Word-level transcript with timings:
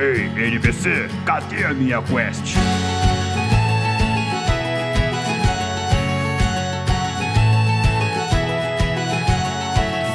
Ei, 0.00 0.46
NPC, 0.46 1.10
cadê 1.26 1.62
a 1.62 1.74
minha 1.74 2.00
quest? 2.00 2.54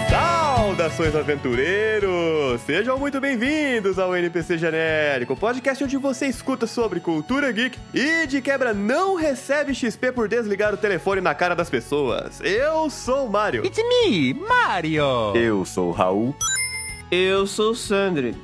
Saudações 0.10 1.16
aventureiros! 1.16 2.62
Sejam 2.66 2.98
muito 2.98 3.22
bem-vindos 3.22 4.00
ao 4.00 4.16
NPC 4.16 4.58
Genérico, 4.58 5.36
podcast 5.36 5.84
onde 5.84 5.98
você 5.98 6.26
escuta 6.26 6.66
sobre 6.66 7.00
cultura 7.00 7.52
geek 7.52 7.78
e 7.94 8.26
de 8.26 8.42
quebra 8.42 8.74
não 8.74 9.14
recebe 9.14 9.76
XP 9.76 10.12
por 10.12 10.28
desligar 10.28 10.74
o 10.74 10.78
telefone 10.78 11.22
na 11.22 11.36
cara 11.36 11.56
das 11.56 11.70
pessoas. 11.70 12.42
Eu 12.42 12.90
sou 12.90 13.28
o 13.28 13.30
Mario. 13.30 13.64
It's 13.64 13.78
me, 13.78 14.34
Mario! 14.34 15.36
Eu 15.36 15.64
sou 15.64 15.90
o 15.90 15.92
Raul. 15.92 16.36
Eu 17.12 17.46
sou 17.46 17.74
o 17.74 17.76
Sandri. 17.76 18.36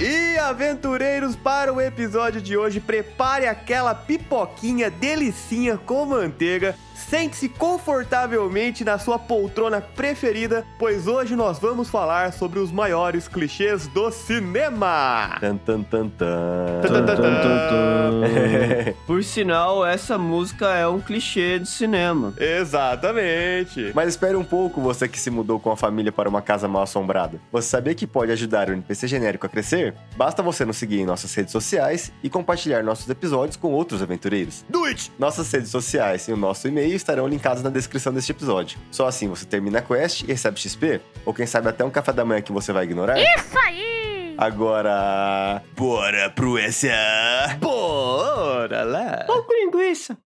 E 0.00 0.36
aventureiros, 0.38 1.36
para 1.36 1.72
o 1.72 1.80
episódio 1.80 2.40
de 2.40 2.56
hoje, 2.56 2.80
prepare 2.80 3.46
aquela 3.46 3.94
pipoquinha 3.94 4.90
delicinha 4.90 5.78
com 5.78 6.04
manteiga. 6.04 6.74
Sente-se 7.08 7.48
confortavelmente 7.48 8.82
na 8.82 8.98
sua 8.98 9.18
poltrona 9.18 9.80
preferida, 9.80 10.64
pois 10.78 11.06
hoje 11.06 11.36
nós 11.36 11.58
vamos 11.58 11.90
falar 11.90 12.32
sobre 12.32 12.58
os 12.58 12.72
maiores 12.72 13.28
clichês 13.28 13.86
do 13.88 14.10
cinema. 14.10 15.36
Tan, 15.38 15.56
tan, 15.58 15.82
tan, 15.82 16.08
tan. 16.08 16.80
Tan, 16.82 17.04
tan, 17.04 17.16
tan. 17.16 18.94
Por 19.06 19.22
sinal, 19.22 19.86
essa 19.86 20.16
música 20.16 20.74
é 20.74 20.88
um 20.88 20.98
clichê 20.98 21.58
de 21.58 21.68
cinema. 21.68 22.32
Exatamente. 22.38 23.92
Mas 23.94 24.08
espere 24.08 24.36
um 24.36 24.44
pouco, 24.44 24.80
você 24.80 25.06
que 25.06 25.20
se 25.20 25.30
mudou 25.30 25.60
com 25.60 25.70
a 25.70 25.76
família 25.76 26.10
para 26.10 26.28
uma 26.28 26.40
casa 26.40 26.66
mal 26.66 26.82
assombrada. 26.82 27.38
Você 27.52 27.68
sabia 27.68 27.94
que 27.94 28.06
pode 28.06 28.32
ajudar 28.32 28.70
o 28.70 28.72
NPC 28.72 29.06
genérico 29.06 29.46
a 29.46 29.48
crescer? 29.48 29.94
Basta 30.16 30.42
você 30.42 30.64
nos 30.64 30.78
seguir 30.78 31.00
em 31.00 31.06
nossas 31.06 31.34
redes 31.34 31.52
sociais 31.52 32.10
e 32.22 32.30
compartilhar 32.30 32.82
nossos 32.82 33.08
episódios 33.08 33.56
com 33.56 33.72
outros 33.72 34.02
aventureiros. 34.02 34.64
Do 34.68 34.84
it! 34.84 35.12
Nossas 35.18 35.52
redes 35.52 35.68
sociais 35.70 36.26
e 36.28 36.32
o 36.32 36.36
nosso 36.36 36.66
e-mail 36.66 36.94
estarão 37.04 37.28
linkados 37.28 37.62
na 37.62 37.70
descrição 37.70 38.12
deste 38.12 38.32
episódio. 38.32 38.78
Só 38.90 39.06
assim 39.06 39.28
você 39.28 39.44
termina 39.44 39.78
a 39.78 39.82
quest 39.82 40.22
e 40.22 40.26
recebe 40.26 40.58
XP, 40.58 41.00
ou 41.24 41.32
quem 41.34 41.46
sabe 41.46 41.68
até 41.68 41.84
um 41.84 41.90
café 41.90 42.12
da 42.12 42.24
manhã 42.24 42.40
que 42.40 42.50
você 42.50 42.72
vai 42.72 42.84
ignorar. 42.84 43.18
Isso 43.18 43.58
aí! 43.58 44.34
Agora, 44.36 45.62
bora 45.76 46.30
pro 46.30 46.56
SA! 46.72 47.56
Bora 47.60 48.82
lá! 48.82 49.24
Pão 49.26 49.44
com 49.44 49.52
linguiça. 49.52 50.18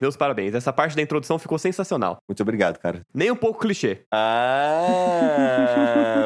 Meus 0.00 0.16
parabéns, 0.16 0.54
essa 0.54 0.72
parte 0.72 0.96
da 0.96 1.02
introdução 1.02 1.38
ficou 1.38 1.58
sensacional. 1.58 2.18
Muito 2.28 2.42
obrigado, 2.42 2.78
cara. 2.78 3.02
Nem 3.12 3.30
um 3.30 3.36
pouco 3.36 3.60
clichê. 3.60 4.02
Ah, 4.12 5.52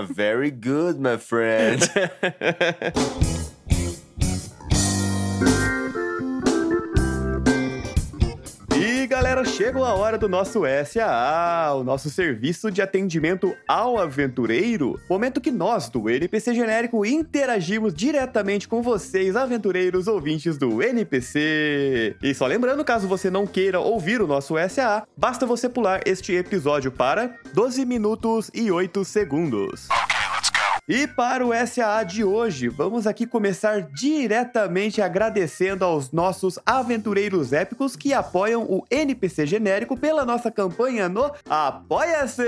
very 0.14 0.50
good, 0.50 1.00
my 1.00 1.19
friend. 1.19 1.80
E 8.77 9.06
galera, 9.06 9.44
chegou 9.44 9.84
a 9.84 9.94
hora 9.94 10.19
do 10.19 10.28
nosso 10.28 10.62
SAA, 10.84 11.75
o 11.75 11.84
nosso 11.84 12.11
serviço 12.11 12.72
de 12.72 12.83
atendimento 12.83 13.55
ao 13.69 13.98
aventureiro. 13.98 15.00
Momento 15.08 15.41
que 15.41 15.53
nós, 15.53 15.89
do 15.89 16.11
NPC 16.11 16.55
Genérico, 16.55 17.06
interagimos 17.06 17.94
diretamente 17.94 18.66
com 18.66 18.83
vocês, 18.83 19.36
aventureiros 19.36 20.08
ouvintes 20.08 20.58
do 20.58 20.83
NPC. 20.83 22.16
E 22.20 22.34
só 22.34 22.47
lembrando, 22.47 22.84
caso 22.84 23.06
você 23.06 23.31
não 23.31 23.47
queira 23.47 23.78
ouvir 23.78 24.20
o 24.20 24.27
nosso 24.27 24.55
SAA, 24.69 25.06
basta 25.16 25.47
você 25.47 25.69
pular 25.69 26.00
este 26.05 26.33
episódio 26.33 26.91
para 26.91 27.36
12 27.53 27.84
minutos 27.84 28.50
e 28.53 28.72
8 28.72 29.05
segundos. 29.05 29.88
E 30.87 31.07
para 31.07 31.47
o 31.47 31.51
SAA 31.67 32.03
de 32.03 32.23
hoje, 32.23 32.69
vamos 32.69 33.07
aqui 33.07 33.27
começar 33.27 33.81
diretamente 33.81 35.00
agradecendo 35.00 35.83
aos 35.83 36.12
nossos 36.12 36.59
aventureiros 36.67 37.55
épicos 37.55 37.97
que 37.97 38.12
apoiam 38.12 38.65
o 38.65 38.84
NPC 38.91 39.47
genérico 39.47 39.97
pela 39.97 40.27
nossa 40.27 40.50
campanha 40.50 41.09
no 41.09 41.33
Apoia-se! 41.49 42.43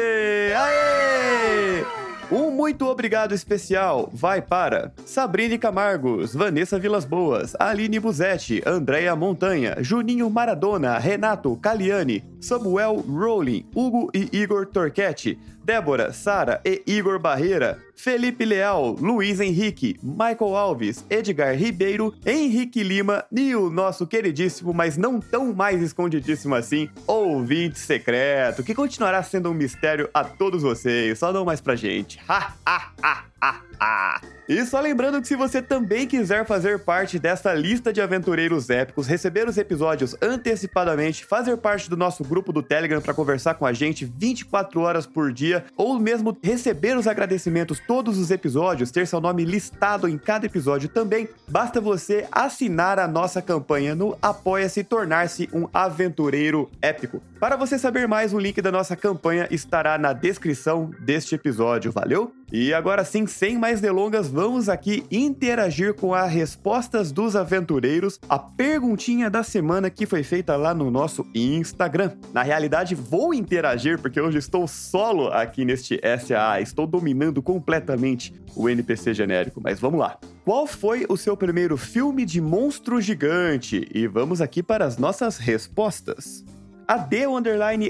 Aê! 0.55 1.83
Um 2.31 2.51
muito 2.51 2.85
obrigado 2.87 3.33
especial 3.33 4.11
vai 4.13 4.43
para 4.43 4.93
Sabrine 5.07 5.57
Camargos, 5.57 6.35
Vanessa 6.35 6.77
Vilas 6.77 7.05
Boas, 7.05 7.55
Aline 7.59 8.01
Buzetti, 8.01 8.61
Andréia 8.67 9.15
Montanha, 9.15 9.77
Juninho 9.81 10.29
Maradona, 10.29 10.99
Renato 10.99 11.57
Caliani, 11.57 12.25
Samuel 12.41 12.97
Rowling, 13.09 13.65
Hugo 13.75 14.11
e 14.13 14.29
Igor 14.33 14.67
Torquetti, 14.67 15.39
Débora, 15.66 16.12
Sara 16.12 16.60
e 16.65 16.81
Igor 16.87 17.19
Barreira, 17.19 17.82
Felipe 17.97 18.44
Leal, 18.44 18.94
Luiz 19.00 19.41
Henrique, 19.41 19.99
Michael 20.00 20.56
Alves, 20.56 21.04
Edgar 21.10 21.56
Ribeiro, 21.56 22.15
Henrique 22.25 22.84
Lima 22.84 23.25
e 23.32 23.53
o 23.56 23.69
nosso 23.69 24.06
queridíssimo, 24.06 24.72
mas 24.72 24.97
não 24.97 25.19
tão 25.19 25.53
mais 25.53 25.82
escondidíssimo 25.82 26.54
assim, 26.54 26.88
ouvinte 27.04 27.81
secreto, 27.81 28.62
que 28.62 28.77
continuará 28.77 29.21
sendo 29.25 29.50
um 29.50 29.54
mistério 29.54 30.09
a 30.15 30.22
todos 30.22 30.62
vocês, 30.62 31.19
só 31.19 31.32
não 31.32 31.44
mais 31.44 31.60
pra 31.60 31.75
gente. 31.75 32.21
Ha, 32.28 32.54
ha, 32.65 32.93
ha. 33.03 33.25
E 34.49 34.65
só 34.65 34.79
lembrando 34.79 35.21
que 35.21 35.27
se 35.27 35.34
você 35.34 35.61
também 35.61 36.07
quiser 36.07 36.47
fazer 36.47 36.79
parte 36.79 37.19
dessa 37.19 37.53
lista 37.53 37.93
de 37.93 38.01
aventureiros 38.01 38.71
épicos, 38.71 39.09
receber 39.09 39.49
os 39.49 39.59
episódios 39.59 40.15
antecipadamente, 40.23 41.25
fazer 41.25 41.57
parte 41.57 41.91
do 41.91 41.97
nosso 41.97 42.23
grupo 42.23 42.53
do 42.53 42.62
Telegram 42.62 43.01
para 43.01 43.12
conversar 43.12 43.55
com 43.55 43.67
a 43.67 43.73
gente 43.73 44.05
24 44.05 44.81
horas 44.81 45.05
por 45.05 45.33
dia, 45.33 45.65
ou 45.77 45.99
mesmo 45.99 46.37
receber 46.41 46.97
os 46.97 47.09
agradecimentos 47.09 47.81
todos 47.89 48.19
os 48.19 48.31
episódios, 48.31 48.93
ter 48.93 49.09
seu 49.09 49.21
nome 49.21 49.45
listado 49.45 50.09
em 50.09 50.17
cada 50.17 50.47
episódio 50.47 50.89
também, 50.89 51.28
basta 51.49 51.81
você 51.81 52.28
assinar 52.31 53.01
a 53.01 53.09
nossa 53.09 53.43
campanha 53.43 53.97
no 53.97 54.17
Apoia-se 54.23 54.78
e 54.78 54.84
tornar-se 54.84 55.51
um 55.53 55.69
aventureiro 55.75 56.71
épico. 56.81 57.21
Para 57.41 57.57
você 57.57 57.81
saber 57.81 58.07
mais, 58.07 58.33
o 58.33 58.39
link 58.39 58.63
da 58.63 58.71
nossa 58.71 58.95
campanha 58.95 59.49
estará 59.51 59.99
na 59.99 60.13
descrição 60.13 60.91
deste 61.01 61.34
episódio, 61.34 61.91
valeu? 61.91 62.33
E 62.53 62.73
agora 62.73 63.05
sim, 63.05 63.27
sem 63.27 63.59
mais 63.59 63.81
delongas, 63.81 64.29
vamos 64.29 64.69
aqui 64.69 65.05
interagir 65.11 65.95
com 65.95 66.15
as 66.15 66.31
respostas 66.31 67.11
dos 67.11 67.34
aventureiros, 67.34 68.21
a 68.29 68.39
perguntinha 68.39 69.29
da 69.29 69.43
semana 69.43 69.91
que 69.91 70.07
foi 70.07 70.23
feita 70.23 70.55
lá 70.55 70.73
no 70.73 70.89
nosso 70.89 71.27
Instagram. 71.34 72.12
Na 72.33 72.43
realidade, 72.43 72.95
vou 72.95 73.34
interagir 73.34 74.01
porque 74.01 74.21
hoje 74.21 74.39
estou 74.39 74.69
solo 74.69 75.29
aqui 75.29 75.65
neste 75.65 76.01
SAA, 76.01 76.61
estou 76.61 76.87
dominando 76.87 77.43
completamente 77.43 78.33
o 78.55 78.69
NPC 78.69 79.13
genérico, 79.13 79.61
mas 79.63 79.81
vamos 79.81 79.99
lá. 79.99 80.17
Qual 80.45 80.67
foi 80.67 81.05
o 81.09 81.17
seu 81.17 81.37
primeiro 81.37 81.77
filme 81.77 82.25
de 82.25 82.41
monstro 82.41 83.01
gigante? 83.01 83.89
E 83.93 84.07
vamos 84.07 84.41
aqui 84.41 84.63
para 84.63 84.84
as 84.84 84.97
nossas 84.97 85.37
respostas. 85.37 86.45
A 86.87 86.97
D 86.97 87.25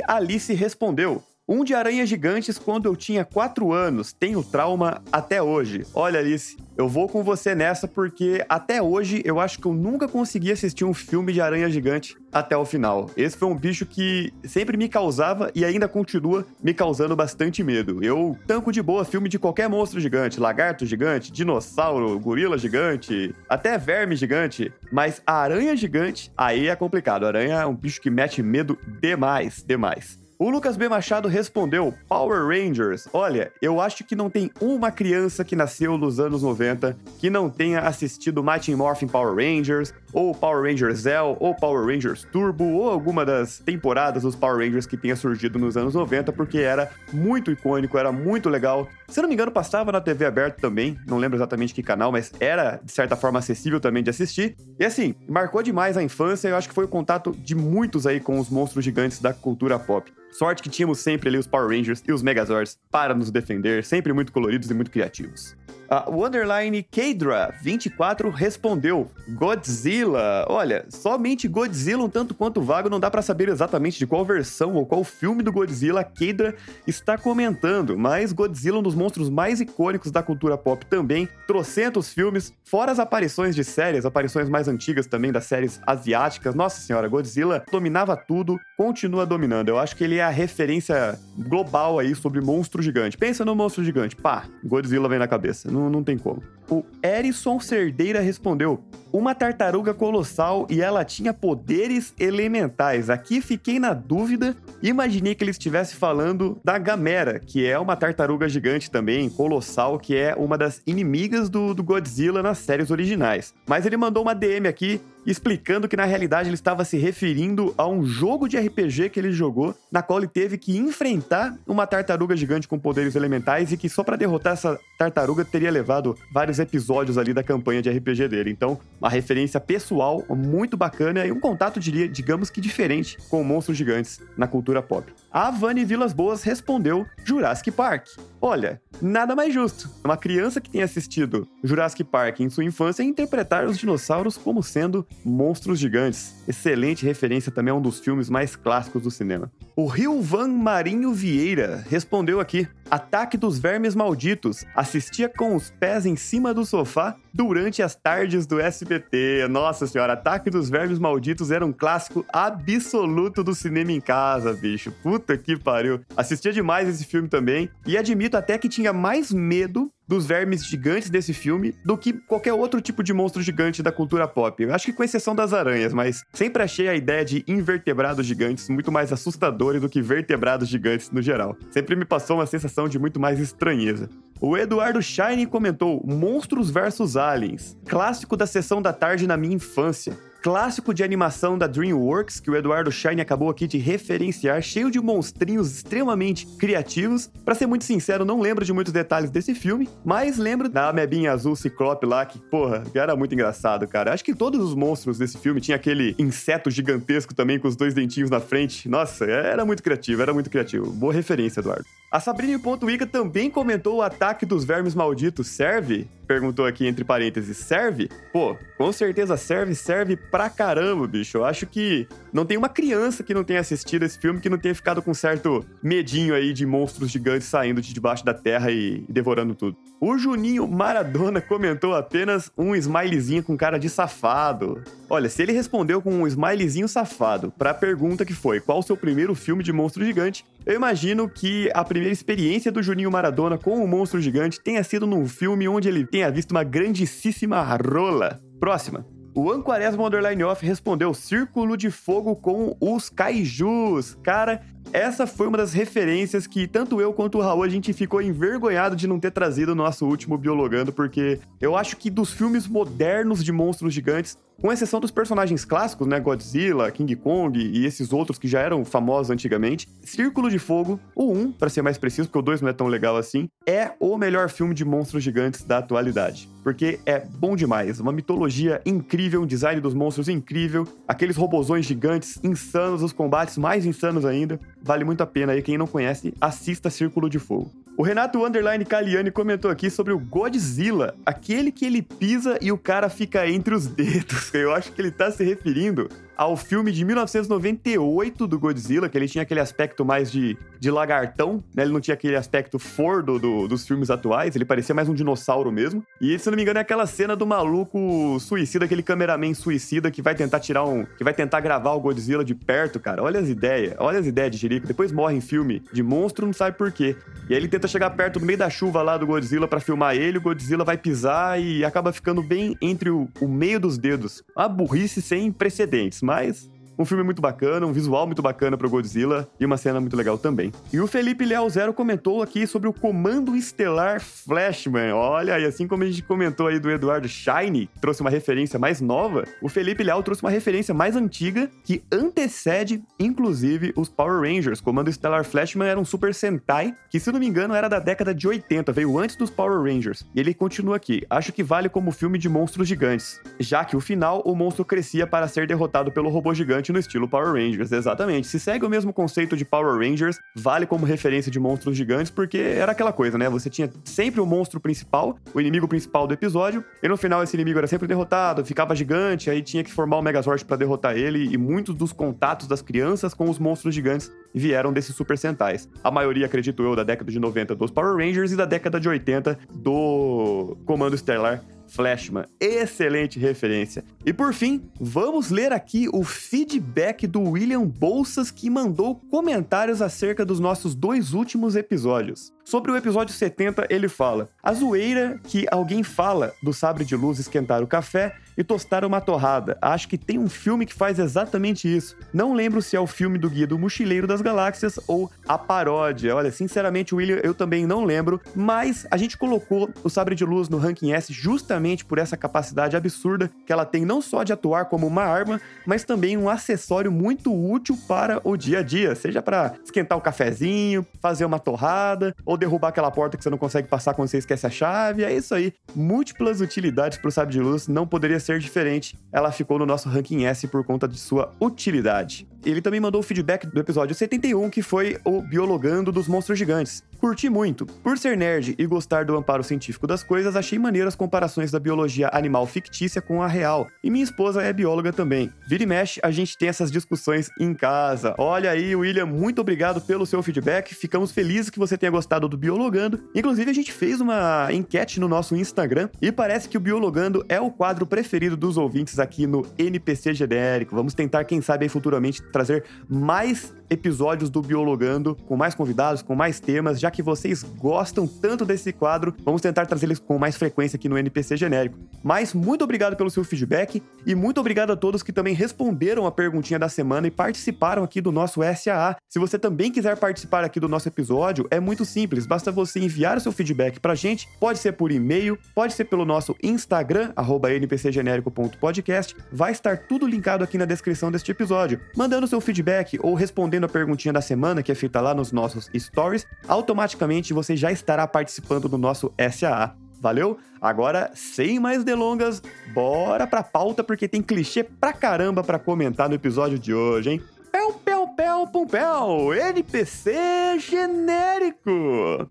Alice 0.09 0.53
respondeu: 0.55 1.23
um 1.49 1.65
de 1.65 1.75
aranhas 1.75 2.09
gigantes 2.09 2.59
quando 2.59 2.87
eu 2.87 2.97
tinha 2.97 3.25
4 3.25 3.73
anos. 3.73 4.12
Tenho 4.12 4.43
trauma 4.43 5.03
até 5.12 5.41
hoje. 5.43 5.84
Olha, 5.95 6.19
Alice, 6.19 6.57
eu 6.77 6.89
vou 6.89 7.09
com 7.09 7.23
você 7.23 7.55
nessa 7.55 7.87
porque 7.87 8.45
até 8.49 8.83
hoje 8.83 9.23
eu 9.25 9.39
acho 9.39 9.59
que 9.59 9.67
eu 9.67 9.73
nunca 9.73 10.09
consegui 10.09 10.51
assistir 10.51 10.85
um 10.85 10.95
filme 10.95 11.33
de 11.33 11.41
aranha 11.41 11.71
gigante 11.71 12.17
até 12.33 12.56
o 12.56 12.65
final. 12.65 13.11
Esse 13.17 13.37
foi 13.37 13.49
um 13.49 13.56
bicho 13.56 13.87
que 13.87 14.33
sempre 14.45 14.77
me 14.77 14.89
causava 14.89 15.51
e 15.55 15.65
ainda 15.65 15.89
continua 15.89 16.47
me 16.62 16.75
causando 16.75 17.17
bastante 17.17 17.62
medo. 17.62 18.03
Eu 18.03 18.37
tanco 18.47 18.73
de 18.73 18.83
boa 18.83 19.05
filme 19.05 19.29
de 19.29 19.39
qualquer 19.39 19.69
monstro 19.69 20.01
gigante, 20.01 20.41
lagarto 20.41 20.85
gigante, 20.85 21.33
dinossauro, 21.33 22.19
gorila 22.19 22.59
gigante, 22.59 23.35
até 23.49 23.79
verme 23.79 24.17
gigante, 24.17 24.73
mas 24.91 25.23
a 25.27 25.35
aranha 25.35 25.77
gigante 25.77 26.33
aí 26.37 26.69
é 26.69 26.77
complicado. 26.77 27.27
Aranha 27.27 27.61
é 27.61 27.67
um 27.67 27.75
bicho 27.75 28.01
que 28.01 28.11
mete 28.11 28.43
medo 28.43 28.79
demais, 29.01 29.65
demais. 29.67 30.25
O 30.39 30.51
Lucas 30.51 30.77
B. 30.77 30.87
Machado 30.87 31.29
respondeu: 31.29 31.94
Power 32.06 32.47
Rangers. 32.47 33.09
Olha, 33.11 33.50
eu 33.62 33.81
acho 33.81 34.05
que 34.05 34.15
não 34.15 34.29
tem 34.29 34.50
uma 34.61 34.91
criança 34.91 35.43
que 35.43 35.56
nasceu 35.56 35.97
nos 35.97 36.21
anos 36.21 36.43
90 36.43 36.94
que 37.19 37.31
não 37.31 37.49
tenha 37.49 37.81
assistido 37.81 38.44
Mighty 38.44 38.75
Morphin 38.75 39.06
Power 39.06 39.35
Rangers, 39.35 39.94
ou 40.12 40.35
Power 40.35 40.62
Rangers 40.62 41.00
Zell, 41.00 41.38
ou 41.41 41.55
Power 41.55 41.87
Rangers 41.87 42.27
Turbo, 42.31 42.65
ou 42.65 42.91
alguma 42.91 43.25
das 43.25 43.61
temporadas 43.61 44.25
dos 44.25 44.37
Power 44.37 44.59
Rangers 44.59 44.85
que 44.85 44.97
tenha 44.97 45.17
surgido 45.17 45.59
nos 45.59 45.75
anos 45.75 45.94
90, 45.94 46.31
porque 46.33 46.59
era 46.59 46.91
muito 47.12 47.50
icônico, 47.50 47.97
era 47.97 48.12
muito 48.12 48.50
legal. 48.50 48.87
Se 49.09 49.23
não 49.23 49.29
me 49.29 49.35
engano, 49.35 49.50
passava 49.50 49.91
na 49.91 50.03
TV 50.03 50.27
aberta 50.27 50.61
também, 50.61 50.99
não 51.06 51.17
lembro 51.17 51.39
exatamente 51.39 51.73
que 51.73 51.82
canal, 51.82 52.12
mas 52.12 52.31
era 52.39 52.79
de 52.85 52.93
certa 52.93 53.17
forma 53.17 53.39
acessível 53.39 53.81
também 53.81 54.03
de 54.03 54.11
assistir. 54.11 54.55
E 54.79 54.85
assim, 54.85 55.15
marcou 55.27 55.62
demais 55.62 55.97
a 55.97 56.03
infância, 56.03 56.49
eu 56.49 56.56
acho 56.56 56.69
que 56.69 56.75
foi 56.75 56.85
o 56.85 56.89
contato 56.89 57.32
de 57.32 57.55
muitos 57.55 58.06
aí 58.06 58.21
com 58.21 58.39
os 58.39 58.50
monstros 58.50 58.85
gigantes 58.85 59.19
da 59.19 59.32
cultura 59.32 59.79
pop. 59.79 60.12
Sorte 60.31 60.62
que 60.62 60.69
tínhamos 60.69 60.99
sempre 60.99 61.28
ali 61.28 61.38
os 61.38 61.46
Power 61.46 61.69
Rangers 61.69 62.02
e 62.06 62.12
os 62.12 62.23
Megazords 62.23 62.78
para 62.90 63.14
nos 63.14 63.31
defender, 63.31 63.84
sempre 63.84 64.12
muito 64.12 64.32
coloridos 64.32 64.70
e 64.70 64.75
muito 64.75 64.90
criativos. 64.90 65.56
A 65.88 66.11
Wonderline 66.11 66.83
Kedra 66.83 67.55
24 67.62 68.29
respondeu: 68.31 69.11
Godzilla. 69.29 70.44
Olha, 70.49 70.85
somente 70.88 71.47
Godzilla, 71.47 72.05
um 72.05 72.09
tanto 72.09 72.35
quanto 72.35 72.61
vago, 72.61 72.91
não 72.91 72.99
dá 72.99 73.11
para 73.11 73.23
saber 73.23 73.49
exatamente 73.49 73.99
de 73.99 74.06
qual 74.06 74.25
versão 74.25 74.75
ou 74.75 74.85
qual 74.85 75.05
filme 75.05 75.43
do 75.43 75.53
Godzilla 75.53 76.03
Kedra 76.03 76.55
está 76.87 77.17
comentando, 77.17 77.97
mas 77.97 78.33
Godzilla, 78.33 78.79
um 78.79 78.83
dos 78.83 78.94
monstros 78.94 79.31
mais 79.31 79.61
icônicos 79.61 80.11
da 80.11 80.23
cultura 80.23 80.59
pop 80.59 80.85
também, 80.87 81.29
trocentos 81.47 82.12
filmes, 82.12 82.53
fora 82.65 82.91
as 82.91 82.99
aparições 82.99 83.55
de 83.55 83.62
séries, 83.62 84.05
aparições 84.05 84.49
mais 84.49 84.69
antigas 84.69 85.06
também 85.06 85.31
das 85.31 85.44
séries 85.44 85.81
asiáticas. 85.87 86.55
Nossa 86.55 86.81
senhora, 86.81 87.09
Godzilla 87.09 87.65
dominava 87.71 88.17
tudo, 88.17 88.59
continua 88.77 89.25
dominando. 89.25 89.69
Eu 89.69 89.79
acho 89.79 89.94
que 89.94 90.05
ele 90.05 90.17
é 90.17 90.25
a 90.25 90.31
referência 90.31 91.19
global 91.39 91.99
aí 91.99 92.15
sobre 92.15 92.41
monstro 92.41 92.82
gigante. 92.82 93.17
Pensa 93.17 93.44
no 93.44 93.55
monstro 93.55 93.85
gigante, 93.85 94.17
pá, 94.17 94.44
Godzilla 94.65 95.09
vem 95.09 95.19
na 95.19 95.29
cabeça, 95.29 95.71
não, 95.76 95.90
não 95.90 96.02
tem 96.02 96.19
como. 96.19 96.43
O 96.69 96.84
Erison 97.02 97.61
Cerdeira 97.61 98.20
respondeu: 98.20 98.82
Uma 99.12 99.34
tartaruga 99.34 99.94
colossal 99.94 100.67
e 100.69 100.81
ela 100.81 101.05
tinha 101.05 101.32
poderes 101.32 102.12
elementais. 102.19 103.08
Aqui 103.08 103.40
fiquei 103.40 103.78
na 103.78 103.94
dúvida. 103.94 104.56
Imaginei 104.82 105.34
que 105.34 105.44
ele 105.44 105.52
estivesse 105.52 105.94
falando 105.94 106.58
da 106.64 106.76
Gamera, 106.76 107.38
que 107.38 107.64
é 107.64 107.78
uma 107.78 107.96
tartaruga 107.96 108.49
gigante 108.49 108.90
também, 108.90 109.31
colossal, 109.31 109.99
que 109.99 110.17
é 110.17 110.34
uma 110.34 110.58
das 110.58 110.82
inimigas 110.87 111.49
do, 111.49 111.73
do 111.73 111.84
Godzilla 111.84 112.43
nas 112.43 112.58
séries 112.58 112.90
originais. 112.90 113.55
Mas 113.67 113.87
ele 113.87 113.96
mandou 113.96 114.22
uma 114.22 114.34
DM 114.34 114.67
aqui 114.67 115.00
explicando 115.26 115.88
que 115.88 115.96
na 115.96 116.05
realidade 116.05 116.49
ele 116.49 116.55
estava 116.55 116.84
se 116.84 116.96
referindo 116.96 117.75
a 117.76 117.87
um 117.87 118.05
jogo 118.05 118.49
de 118.49 118.56
RPG 118.56 119.11
que 119.11 119.19
ele 119.19 119.32
jogou, 119.32 119.75
na 119.90 120.02
qual 120.02 120.19
ele 120.19 120.28
teve 120.28 120.56
que 120.56 120.76
enfrentar 120.76 121.56
uma 121.67 121.87
tartaruga 121.87 122.37
gigante 122.37 122.69
com 122.69 122.78
poderes 122.78 123.17
elementais 123.17 123.73
e 123.73 123.76
que 123.76 123.88
só 123.88 124.05
para 124.05 124.17
derrotar 124.17 124.52
essa 124.52 124.78
tartaruga 124.99 125.44
teria 125.44 125.70
levado 125.70 126.17
vários 126.32 126.58
episódios 126.58 127.19
ali 127.19 127.32
da 127.32 127.43
campanha 127.43 127.82
de 127.82 127.90
RPG 127.90 128.28
dele. 128.28 128.50
Então, 128.50 128.78
uma 129.00 129.11
referência 129.11 129.61
pessoal 129.61 130.25
muito 130.28 130.76
bacana 130.76 131.26
e 131.26 131.32
um 131.32 131.40
contato, 131.40 131.81
diria, 131.81 132.08
digamos 132.08 132.50
que 132.50 132.61
diferente 132.61 133.19
com 133.29 133.43
monstros 133.43 133.76
gigantes 133.76 134.20
na 134.37 134.46
cultura 134.46 134.82
pop. 134.82 135.12
A 135.32 135.50
Vani 135.50 135.84
Vilas 135.84 136.12
Boas 136.12 136.43
respondeu 136.43 137.06
Jurassic 137.25 137.70
Park. 137.70 138.06
Olha, 138.40 138.81
nada 139.02 139.34
mais 139.34 139.52
justo. 139.52 139.90
Uma 140.05 140.17
criança 140.17 140.61
que 140.61 140.70
tenha 140.70 140.84
assistido 140.84 141.46
Jurassic 141.62 142.05
Park 142.05 142.40
em 142.40 142.49
sua 142.49 142.64
infância 142.64 143.02
interpretar 143.02 143.67
os 143.67 143.76
dinossauros 143.76 144.37
como 144.37 144.62
sendo 144.62 145.06
monstros 145.25 145.79
gigantes. 145.79 146.35
Excelente 146.47 147.05
referência 147.05 147.53
também 147.53 147.73
a 147.73 147.75
um 147.75 147.81
dos 147.81 148.01
filmes 148.01 148.29
mais 148.31 148.57
clássicos 148.57 149.03
do 149.03 149.11
cinema. 149.11 149.51
O 149.75 149.87
Rio 149.87 150.21
Van 150.21 150.49
Marinho 150.49 151.13
Vieira 151.13 151.85
respondeu 151.89 152.41
aqui: 152.41 152.69
Ataque 152.91 153.37
dos 153.37 153.59
Vermes 153.59 153.94
Malditos. 153.94 154.65
Assistia 154.75 155.29
com 155.29 155.56
os 155.56 155.71
pés 155.71 156.06
em 156.06 156.17
cima 156.17 156.55
do 156.55 156.65
sofá 156.65 157.17
durante 157.35 157.83
as 157.83 157.94
tardes 157.94 158.47
do 158.47 158.61
SBT. 158.61 159.47
Nossa 159.49 159.87
senhora, 159.87 160.15
Ataque 160.15 160.49
dos 160.49 160.71
Vermes 160.71 160.99
Malditos 160.99 161.50
era 161.50 161.67
um 161.67 161.73
clássico 161.73 162.25
absoluto 162.33 163.44
do 163.44 163.55
cinema 163.55 163.93
em 163.93 164.00
casa, 164.00 164.55
bicho. 164.55 164.91
Puta 165.03 165.37
que 165.37 165.56
pariu. 165.56 166.00
Assistia 166.17 166.53
demais 166.53 166.88
esse 166.88 167.05
filme 167.05 167.29
também. 167.29 167.69
E 167.87 167.97
admito 167.97 168.37
até 168.37 168.56
que 168.56 168.69
tinha 168.69 168.93
mais 168.93 169.32
medo 169.32 169.91
dos 170.09 170.25
vermes 170.25 170.65
gigantes 170.65 171.11
desse 171.11 171.35
filme 171.35 171.75
do 171.85 171.99
que 171.99 172.12
qualquer 172.12 172.53
outro 172.53 172.81
tipo 172.81 173.03
de 173.03 173.12
monstro 173.12 173.43
gigante 173.43 173.82
da 173.82 173.91
cultura 173.91 174.29
pop. 174.29 174.62
Eu 174.62 174.73
acho 174.73 174.87
que 174.87 174.93
com 174.93 175.03
exceção 175.03 175.35
das 175.35 175.53
aranhas, 175.53 175.93
mas 175.93 176.23
sempre 176.32 176.62
achei 176.62 176.89
a 176.89 176.94
ideia 176.94 177.25
de 177.25 177.44
invertebrados 177.49 178.25
gigantes 178.25 178.69
muito 178.69 178.93
mais 178.93 179.12
assustadora 179.12 179.81
do 179.81 179.89
que 179.89 180.00
vertebrados 180.00 180.69
gigantes 180.69 181.11
no 181.11 181.21
geral. 181.21 181.56
Sempre 181.71 181.97
me 181.97 182.05
passou 182.05 182.37
uma 182.37 182.47
sensação 182.47 182.75
de 182.87 182.99
muito 182.99 183.19
mais 183.19 183.40
estranheza. 183.40 184.11
O 184.38 184.55
Eduardo 184.55 185.00
Shine 185.00 185.46
comentou 185.46 186.05
Monstros 186.06 186.70
vs 186.70 187.17
Aliens, 187.17 187.75
clássico 187.87 188.37
da 188.37 188.46
sessão 188.46 188.82
da 188.82 188.93
tarde 188.93 189.26
na 189.26 189.37
minha 189.37 189.56
infância 189.56 190.14
clássico 190.46 190.94
de 190.94 191.02
animação 191.02 191.58
da 191.58 191.67
DreamWorks, 191.67 192.38
que 192.38 192.49
o 192.49 192.55
Eduardo 192.55 192.93
Shine 192.93 193.20
acabou 193.20 193.50
aqui 193.50 193.67
de 193.67 193.78
referenciar, 193.78 194.62
cheio 194.62 194.93
de 194.93 195.00
monstrinhos 195.00 195.75
extremamente 195.75 196.46
criativos. 196.46 197.28
Para 197.44 197.56
ser 197.56 197.67
muito 197.67 197.84
sincero, 197.84 198.25
não 198.25 198.40
lembro 198.40 198.64
de 198.64 198.73
muitos 198.73 198.93
detalhes 198.93 199.29
desse 199.29 199.56
filme, 199.56 199.88
mas 200.05 200.38
lembro 200.38 200.69
da 200.69 200.90
amebinha 200.90 201.32
azul 201.32 201.56
ciclope 201.56 202.06
lá, 202.06 202.25
que, 202.25 202.38
porra, 202.38 202.84
era 202.94 203.17
muito 203.17 203.34
engraçado, 203.34 203.88
cara. 203.88 204.14
Acho 204.14 204.25
que 204.25 204.37
todos 204.37 204.61
os 204.61 204.72
monstros 204.72 205.19
desse 205.19 205.37
filme 205.37 205.61
tinha 205.61 205.75
aquele 205.75 206.14
inseto 206.17 206.70
gigantesco 206.70 207.34
também 207.34 207.58
com 207.58 207.67
os 207.67 207.75
dois 207.75 207.93
dentinhos 207.93 208.31
na 208.31 208.38
frente. 208.38 208.88
Nossa, 208.88 209.25
era 209.25 209.64
muito 209.64 209.82
criativo, 209.82 210.22
era 210.22 210.32
muito 210.32 210.49
criativo. 210.49 210.93
Boa 210.93 211.12
referência, 211.12 211.58
Eduardo. 211.58 211.95
A 212.11 212.20
Sabrina.ica 212.20 213.05
também 213.05 213.50
comentou 213.50 213.97
o 213.97 214.03
ataque 214.03 214.47
dos 214.47 214.64
vermes 214.64 214.94
malditos. 214.94 215.49
Serve? 215.49 216.08
Perguntou 216.26 216.64
aqui 216.64 216.87
entre 216.87 217.05
parênteses. 217.05 217.56
Serve? 217.56 218.08
Pô, 218.32 218.56
com 218.79 218.93
certeza 218.93 219.37
serve, 219.37 219.75
serve 219.75 220.17
pra 220.17 220.49
caramba, 220.49 221.06
bicho. 221.06 221.38
Eu 221.38 221.44
acho 221.44 221.67
que 221.67 222.06
não 222.32 222.47
tem 222.47 222.56
uma 222.56 222.69
criança 222.69 223.25
que 223.25 223.35
não 223.35 223.43
tenha 223.43 223.61
assistido 223.61 224.05
esse 224.05 224.19
filme 224.19 224.41
que 224.41 224.49
não 224.49 224.58
tenha 224.58 224.75
ficado 224.75 225.03
com 225.03 225.12
certo 225.12 225.64
medinho 225.82 226.35
aí 226.35 226.53
de 226.53 226.64
monstros 226.64 227.11
gigantes 227.11 227.49
saindo 227.49 227.81
de 227.81 227.93
debaixo 227.93 228.25
da 228.25 228.32
terra 228.32 228.70
e 228.70 229.05
devorando 229.08 229.55
tudo. 229.55 229.76
O 229.98 230.19
Juninho 230.19 230.69
Maradona 230.69 231.40
comentou 231.40 231.94
apenas 231.94 232.50
um 232.56 232.75
smileyzinho 232.75 233.43
com 233.43 233.56
cara 233.56 233.78
de 233.78 233.88
safado. 233.88 234.82
Olha, 235.08 235.31
se 235.31 235.43
ele 235.43 235.52
respondeu 235.52 236.02
com 236.02 236.12
um 236.12 236.26
smileyzinho 236.26 236.87
safado 236.87 237.50
pra 237.56 237.72
pergunta 237.72 238.25
que 238.25 238.34
foi 238.34 238.60
qual 238.60 238.81
o 238.81 238.82
seu 238.82 238.94
primeiro 238.94 239.34
filme 239.34 239.64
de 239.64 239.72
monstro 239.72 240.04
gigante, 240.04 240.44
eu 240.66 240.75
imagino 240.75 241.31
que 241.31 241.70
a 241.72 241.82
primeira 241.82 242.12
experiência 242.12 242.70
do 242.70 242.82
Juninho 242.82 243.10
Maradona 243.10 243.56
com 243.56 243.82
o 243.82 243.88
monstro 243.88 244.20
gigante 244.20 244.60
tenha 244.60 244.84
sido 244.84 245.06
num 245.06 245.26
filme 245.26 245.66
onde 245.66 245.88
ele 245.88 246.06
tenha 246.06 246.31
visto 246.31 246.50
uma 246.50 246.62
grandíssima 246.62 247.62
rola. 247.62 248.38
Próxima. 248.60 249.16
O 249.38 249.53
Anquaresmo 249.53 250.06
Underline 250.06 250.43
Off 250.44 250.65
respondeu 250.65 251.12
Círculo 251.12 251.77
de 251.77 251.91
Fogo 251.91 252.35
com 252.35 252.75
os 252.81 253.11
Kaijus. 253.11 254.17
Cara, 254.23 254.62
essa 254.94 255.27
foi 255.27 255.47
uma 255.47 255.59
das 255.59 255.75
referências 255.75 256.47
que 256.47 256.67
tanto 256.67 257.03
eu 257.03 257.12
quanto 257.12 257.37
o 257.37 257.43
Raul 257.43 257.62
a 257.62 257.69
gente 257.69 257.93
ficou 257.93 258.23
envergonhado 258.23 258.97
de 258.97 259.06
não 259.06 259.21
ter 259.21 259.31
trazido 259.31 259.75
no 259.75 259.83
nosso 259.83 260.06
último 260.06 260.38
Biologando, 260.38 260.91
porque 260.91 261.38
eu 261.61 261.77
acho 261.77 261.99
que 261.99 262.09
dos 262.09 262.33
filmes 262.33 262.67
modernos 262.67 263.44
de 263.44 263.53
monstros 263.53 263.93
gigantes, 263.93 264.38
com 264.61 264.73
exceção 264.73 265.00
dos 265.00 265.11
personagens 265.11 265.64
clássicos, 265.64 266.06
né, 266.06 266.19
Godzilla, 266.19 266.91
King 266.91 267.14
Kong 267.17 267.58
e 267.58 267.85
esses 267.85 268.12
outros 268.12 268.38
que 268.38 268.49
já 268.49 268.61
eram 268.61 268.85
famosos 268.85 269.31
antigamente, 269.31 269.88
Círculo 270.03 270.50
de 270.50 270.58
Fogo, 270.58 270.99
o 271.14 271.32
1, 271.32 271.53
para 271.53 271.69
ser 271.69 271.82
mais 271.82 271.99
preciso, 271.99 272.29
porque 272.29 272.38
o 272.38 272.43
2 272.43 272.62
não 272.62 272.69
é 272.69 272.73
tão 272.73 272.87
legal 272.87 273.17
assim, 273.17 273.49
é 273.67 273.93
o 274.00 274.17
melhor 274.17 274.49
filme 274.49 274.75
de 274.75 274.85
monstros 274.85 275.23
gigantes 275.23 275.64
da 275.64 275.79
atualidade, 275.79 276.49
porque 276.62 276.99
é 277.05 277.20
bom 277.20 277.55
demais, 277.55 278.00
uma 278.00 278.12
mitologia 278.12 278.81
incrível, 278.85 279.43
um 279.43 279.47
design 279.47 279.81
dos 279.81 279.94
monstros 279.94 280.29
incrível, 280.29 280.87
aqueles 281.06 281.37
robozões 281.37 281.85
gigantes 281.85 282.38
insanos, 282.43 283.03
os 283.03 283.12
combates 283.12 283.58
mais 283.58 283.85
insanos 283.85 284.25
ainda, 284.25 284.58
vale 284.82 285.05
muito 285.05 285.23
a 285.23 285.26
pena 285.26 285.53
aí, 285.53 285.62
quem 285.62 285.79
não 285.79 285.87
conhece, 285.87 286.32
assista 286.41 286.91
Círculo 286.91 287.29
de 287.29 287.38
Fogo. 287.38 287.70
O 287.98 288.03
Renato 288.03 288.44
Underline 288.44 288.84
Caliani 288.84 289.31
comentou 289.31 289.70
aqui 289.70 289.88
sobre 289.88 290.12
o 290.12 290.19
Godzilla, 290.19 291.15
aquele 291.24 291.72
que 291.72 291.86
ele 291.86 292.03
pisa 292.03 292.58
e 292.60 292.70
o 292.70 292.76
cara 292.76 293.08
fica 293.08 293.48
entre 293.48 293.74
os 293.74 293.86
dedos. 293.86 294.53
Eu 294.55 294.74
acho 294.74 294.93
que 294.93 295.00
ele 295.00 295.10
tá 295.10 295.31
se 295.31 295.43
referindo 295.43 296.06
ao 296.36 296.56
filme 296.56 296.93
de 296.93 297.05
1998 297.05 298.46
do 298.46 298.58
Godzilla, 298.58 299.08
que 299.08 299.16
ele 299.16 299.28
tinha 299.28 299.43
aquele 299.43 299.60
aspecto 299.60 300.05
mais 300.05 300.31
de, 300.31 300.56
de 300.78 300.90
lagartão, 300.90 301.64
né? 301.74 301.82
Ele 301.82 301.93
não 301.93 302.00
tinha 302.00 302.14
aquele 302.14 302.36
aspecto 302.36 302.78
fordo 302.78 303.38
do, 303.38 303.66
dos 303.66 303.86
filmes 303.86 304.10
atuais, 304.10 304.55
ele 304.55 304.64
parecia 304.64 304.94
mais 304.94 305.08
um 305.08 305.14
dinossauro 305.14 305.72
mesmo. 305.72 306.05
E, 306.20 306.38
se 306.38 306.50
não 306.50 306.56
me 306.56 306.62
engano, 306.62 306.78
é 306.78 306.82
aquela 306.82 307.06
cena 307.06 307.34
do 307.34 307.46
maluco 307.46 308.38
suicida, 308.40 308.84
aquele 308.84 309.02
cameraman 309.02 309.55
suicida 309.55 310.10
que 310.10 310.20
vai 310.20 310.34
tentar 310.34 310.60
tirar 310.60 310.84
um... 310.84 311.05
que 311.05 311.24
vai 311.24 311.32
tentar 311.32 311.60
gravar 311.60 311.93
o 311.93 312.00
Godzilla 312.00 312.44
de 312.44 312.55
perto, 312.55 313.00
cara. 313.00 313.22
Olha 313.22 313.40
as 313.40 313.48
ideias, 313.48 313.94
olha 313.98 314.19
as 314.19 314.26
ideias 314.26 314.50
de 314.50 314.58
Jerico. 314.58 314.86
Depois 314.86 315.10
morre 315.10 315.36
em 315.36 315.40
filme 315.40 315.82
de 315.93 316.02
monstro, 316.02 316.44
não 316.44 316.52
sabe 316.52 316.76
por 316.76 316.93
quê. 316.93 317.16
E 317.48 317.55
aí 317.55 317.60
ele 317.60 317.69
tenta 317.69 317.88
chegar 317.88 318.10
perto 318.10 318.40
no 318.40 318.46
meio 318.46 318.58
da 318.58 318.69
chuva 318.69 319.02
lá 319.02 319.16
do 319.16 319.26
Godzilla 319.26 319.66
para 319.66 319.81
filmar 319.81 320.14
ele, 320.14 320.38
o 320.38 320.40
Godzilla 320.40 320.84
vai 320.84 320.98
pisar 320.98 321.60
e 321.60 321.84
acaba 321.84 322.12
ficando 322.12 322.43
bem 322.43 322.76
entre 322.82 323.08
o, 323.08 323.28
o 323.40 323.48
meio 323.48 323.81
dos 323.81 323.96
dedos. 323.96 324.43
Uma 324.55 324.69
burrice 324.69 325.22
sem 325.22 325.50
precedentes 325.50 326.22
mas 326.27 326.69
um 326.98 327.05
filme 327.05 327.22
muito 327.22 327.43
bacana, 327.43 327.86
um 327.86 327.93
visual 327.93 328.26
muito 328.26 328.43
bacana 328.43 328.76
pro 328.76 328.88
Godzilla 328.88 329.48
e 329.58 329.67
uma 329.67 329.76
cena 329.76 330.00
muito 330.00 330.17
legal 330.17 330.38
também. 330.38 330.72
E 330.93 331.00
o 331.00 331.06
Felipe 331.06 331.44
Leal 331.44 331.69
Zero 331.69 331.93
comentou 331.93 332.43
aqui 332.43 332.67
sobre 332.67 332.88
o 332.88 332.93
Comando 332.93 333.56
Estelar 333.56 334.20
Flashman. 334.20 335.12
Olha, 335.12 335.58
e 335.58 335.65
assim 335.65 335.86
como 335.86 336.03
a 336.03 336.06
gente 336.06 336.22
comentou 336.22 336.67
aí 336.67 336.79
do 336.79 336.91
Eduardo 336.91 337.29
Shine, 337.29 337.88
trouxe 338.00 338.20
uma 338.20 338.31
referência 338.31 338.79
mais 338.79 339.00
nova, 339.00 339.44
o 339.60 339.69
Felipe 339.69 340.03
Leal 340.03 340.22
trouxe 340.22 340.43
uma 340.43 340.50
referência 340.50 340.94
mais 340.94 341.17
antiga 341.17 341.70
que 341.84 342.03
antecede, 342.10 343.03
inclusive, 343.19 343.93
os 343.96 344.08
Power 344.08 344.41
Rangers. 344.41 344.81
Comando 344.81 345.10
Estelar 345.10 345.44
Flashman 345.44 345.88
era 345.88 346.00
um 346.00 346.05
Super 346.05 346.34
Sentai 346.34 346.94
que, 347.10 347.20
se 347.20 347.31
não 347.31 347.38
me 347.38 347.46
engano, 347.46 347.74
era 347.74 347.88
da 347.88 347.98
década 347.98 348.34
de 348.34 348.46
80, 348.46 348.93
veio 348.93 349.19
antes 349.19 349.36
dos 349.36 349.50
Power 349.50 349.81
Rangers. 349.82 350.26
E 350.34 350.41
ele 350.41 350.55
continua 350.55 350.96
aqui. 350.96 351.24
Acho 351.29 351.53
que 351.53 351.62
vale 351.62 351.88
como 351.88 352.10
filme 352.10 352.38
de 352.38 352.48
monstros 352.48 352.88
gigantes, 352.88 353.41
já 353.58 353.84
que 353.84 353.96
o 353.96 354.00
final 354.00 354.43
o 354.44 354.55
monstro 354.55 354.84
crescia 354.84 355.26
para 355.26 355.48
ser 355.48 355.67
derrotado 355.67 356.10
pelo 356.10 356.29
robô 356.29 356.55
gigante 356.55 356.85
no 356.93 356.98
estilo 356.98 357.28
Power 357.28 357.52
Rangers, 357.52 357.93
exatamente. 357.93 358.46
Se 358.46 358.58
segue 358.58 358.84
o 358.84 358.88
mesmo 358.88 359.12
conceito 359.12 359.56
de 359.56 359.64
Power 359.64 359.98
Rangers, 359.98 360.38
vale 360.55 360.86
como 360.86 361.06
referência 361.06 361.50
de 361.50 361.58
monstros 361.58 361.96
gigantes, 361.96 362.31
porque 362.31 362.58
era 362.58 362.93
aquela 362.93 363.12
coisa, 363.12 363.38
né? 363.38 363.48
Você 363.48 363.70
tinha 363.70 363.90
sempre 364.05 364.40
o 364.40 364.46
monstro 364.46 364.81
principal, 364.81 365.38
o 365.55 365.60
inimigo 365.60 365.88
principal 365.88 366.26
do 366.26 366.34
episódio, 366.34 366.84
e 367.02 367.08
no 367.08 367.16
final 367.16 367.43
esse 367.43 367.56
inimigo 367.56 367.78
era 367.78 367.86
sempre 367.86 368.06
derrotado, 368.06 368.64
ficava 368.64 368.94
gigante, 368.94 369.50
aí 369.50 369.62
tinha 369.62 369.84
que 369.84 369.93
formar 369.93 370.16
o 370.19 370.22
Megazord 370.22 370.64
para 370.64 370.76
derrotar 370.76 371.16
ele, 371.16 371.52
e 371.52 371.56
muitos 371.56 371.94
dos 371.94 372.12
contatos 372.12 372.66
das 372.66 372.82
crianças 372.82 373.34
com 373.34 373.48
os 373.48 373.58
monstros 373.58 373.94
gigantes 373.94 374.31
vieram 374.55 374.93
desses 374.93 375.14
Super 375.14 375.36
Sentais. 375.36 375.88
A 376.02 376.10
maioria, 376.10 376.46
acredito 376.46 376.82
eu, 376.82 376.96
da 376.96 377.05
década 377.05 377.31
de 377.31 377.38
90 377.38 377.74
dos 377.74 377.90
Power 377.90 378.16
Rangers 378.16 378.52
e 378.52 378.56
da 378.56 378.64
década 378.64 378.98
de 378.98 379.08
80 379.08 379.58
do 379.74 380.76
Comando 380.84 381.14
Estelar 381.14 381.62
Flashman. 381.88 382.44
Excelente 382.60 383.38
referência. 383.38 384.05
E 384.24 384.32
por 384.32 384.52
fim, 384.52 384.88
vamos 385.00 385.50
ler 385.50 385.72
aqui 385.72 386.08
o 386.12 386.22
feedback 386.24 387.26
do 387.26 387.40
William 387.40 387.84
Bolsas 387.84 388.50
que 388.50 388.69
mandou 388.69 389.16
comentários 389.31 390.02
acerca 390.02 390.44
dos 390.44 390.60
nossos 390.60 390.94
dois 390.94 391.32
últimos 391.32 391.76
episódios. 391.76 392.52
Sobre 392.64 392.90
o 392.90 392.96
episódio 392.96 393.34
70, 393.34 393.86
ele 393.88 394.08
fala: 394.08 394.48
A 394.62 394.72
zoeira 394.72 395.40
que 395.44 395.66
alguém 395.70 396.02
fala 396.02 396.52
do 396.62 396.72
sabre 396.72 397.05
de 397.05 397.14
luz 397.14 397.38
esquentar 397.38 397.82
o 397.82 397.86
café 397.86 398.34
e 398.56 398.65
tostar 398.65 399.05
uma 399.05 399.20
torrada. 399.20 399.77
Acho 399.81 400.08
que 400.08 400.19
tem 400.19 400.39
um 400.39 400.48
filme 400.48 400.86
que 400.86 400.94
faz 400.94 401.19
exatamente 401.19 401.94
isso. 401.94 402.17
Não 402.32 402.55
lembro 402.55 402.81
se 402.81 402.96
é 402.96 403.01
o 403.01 403.06
filme 403.06 403.39
do 403.39 403.51
Guia 403.51 403.67
do 403.67 403.79
Mochileiro 403.79 404.27
das 404.27 404.41
Galáxias 404.41 404.98
ou 405.06 405.31
a 405.46 405.58
paródia. 405.58 406.34
Olha, 406.34 406.51
sinceramente, 406.51 407.15
William, 407.15 407.41
eu 407.43 407.55
também 407.55 407.86
não 407.86 408.05
lembro, 408.05 408.41
mas 408.55 409.06
a 409.10 409.17
gente 409.17 409.36
colocou 409.36 409.91
o 410.03 410.08
sabre 410.08 410.34
de 410.34 410.44
luz 410.44 410.69
no 410.69 410.79
ranking 410.79 411.13
S 411.13 411.32
justamente 411.32 412.05
por 412.05 412.19
essa 412.19 412.36
capacidade 412.36 412.96
absurda 412.96 413.51
que 413.65 413.72
ela 413.72 413.84
tem 413.84 414.05
não 414.05 414.22
só 414.22 414.43
de 414.43 414.53
atuar 414.53 414.86
como 414.86 415.06
uma 415.06 415.22
arma, 415.22 415.60
mas 415.84 416.05
também 416.05 416.36
um 416.36 416.48
acessório 416.48 417.10
muito 417.13 417.53
útil 417.53 417.98
para 418.08 418.41
o 418.44 418.56
dia 418.56 418.79
a 418.79 418.82
dia, 418.82 419.15
seja 419.15 419.43
para 419.43 419.75
esquentar 419.84 420.17
o 420.17 420.20
cafezinho, 420.20 421.06
fazer 421.20 421.44
uma 421.44 421.58
torrada 421.58 422.34
ou 422.44 422.56
derrubar 422.56 422.89
aquela 422.89 423.10
porta 423.10 423.36
que 423.36 423.43
você 423.43 423.51
não 423.51 423.58
consegue 423.58 423.89
passar 423.89 424.15
quando 424.15 424.29
você 424.29 424.39
esquece 424.39 424.67
a 424.67 424.70
chave. 424.70 425.25
É 425.25 425.32
isso 425.32 425.55
aí. 425.55 425.72
Múltiplas 425.94 426.60
utilidades 426.60 427.19
para 427.19 427.29
o 427.29 427.32
sabre 427.32 427.53
de 427.53 427.60
luz 427.60 427.89
não 427.89 428.06
poderia 428.06 428.41
ser 428.46 428.60
diferente. 428.60 429.19
Ela 429.32 429.50
ficou 429.50 429.79
no 429.79 429.84
nosso 429.84 430.08
ranking 430.08 430.44
S 430.44 430.67
por 430.69 430.84
conta 430.84 431.08
de 431.08 431.19
sua 431.19 431.53
utilidade. 431.60 432.48
Ele 432.65 432.81
também 432.81 433.00
mandou 433.00 433.20
o 433.20 433.24
feedback 433.24 433.67
do 433.67 433.79
episódio 433.79 434.15
71, 434.15 434.70
que 434.70 434.82
foi 434.82 435.19
o 435.24 435.43
Biologando 435.43 436.12
dos 436.12 436.29
Monstros 436.29 436.58
Gigantes. 436.58 437.03
Curti 437.19 437.49
muito. 437.49 437.87
Por 437.87 438.19
ser 438.19 438.37
nerd 438.37 438.75
e 438.79 438.87
gostar 438.87 439.25
do 439.25 439.37
amparo 439.37 439.65
científico 439.65 440.06
das 440.06 440.23
coisas, 440.23 440.56
achei 440.56 440.79
maneiras 440.79 441.06
as 441.06 441.15
comparações 441.15 441.70
da 441.70 441.79
biologia 441.79 442.29
animal 442.32 442.67
fictícia 442.67 443.23
com 443.23 443.43
a 443.43 443.46
real. 443.46 443.87
E 444.03 444.11
minha 444.11 444.25
esposa 444.25 444.63
é 444.63 444.73
bióloga 444.73 445.13
também. 445.13 445.53
Vira 445.69 445.82
e 445.82 445.87
mexe, 445.87 446.20
a 446.23 446.31
gente 446.31 446.58
tem 446.58 446.69
essas 446.69 446.91
discussões 446.91 447.49
em 447.61 447.73
casa. 447.73 448.35
Olha 448.39 448.70
aí, 448.70 448.94
William, 448.96 449.27
muito 449.27 449.61
obrigado 449.61 450.01
pelo 450.01 450.27
seu 450.27 450.43
feedback. 450.43 450.94
Ficamos 450.94 451.31
felizes 451.31 451.70
que 451.70 451.79
você 451.79 451.96
tenha 451.96 452.11
gostado 452.11 452.49
do 452.49 452.56
Biologando. 452.56 453.23
Inclusive, 453.35 453.70
a 453.70 453.75
gente 453.75 453.93
fez 453.93 454.20
uma 454.20 454.69
enquete 454.73 455.20
no 455.20 455.29
nosso 455.29 455.55
Instagram 455.55 456.08
e 456.20 456.32
parece 456.32 456.69
que 456.69 456.77
o 456.77 456.81
Biologando 456.81 457.44
é 457.49 457.61
o 457.61 457.70
quadro 457.70 458.06
preferido 458.06 458.56
dos 458.56 458.77
ouvintes 458.77 459.19
aqui 459.19 459.46
no 459.46 459.65
NPC 459.79 460.35
Genérico. 460.35 460.96
Vamos 460.96 461.15
tentar, 461.15 461.44
quem 461.44 461.61
sabe, 461.61 461.89
futuramente 461.89 462.43
trazer 462.51 462.85
mais 463.08 463.75
episódios 463.88 464.50
do 464.50 464.62
Biologando, 464.62 465.36
com 465.46 465.56
mais 465.56 465.74
convidados, 465.74 466.22
com 466.22 466.34
mais 466.34 466.60
temas, 466.60 466.98
já 466.98 467.10
que 467.10 467.22
vocês 467.22 467.62
gostam 467.62 468.26
tanto 468.26 468.64
desse 468.64 468.93
quadro, 468.93 469.34
vamos 469.44 469.62
tentar 469.62 469.86
trazer 469.86 470.06
eles 470.06 470.19
com 470.19 470.38
mais 470.38 470.56
frequência 470.56 470.96
aqui 470.96 471.08
no 471.08 471.19
NPC 471.19 471.56
genérico. 471.56 471.98
Mas 472.22 472.52
muito 472.52 472.82
obrigado 472.82 473.16
pelo 473.16 473.31
seu 473.31 473.44
feedback 473.44 474.02
e 474.24 474.34
muito 474.34 474.58
obrigado 474.60 474.90
a 474.93 474.96
todos 474.96 475.22
que 475.22 475.32
também 475.32 475.55
responderam 475.55 476.26
a 476.26 476.32
perguntinha 476.32 476.78
da 476.78 476.88
semana 476.88 477.26
e 477.26 477.31
participaram 477.31 478.02
aqui 478.02 478.20
do 478.20 478.32
nosso 478.32 478.60
SAA. 478.62 479.16
Se 479.28 479.38
você 479.38 479.58
também 479.58 479.93
quiser 479.93 480.16
participar 480.16 480.64
aqui 480.64 480.81
do 480.81 480.88
nosso 480.88 481.08
episódio, 481.08 481.66
é 481.70 481.78
muito 481.78 482.05
simples, 482.05 482.46
basta 482.46 482.72
você 482.72 482.98
enviar 483.00 483.36
o 483.36 483.40
seu 483.40 483.52
feedback 483.52 484.00
pra 484.00 484.14
gente, 484.14 484.48
pode 484.58 484.78
ser 484.78 484.93
por 484.93 485.12
e-mail, 485.12 485.58
pode 485.74 485.93
ser 485.93 486.05
pelo 486.05 486.24
nosso 486.24 486.56
Instagram, 486.62 487.32
npcgenérico.podcast, 487.81 489.36
vai 489.52 489.72
estar 489.72 489.98
tudo 489.98 490.26
linkado 490.26 490.64
aqui 490.64 490.78
na 490.78 490.84
descrição 490.84 491.31
deste 491.31 491.50
episódio. 491.50 492.00
Mandando 492.16 492.46
seu 492.46 492.60
feedback 492.60 493.19
ou 493.22 493.34
respondendo 493.77 493.85
a 493.85 493.89
perguntinha 493.89 494.33
da 494.33 494.41
semana, 494.41 494.83
que 494.83 494.91
é 494.91 494.95
feita 494.95 495.21
lá 495.21 495.35
nos 495.35 495.53
nossos 495.53 495.91
stories, 495.95 496.47
automaticamente 496.67 497.53
você 497.53 497.77
já 497.77 497.93
estará 497.93 498.27
participando 498.27 498.89
do 498.89 498.97
nosso 498.99 499.33
SAA. 499.53 499.95
Valeu? 500.21 500.59
Agora, 500.81 501.31
sem 501.35 501.79
mais 501.79 502.03
delongas, 502.03 502.63
bora 502.93 503.47
pra 503.47 503.63
pauta, 503.63 504.03
porque 504.03 504.27
tem 504.27 504.43
clichê 504.43 504.83
pra 504.83 505.13
caramba 505.13 505.63
pra 505.63 505.79
comentar 505.79 506.29
no 506.29 506.35
episódio 506.35 506.79
de 506.79 506.95
hoje, 506.95 507.31
hein? 507.31 507.43
Pel, 507.71 507.93
pel, 507.93 508.29
pel, 508.29 508.67
pum, 508.67 508.87
pel, 508.87 509.53
NPC 509.53 510.79
genérico! 510.79 512.49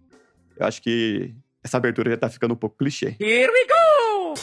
Eu 0.58 0.66
acho 0.66 0.82
que 0.82 1.34
essa 1.64 1.78
abertura 1.78 2.12
já 2.12 2.18
tá 2.18 2.30
ficando 2.30 2.54
um 2.54 2.58
pouco 2.58 2.78
clichê. 2.78 3.16
Here 3.20 3.52
we 3.52 3.66
go! 3.68 4.36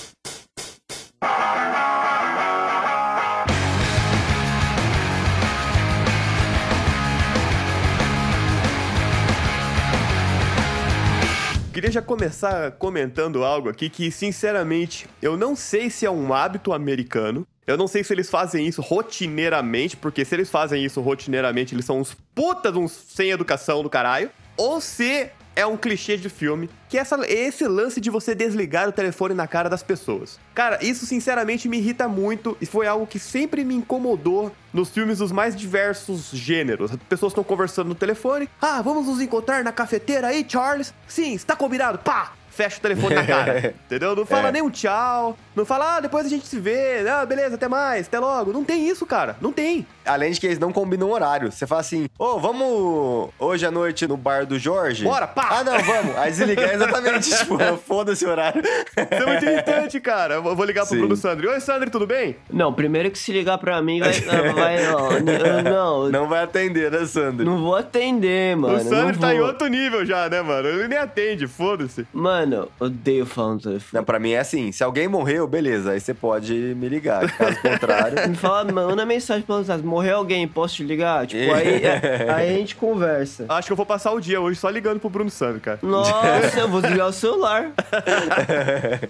Queria 11.73 11.91
já 11.91 12.03
começar 12.03 12.73
comentando 12.73 13.43
algo 13.43 13.71
aqui 13.71 13.89
que, 13.89 14.11
sinceramente, 14.11 15.07
eu 15.23 15.39
não 15.39 15.57
sei 15.57 15.89
se 15.89 16.05
é 16.05 16.11
um 16.11 16.35
hábito 16.35 16.71
americano. 16.71 17.47
Eu 17.67 17.79
não 17.79 17.89
sei 17.89 18.05
se 18.05 18.13
eles 18.13 18.29
fazem 18.29 18.67
isso 18.67 18.83
rotineiramente, 18.83 19.97
porque 19.97 20.23
se 20.23 20.35
eles 20.35 20.51
fazem 20.51 20.85
isso 20.85 21.01
rotineiramente, 21.01 21.75
eles 21.75 21.87
são 21.87 21.99
uns 21.99 22.15
putas, 22.35 22.77
uns 22.77 22.93
sem 22.93 23.31
educação 23.31 23.83
do 23.83 23.89
caralho. 23.89 24.29
Ou 24.55 24.83
se 24.83 25.31
é 25.55 25.67
um 25.67 25.77
clichê 25.77 26.17
de 26.17 26.29
filme, 26.29 26.69
que 26.89 26.99
é 26.99 27.01
essa, 27.01 27.17
esse 27.27 27.67
lance 27.67 28.01
de 28.01 28.11
você 28.11 28.35
desligar 28.35 28.89
o 28.89 28.93
telefone 28.93 29.35
na 29.35 29.47
cara 29.47 29.69
das 29.69 29.83
pessoas. 29.83 30.39
Cara, 30.55 30.83
isso 30.85 31.07
sinceramente 31.07 31.69
me 31.69 31.79
irrita 31.79 32.09
muito 32.09 32.57
e 32.61 32.67
foi 32.67 32.87
algo 32.87 33.07
que 33.07 33.19
sempre 33.19 33.65
me 33.65 33.75
incomodou 33.75 34.53
nos 34.73 34.91
filmes 34.91 35.19
dos 35.19 35.33
mais 35.33 35.55
diversos 35.55 36.31
gêneros. 36.31 36.93
As 36.93 36.97
pessoas 37.09 37.33
estão 37.33 37.45
conversando 37.45 37.89
no 37.89 37.95
telefone. 37.95 38.49
Ah, 38.61 38.81
vamos 38.83 39.07
nos 39.07 39.21
encontrar 39.21 39.63
na 39.63 39.73
cafeteira 39.73 40.29
aí, 40.29 40.45
Charles? 40.49 40.95
Sim, 41.07 41.35
está 41.35 41.55
combinado. 41.55 41.99
Pá! 41.99 42.33
Fecha 42.53 42.79
o 42.79 42.81
telefone 42.81 43.15
na 43.15 43.25
cara. 43.27 43.75
entendeu? 43.87 44.15
Não 44.15 44.27
fala 44.27 44.49
É. 44.49 44.53
nem 44.53 44.63
um 44.63 44.71
tchau. 44.71 45.37
Não 45.55 45.65
fala, 45.67 45.97
ah, 45.97 46.01
depois 46.01 46.25
a 46.27 46.29
gente 46.29 46.47
se 46.47 46.59
vê. 46.59 47.07
Ah, 47.09 47.27
beleza, 47.27 47.57
até 47.57 47.69
mais, 47.69 48.07
até 48.07 48.19
logo. 48.19 48.53
Não 48.53 48.65
tem 48.65 48.89
isso, 48.89 49.05
cara. 49.05 49.37
Não 49.41 49.53
tem. 49.53 49.87
Além 50.05 50.33
de 50.33 50.41
que 50.41 50.47
eles 50.47 50.59
não 50.59 50.73
combinam 50.73 51.11
horário. 51.11 51.53
Você 51.53 51.67
fala 51.67 51.81
assim, 51.83 52.07
ô, 52.19 52.39
vamos 52.39 53.31
hoje 53.39 53.67
à 53.67 53.71
noite 53.71 54.07
no 54.07 54.17
bar 54.17 54.47
do 54.47 54.59
Jorge? 54.59 55.05
Bora, 55.05 55.27
pá! 55.27 55.49
Ah, 55.61 55.65
não, 55.65 55.79
vamos. 55.79 56.17
Aí 56.17 56.31
desliga, 56.31 56.63
é 56.63 56.75
exatamente, 56.75 57.31
tipo, 57.37 57.57
foda-se 57.87 58.25
o 58.25 58.31
horário. 58.31 58.63
Isso 58.63 59.23
é 59.23 59.27
muito 59.27 59.45
irritante, 59.45 60.01
cara. 60.01 60.35
Eu 60.35 60.43
vou 60.57 60.65
ligar 60.65 60.83
pro 60.87 60.91
Sim. 60.95 60.99
Bruno 61.01 61.17
Sandri. 61.17 61.47
Oi, 61.47 61.61
Sandri, 61.61 61.91
tudo 61.91 62.07
bem? 62.07 62.37
Não, 62.51 62.73
primeiro 62.73 63.11
que 63.11 63.19
se 63.19 63.33
ligar 63.33 63.59
pra 63.59 63.81
mim, 63.83 64.01
vai. 64.01 64.13
vai 64.53 64.93
ó, 64.93 65.11
não, 65.21 65.63
não, 65.63 66.11
Não 66.11 66.29
vai 66.29 66.43
atender, 66.45 66.91
né, 66.91 67.05
Sandro? 67.07 67.45
não 67.45 67.63
vou 67.63 67.77
atender, 67.77 68.57
mano. 68.57 68.77
o 68.77 68.81
Sandri 68.81 69.19
tá 69.19 69.35
em 69.35 69.41
outro 69.41 69.67
nível 69.69 70.05
já, 70.05 70.29
né, 70.29 70.41
mano? 70.43 70.67
Ele 70.69 70.89
nem 70.89 70.99
atende, 70.99 71.47
foda-se. 71.47 72.07
Mano, 72.13 72.42
odeio 72.79 73.27
falar 73.27 73.55
no 73.55 73.61
telefone. 73.61 73.91
Não, 73.93 74.05
pra 74.05 74.19
mim 74.19 74.33
é 74.33 74.39
assim, 74.39 74.73
se 74.73 74.83
alguém 74.83 75.09
morreu, 75.09 75.47
beleza, 75.47 75.93
aí 75.93 76.01
você 76.01 76.15
pode 76.15 76.53
me 76.53 76.89
ligar. 76.89 77.31
Caso 77.33 77.61
contrário... 77.63 78.29
Me 78.29 78.37
fala, 78.37 78.71
manda 78.71 79.05
mensagem 79.05 79.43
pra 79.43 79.57
você. 79.57 79.77
Morreu 79.79 80.19
alguém, 80.19 80.47
posso 80.47 80.77
te 80.77 80.85
ligar? 80.85 81.27
Tipo, 81.27 81.53
aí, 81.55 81.83
aí 82.29 82.55
a 82.55 82.59
gente 82.59 82.77
conversa. 82.77 83.47
Acho 83.49 83.67
que 83.67 83.73
eu 83.73 83.77
vou 83.77 83.87
passar 83.87 84.13
o 84.13 84.21
dia 84.21 84.41
hoje 84.41 84.59
só 84.59 84.69
ligando 84.69 85.01
pro 85.01 85.11
Bruno 85.11 85.31
Sandri, 85.31 85.61
cara. 85.61 85.79
Nossa, 85.83 86.59
eu 86.61 86.69
vou 86.69 86.81
desligar 86.81 87.09
o 87.09 87.13
celular. 87.13 87.73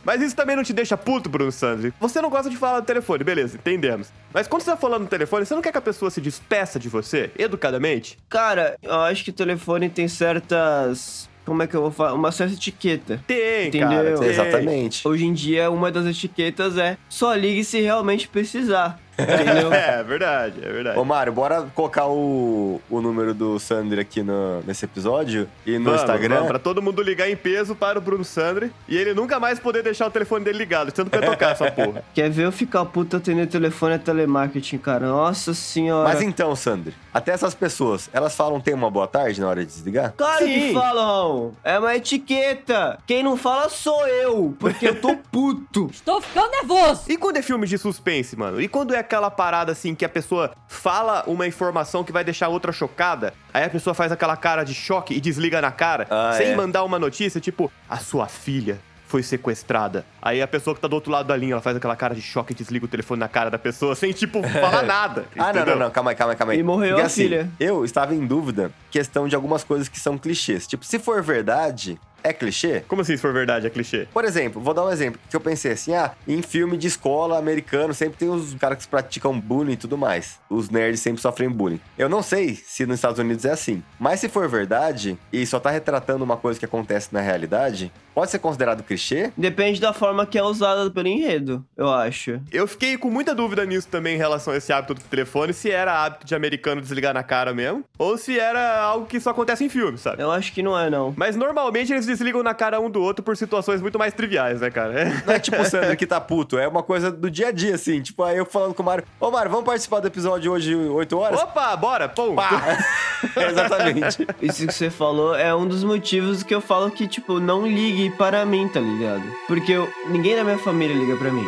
Mas 0.04 0.22
isso 0.22 0.36
também 0.36 0.56
não 0.56 0.62
te 0.62 0.72
deixa 0.72 0.96
puto, 0.96 1.28
Bruno 1.28 1.52
Sandri. 1.52 1.92
Você 2.00 2.20
não 2.20 2.30
gosta 2.30 2.50
de 2.50 2.56
falar 2.56 2.80
no 2.80 2.86
telefone, 2.86 3.24
beleza, 3.24 3.56
entendemos. 3.56 4.08
Mas 4.32 4.48
quando 4.48 4.62
você 4.62 4.70
tá 4.70 4.76
falando 4.76 5.02
no 5.02 5.08
telefone, 5.08 5.44
você 5.44 5.54
não 5.54 5.62
quer 5.62 5.72
que 5.72 5.78
a 5.78 5.82
pessoa 5.82 6.10
se 6.10 6.20
despeça 6.20 6.78
de 6.78 6.88
você, 6.88 7.30
educadamente? 7.38 8.18
Cara, 8.28 8.76
eu 8.82 9.00
acho 9.00 9.24
que 9.24 9.30
o 9.30 9.32
telefone 9.32 9.88
tem 9.88 10.08
certas. 10.08 11.28
Como 11.44 11.62
é 11.62 11.66
que 11.66 11.74
eu 11.74 11.80
vou 11.82 11.90
falar? 11.90 12.14
Uma 12.14 12.30
certa 12.30 12.54
etiqueta. 12.54 13.20
Tem, 13.26 13.68
Entendeu? 13.68 13.88
cara. 13.88 14.18
tem. 14.18 14.28
Exatamente. 14.28 15.06
Hoje 15.06 15.24
em 15.26 15.32
dia, 15.32 15.70
uma 15.70 15.90
das 15.90 16.06
etiquetas 16.06 16.78
é 16.78 16.96
só 17.08 17.34
ligue 17.34 17.64
se 17.64 17.80
realmente 17.80 18.28
precisar. 18.28 18.98
Entendeu? 19.18 19.70
É, 19.72 20.02
verdade, 20.02 20.54
é 20.62 20.72
verdade. 20.72 20.98
Ô, 20.98 21.04
Mário, 21.04 21.32
bora 21.32 21.62
colocar 21.74 22.06
o, 22.06 22.80
o 22.88 23.00
número 23.00 23.34
do 23.34 23.58
Sandro 23.58 24.00
aqui 24.00 24.22
no, 24.22 24.62
nesse 24.62 24.84
episódio 24.84 25.48
e 25.66 25.78
no 25.78 25.84
Vamos, 25.86 26.00
Instagram. 26.00 26.34
vamos, 26.36 26.48
pra 26.48 26.58
todo 26.58 26.80
mundo 26.80 27.02
ligar 27.02 27.28
em 27.28 27.36
peso 27.36 27.74
para 27.74 27.98
o 27.98 28.02
Bruno 28.02 28.24
Sandri 28.24 28.70
e 28.88 28.96
ele 28.96 29.12
nunca 29.12 29.38
mais 29.38 29.58
poder 29.58 29.82
deixar 29.82 30.06
o 30.06 30.10
telefone 30.10 30.44
dele 30.44 30.58
ligado, 30.58 30.92
tanto 30.92 31.10
pra 31.10 31.20
tocar 31.20 31.50
essa 31.52 31.70
porra. 31.70 32.02
Quer 32.14 32.30
ver 32.30 32.44
eu 32.44 32.52
ficar 32.52 32.84
puto 32.86 33.16
atendendo 33.16 33.50
telefone 33.50 33.94
é 33.94 33.98
telemarketing, 33.98 34.78
cara? 34.78 35.06
Nossa 35.06 35.52
senhora. 35.52 36.08
Mas 36.08 36.22
então, 36.22 36.54
Sandro, 36.56 36.92
Até 37.12 37.32
essas 37.32 37.54
pessoas, 37.54 38.08
elas 38.12 38.34
falam 38.34 38.60
tem 38.60 38.72
uma 38.74 38.90
boa 38.90 39.06
tarde 39.06 39.40
na 39.40 39.48
hora 39.48 39.60
de 39.64 39.66
desligar? 39.72 40.14
Claro 40.16 40.44
que 40.46 40.68
Sim. 40.68 40.74
falam. 40.74 41.52
É 41.62 41.78
uma 41.78 41.94
etiqueta. 41.94 42.98
Quem 43.06 43.22
não 43.22 43.36
fala 43.36 43.68
sou 43.68 44.06
eu, 44.06 44.56
porque 44.58 44.88
eu 44.88 45.00
tô 45.00 45.16
puto. 45.30 45.88
Estou 45.92 46.20
ficando 46.20 46.50
nervoso. 46.50 47.02
E 47.08 47.16
quando 47.16 47.36
é 47.36 47.42
filme 47.42 47.66
de 47.66 47.76
suspense, 47.76 48.36
mano? 48.36 48.60
E 48.60 48.66
quando 48.68 48.94
é 48.94 48.98
aquela 48.98 49.30
parada 49.30 49.72
assim 49.72 49.94
que 49.94 50.04
a 50.04 50.08
pessoa 50.08 50.52
fala 50.66 51.22
uma 51.26 51.46
informação 51.46 52.02
que 52.02 52.12
vai 52.12 52.24
deixar 52.24 52.46
a 52.46 52.48
outra 52.48 52.72
chocada, 52.72 53.34
aí 53.52 53.64
a 53.64 53.70
pessoa 53.70 53.92
faz 53.94 54.10
aquela 54.10 54.36
cara 54.36 54.64
de 54.64 54.74
choque 54.74 55.14
e 55.14 55.20
desliga 55.20 55.60
na 55.60 55.70
cara, 55.70 56.06
Ah, 56.10 56.32
sem 56.36 56.48
é. 56.52 56.56
mandar 56.56 56.82
uma 56.84 56.98
notícia, 56.98 57.40
tipo, 57.40 57.70
a 57.88 57.98
sua 57.98 58.26
filha 58.26 58.80
foi 59.12 59.22
sequestrada. 59.22 60.06
Aí 60.22 60.40
a 60.40 60.48
pessoa 60.48 60.74
que 60.74 60.80
tá 60.80 60.88
do 60.88 60.94
outro 60.94 61.12
lado 61.12 61.26
da 61.26 61.36
linha, 61.36 61.52
ela 61.52 61.60
faz 61.60 61.76
aquela 61.76 61.94
cara 61.94 62.14
de 62.14 62.22
choque 62.22 62.54
e 62.54 62.56
desliga 62.56 62.86
o 62.86 62.88
telefone 62.88 63.20
na 63.20 63.28
cara 63.28 63.50
da 63.50 63.58
pessoa, 63.58 63.94
sem, 63.94 64.10
tipo, 64.10 64.42
falar 64.58 64.82
nada. 64.84 65.26
Ah, 65.36 65.52
não, 65.52 65.66
não, 65.66 65.78
não, 65.80 65.90
calma 65.90 66.12
aí, 66.12 66.16
calma 66.16 66.32
aí, 66.32 66.36
calma 66.38 66.52
aí. 66.54 66.60
E 66.60 66.62
morreu 66.62 66.92
Porque, 66.92 67.02
a 67.02 67.06
assim, 67.06 67.24
filha. 67.24 67.50
Eu 67.60 67.84
estava 67.84 68.14
em 68.14 68.26
dúvida, 68.26 68.72
questão 68.90 69.28
de 69.28 69.36
algumas 69.36 69.62
coisas 69.62 69.86
que 69.86 70.00
são 70.00 70.16
clichês. 70.16 70.66
Tipo, 70.66 70.82
se 70.86 70.98
for 70.98 71.22
verdade, 71.22 72.00
é 72.22 72.32
clichê? 72.32 72.82
Como 72.88 73.02
assim, 73.02 73.16
se 73.16 73.22
for 73.22 73.32
verdade, 73.32 73.66
é 73.66 73.70
clichê? 73.70 74.06
Por 74.12 74.24
exemplo, 74.24 74.60
vou 74.60 74.74
dar 74.74 74.84
um 74.84 74.90
exemplo, 74.90 75.20
que 75.28 75.36
eu 75.36 75.40
pensei 75.40 75.72
assim, 75.72 75.94
ah, 75.94 76.12
em 76.26 76.42
filme 76.42 76.76
de 76.76 76.86
escola 76.86 77.38
americano 77.38 77.94
sempre 77.94 78.18
tem 78.18 78.28
os 78.28 78.54
caras 78.54 78.78
que 78.78 78.88
praticam 78.88 79.38
bullying 79.38 79.72
e 79.72 79.76
tudo 79.76 79.96
mais. 79.98 80.40
Os 80.48 80.70
nerds 80.70 81.00
sempre 81.00 81.20
sofrem 81.20 81.48
bullying. 81.48 81.80
Eu 81.98 82.08
não 82.08 82.22
sei 82.22 82.54
se 82.54 82.86
nos 82.86 82.96
Estados 82.96 83.18
Unidos 83.18 83.44
é 83.44 83.50
assim, 83.50 83.82
mas 83.98 84.20
se 84.20 84.28
for 84.28 84.48
verdade 84.48 85.18
e 85.32 85.44
só 85.46 85.58
tá 85.58 85.70
retratando 85.70 86.24
uma 86.24 86.36
coisa 86.36 86.58
que 86.58 86.64
acontece 86.64 87.08
na 87.12 87.20
realidade, 87.20 87.92
pode 88.14 88.30
ser 88.30 88.38
considerado 88.38 88.82
clichê? 88.82 89.32
Depende 89.36 89.80
da 89.80 89.92
forma 89.92 90.26
que 90.26 90.38
é 90.38 90.42
usada 90.42 90.90
pelo 90.90 91.08
enredo, 91.08 91.64
eu 91.76 91.90
acho. 91.90 92.40
Eu 92.50 92.66
fiquei 92.66 92.96
com 92.96 93.10
muita 93.10 93.34
dúvida 93.34 93.64
nisso 93.64 93.88
também 93.88 94.14
em 94.14 94.18
relação 94.18 94.52
a 94.52 94.56
esse 94.56 94.72
hábito 94.72 94.94
do 94.94 95.00
telefone, 95.00 95.52
se 95.52 95.70
era 95.70 96.04
hábito 96.04 96.26
de 96.26 96.34
americano 96.34 96.80
desligar 96.80 97.14
na 97.14 97.22
cara 97.22 97.54
mesmo, 97.54 97.84
ou 97.98 98.16
se 98.16 98.38
era 98.38 98.80
algo 98.80 99.06
que 99.06 99.20
só 99.20 99.30
acontece 99.30 99.64
em 99.64 99.68
filme, 99.68 99.98
sabe? 99.98 100.22
Eu 100.22 100.30
acho 100.30 100.52
que 100.52 100.62
não 100.62 100.78
é, 100.78 100.90
não. 100.90 101.14
Mas 101.16 101.36
normalmente 101.36 101.92
eles 101.92 102.06
desligam 102.12 102.42
na 102.42 102.54
cara 102.54 102.80
um 102.80 102.90
do 102.90 103.02
outro 103.02 103.22
por 103.24 103.36
situações 103.36 103.80
muito 103.80 103.98
mais 103.98 104.12
triviais, 104.14 104.60
né, 104.60 104.70
cara? 104.70 105.22
Não 105.26 105.34
é 105.34 105.38
tipo 105.38 105.60
o 105.60 105.64
Sandro 105.64 105.96
que 105.96 106.06
tá 106.06 106.20
puto, 106.20 106.58
é 106.58 106.68
uma 106.68 106.82
coisa 106.82 107.10
do 107.10 107.30
dia 107.30 107.48
a 107.48 107.52
dia, 107.52 107.74
assim. 107.74 108.00
Tipo, 108.00 108.22
aí 108.22 108.36
eu 108.36 108.44
falando 108.46 108.74
com 108.74 108.82
o 108.82 108.86
Mário, 108.86 109.04
ô 109.20 109.30
Mário, 109.30 109.50
vamos 109.50 109.66
participar 109.66 110.00
do 110.00 110.06
episódio 110.06 110.52
hoje, 110.52 110.74
8 110.74 111.18
horas? 111.18 111.40
Opa, 111.42 111.74
bora, 111.76 112.08
pum. 112.08 112.34
Pá! 112.34 112.78
Exatamente. 113.50 114.26
Isso 114.40 114.66
que 114.66 114.72
você 114.72 114.90
falou 114.90 115.34
é 115.36 115.54
um 115.54 115.66
dos 115.66 115.82
motivos 115.84 116.42
que 116.42 116.54
eu 116.54 116.60
falo 116.60 116.90
que, 116.90 117.06
tipo, 117.06 117.38
não 117.40 117.66
ligue 117.66 118.10
para 118.16 118.44
mim, 118.44 118.68
tá 118.68 118.80
ligado? 118.80 119.22
Porque 119.46 119.72
eu- 119.72 119.88
ninguém 120.08 120.36
da 120.36 120.44
minha 120.44 120.58
família 120.58 120.94
liga 120.96 121.16
pra 121.16 121.30
mim. 121.32 121.46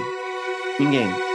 Ninguém. 0.79 1.34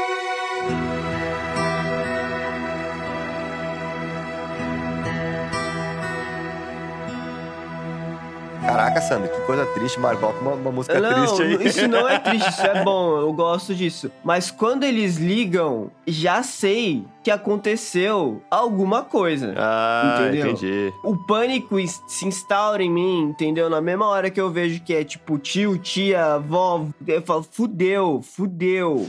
Caraca, 8.69 9.01
Sandro, 9.01 9.29
que 9.29 9.41
coisa 9.47 9.65
triste, 9.65 9.99
Mário. 9.99 10.19
Coloca 10.19 10.39
uma, 10.41 10.51
uma 10.51 10.71
música 10.71 10.99
não, 10.99 11.25
triste 11.25 11.41
aí. 11.41 11.67
isso 11.67 11.88
não 11.88 12.07
é 12.07 12.19
triste, 12.19 12.49
isso 12.49 12.61
é 12.61 12.83
bom, 12.85 13.17
eu 13.17 13.33
gosto 13.33 13.73
disso. 13.73 14.11
Mas 14.23 14.51
quando 14.51 14.83
eles 14.83 15.17
ligam, 15.17 15.89
já 16.05 16.43
sei 16.43 17.03
que 17.29 17.33
aconteceu 17.33 18.41
alguma 18.50 19.03
coisa. 19.03 19.53
Ah, 19.55 20.19
Entendeu? 20.21 20.48
entendi. 20.48 20.93
O 21.03 21.15
pânico 21.15 21.75
se 22.07 22.25
instaura 22.25 22.81
em 22.81 22.89
mim, 22.89 23.21
entendeu? 23.29 23.69
Na 23.69 23.79
mesma 23.79 24.07
hora 24.07 24.29
que 24.29 24.41
eu 24.41 24.50
vejo 24.50 24.81
que 24.81 24.93
é 24.95 25.03
tipo 25.03 25.38
tio, 25.38 25.77
tia, 25.77 26.33
avó, 26.36 26.86
eu 27.07 27.21
falo, 27.21 27.45
fudeu, 27.51 28.21
fudeu. 28.24 29.05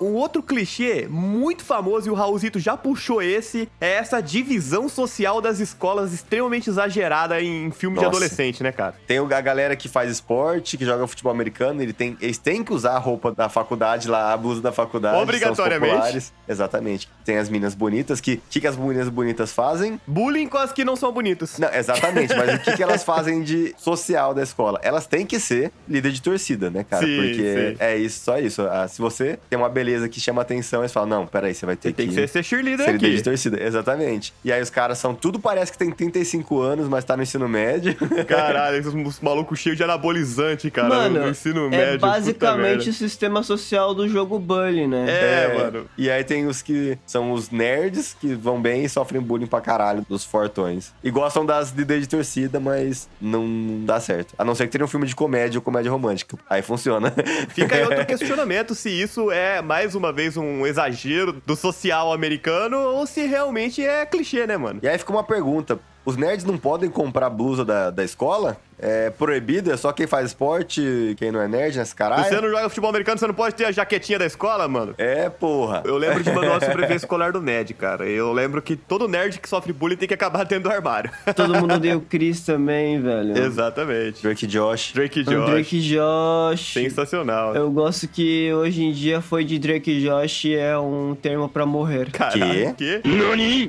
Um 0.00 0.14
outro 0.14 0.42
clichê 0.42 1.06
muito 1.08 1.62
famoso, 1.64 2.08
e 2.08 2.10
o 2.10 2.14
Raulzito 2.14 2.58
já 2.58 2.76
puxou 2.76 3.20
esse, 3.20 3.68
é 3.80 3.92
essa 3.92 4.20
divisão 4.20 4.88
social 4.88 5.40
das 5.40 5.58
escolas 5.60 6.12
extremamente 6.12 6.70
exagerada 6.70 7.40
em 7.40 7.70
filme 7.70 7.96
de 7.98 8.04
Nossa. 8.04 8.16
adolescente, 8.16 8.62
né, 8.62 8.72
cara? 8.72 8.94
Tem 9.06 9.20
o- 9.20 9.30
a 9.34 9.40
galera 9.40 9.76
que 9.76 9.88
faz 9.88 10.10
esporte, 10.10 10.76
que 10.78 10.84
joga 10.84 11.06
futebol 11.06 11.32
americano, 11.32 11.82
ele 11.82 11.92
tem, 11.92 12.16
eles 12.20 12.38
têm 12.38 12.64
que 12.64 12.72
usar 12.72 12.92
a 12.96 12.98
roupa 12.98 13.32
da 13.32 13.48
faculdade 13.48 14.08
lá, 14.08 14.32
a 14.32 14.36
blusa 14.36 14.60
da 14.62 14.72
faculdade. 14.72 15.14
são 15.14 15.22
os 15.22 15.28
Obrigatoriamente. 15.28 16.29
Exatamente. 16.48 17.08
Tem 17.24 17.38
as 17.38 17.48
meninas 17.48 17.74
bonitas, 17.76 18.20
que 18.20 18.34
o 18.34 18.40
que, 18.50 18.60
que 18.60 18.66
as 18.66 18.76
meninas 18.76 19.08
bonitas 19.08 19.52
fazem? 19.52 20.00
Bullying 20.06 20.48
com 20.48 20.58
as 20.58 20.72
que 20.72 20.84
não 20.84 20.96
são 20.96 21.12
bonitas. 21.12 21.58
Não, 21.58 21.72
exatamente, 21.72 22.34
mas 22.34 22.54
o 22.56 22.58
que, 22.58 22.72
que 22.76 22.82
elas 22.82 23.04
fazem 23.04 23.42
de 23.42 23.72
social 23.78 24.34
da 24.34 24.42
escola? 24.42 24.80
Elas 24.82 25.06
têm 25.06 25.24
que 25.24 25.38
ser 25.38 25.70
líder 25.88 26.10
de 26.10 26.20
torcida, 26.20 26.68
né, 26.68 26.84
cara? 26.84 27.06
Sim, 27.06 27.16
Porque 27.16 27.36
sim. 27.72 27.76
é 27.78 27.96
isso, 27.96 28.24
só 28.24 28.38
isso. 28.38 28.62
Ah, 28.62 28.88
se 28.88 29.00
você 29.00 29.38
tem 29.48 29.56
uma 29.56 29.68
beleza 29.68 30.08
que 30.08 30.18
chama 30.20 30.42
atenção, 30.42 30.80
eles 30.80 30.92
falam, 30.92 31.08
não, 31.08 31.26
peraí, 31.26 31.54
você 31.54 31.64
vai 31.66 31.76
ter 31.76 31.90
Você 31.90 31.94
tem 31.94 32.08
que... 32.08 32.14
que 32.14 32.20
ser, 32.20 32.28
ser 32.28 32.42
cheerleader 32.42 32.84
Ser 32.86 32.92
líder 32.94 33.06
aqui. 33.06 33.16
de 33.16 33.22
torcida, 33.22 33.62
exatamente. 33.62 34.34
E 34.44 34.52
aí 34.52 34.60
os 34.60 34.70
caras 34.70 34.98
são, 34.98 35.14
tudo 35.14 35.38
parece 35.38 35.70
que 35.70 35.78
tem 35.78 35.90
35 35.92 36.60
anos, 36.60 36.88
mas 36.88 37.04
tá 37.04 37.16
no 37.16 37.22
ensino 37.22 37.48
médio. 37.48 37.94
Caralho, 38.26 38.76
esses 38.76 38.92
os 38.92 39.20
malucos 39.20 39.58
cheios 39.60 39.76
de 39.76 39.84
anabolizante, 39.84 40.68
cara, 40.70 40.88
Mano, 40.88 41.20
no 41.20 41.28
ensino 41.30 41.70
médio. 41.70 41.84
é 41.84 41.92
puta 41.94 42.06
basicamente 42.08 42.76
merda. 42.76 42.90
o 42.90 42.94
sistema 42.94 43.42
social 43.44 43.94
do 43.94 44.08
jogo 44.08 44.38
Bully, 44.38 44.86
né? 44.88 45.06
É, 45.08 45.54
mano. 45.56 45.86
E 45.96 46.10
aí 46.10 46.19
tem 46.24 46.46
os 46.46 46.62
que 46.62 46.98
são 47.06 47.32
os 47.32 47.50
nerds, 47.50 48.16
que 48.20 48.34
vão 48.34 48.60
bem 48.60 48.84
e 48.84 48.88
sofrem 48.88 49.20
bullying 49.20 49.46
pra 49.46 49.60
caralho 49.60 50.04
dos 50.08 50.24
fortões. 50.24 50.92
E 51.02 51.10
gostam 51.10 51.44
das 51.44 51.70
líderes 51.70 52.04
de 52.04 52.08
torcida, 52.08 52.60
mas 52.60 53.08
não 53.20 53.84
dá 53.84 54.00
certo. 54.00 54.34
A 54.38 54.44
não 54.44 54.54
ser 54.54 54.66
que 54.66 54.72
tenha 54.72 54.84
um 54.84 54.88
filme 54.88 55.06
de 55.06 55.14
comédia 55.14 55.58
ou 55.58 55.62
comédia 55.62 55.90
romântica. 55.90 56.36
Aí 56.48 56.62
funciona. 56.62 57.12
Fica 57.50 57.76
aí 57.76 57.82
outro 57.82 58.04
questionamento 58.06 58.74
se 58.74 58.90
isso 58.90 59.30
é, 59.30 59.60
mais 59.62 59.94
uma 59.94 60.12
vez, 60.12 60.36
um 60.36 60.66
exagero 60.66 61.40
do 61.46 61.56
social 61.56 62.12
americano 62.12 62.78
ou 62.78 63.06
se 63.06 63.26
realmente 63.26 63.84
é 63.84 64.04
clichê, 64.06 64.46
né, 64.46 64.56
mano? 64.56 64.80
E 64.82 64.88
aí 64.88 64.98
fica 64.98 65.12
uma 65.12 65.24
pergunta. 65.24 65.78
Os 66.04 66.16
nerds 66.16 66.44
não 66.44 66.56
podem 66.56 66.90
comprar 66.90 67.28
blusa 67.30 67.64
da, 67.64 67.90
da 67.90 68.02
escola? 68.02 68.56
É 68.82 69.10
proibido? 69.10 69.70
É 69.70 69.76
só 69.76 69.92
quem 69.92 70.06
faz 70.06 70.26
esporte, 70.28 71.14
quem 71.18 71.30
não 71.30 71.40
é 71.40 71.46
nerd 71.46 71.76
nesse 71.76 71.90
Se 71.90 71.96
caralho? 71.96 72.24
você 72.24 72.40
não 72.40 72.48
joga 72.48 72.68
futebol 72.68 72.90
americano, 72.90 73.18
você 73.18 73.26
não 73.26 73.34
pode 73.34 73.54
ter 73.54 73.66
a 73.66 73.72
jaquetinha 73.72 74.18
da 74.18 74.26
escola, 74.26 74.66
mano? 74.66 74.94
É, 74.96 75.28
porra. 75.28 75.82
Eu 75.84 75.96
lembro 75.96 76.22
de 76.22 76.30
manual 76.32 76.58
de 76.60 76.64
sobrevivência 76.64 77.04
escolar 77.04 77.32
do 77.32 77.40
Ned, 77.40 77.74
cara. 77.74 78.06
Eu 78.08 78.32
lembro 78.32 78.62
que 78.62 78.76
todo 78.76 79.06
nerd 79.06 79.38
que 79.38 79.48
sofre 79.48 79.72
bullying 79.72 79.96
tem 79.96 80.08
que 80.08 80.14
acabar 80.14 80.44
dentro 80.44 80.70
do 80.70 80.72
armário. 80.74 81.10
Todo 81.36 81.54
mundo 81.54 81.74
odeia 81.74 81.96
o 81.96 82.00
Chris 82.00 82.40
também, 82.40 83.00
velho. 83.00 83.36
Exatamente. 83.36 84.22
Drake 84.22 84.46
Josh. 84.46 84.92
Drake 84.92 85.20
O 85.20 85.24
Josh. 85.24 85.50
Drake 85.50 85.80
Josh. 85.80 86.72
Sensacional. 86.72 87.54
Eu 87.54 87.70
gosto 87.70 88.08
que 88.08 88.52
hoje 88.52 88.82
em 88.82 88.92
dia 88.92 89.20
foi 89.20 89.44
de 89.44 89.58
Drake 89.58 89.90
e 89.90 90.00
Josh 90.02 90.46
é 90.46 90.78
um 90.78 91.14
termo 91.14 91.48
pra 91.48 91.66
morrer. 91.66 92.10
Caralho, 92.10 92.74
quê? 92.74 93.00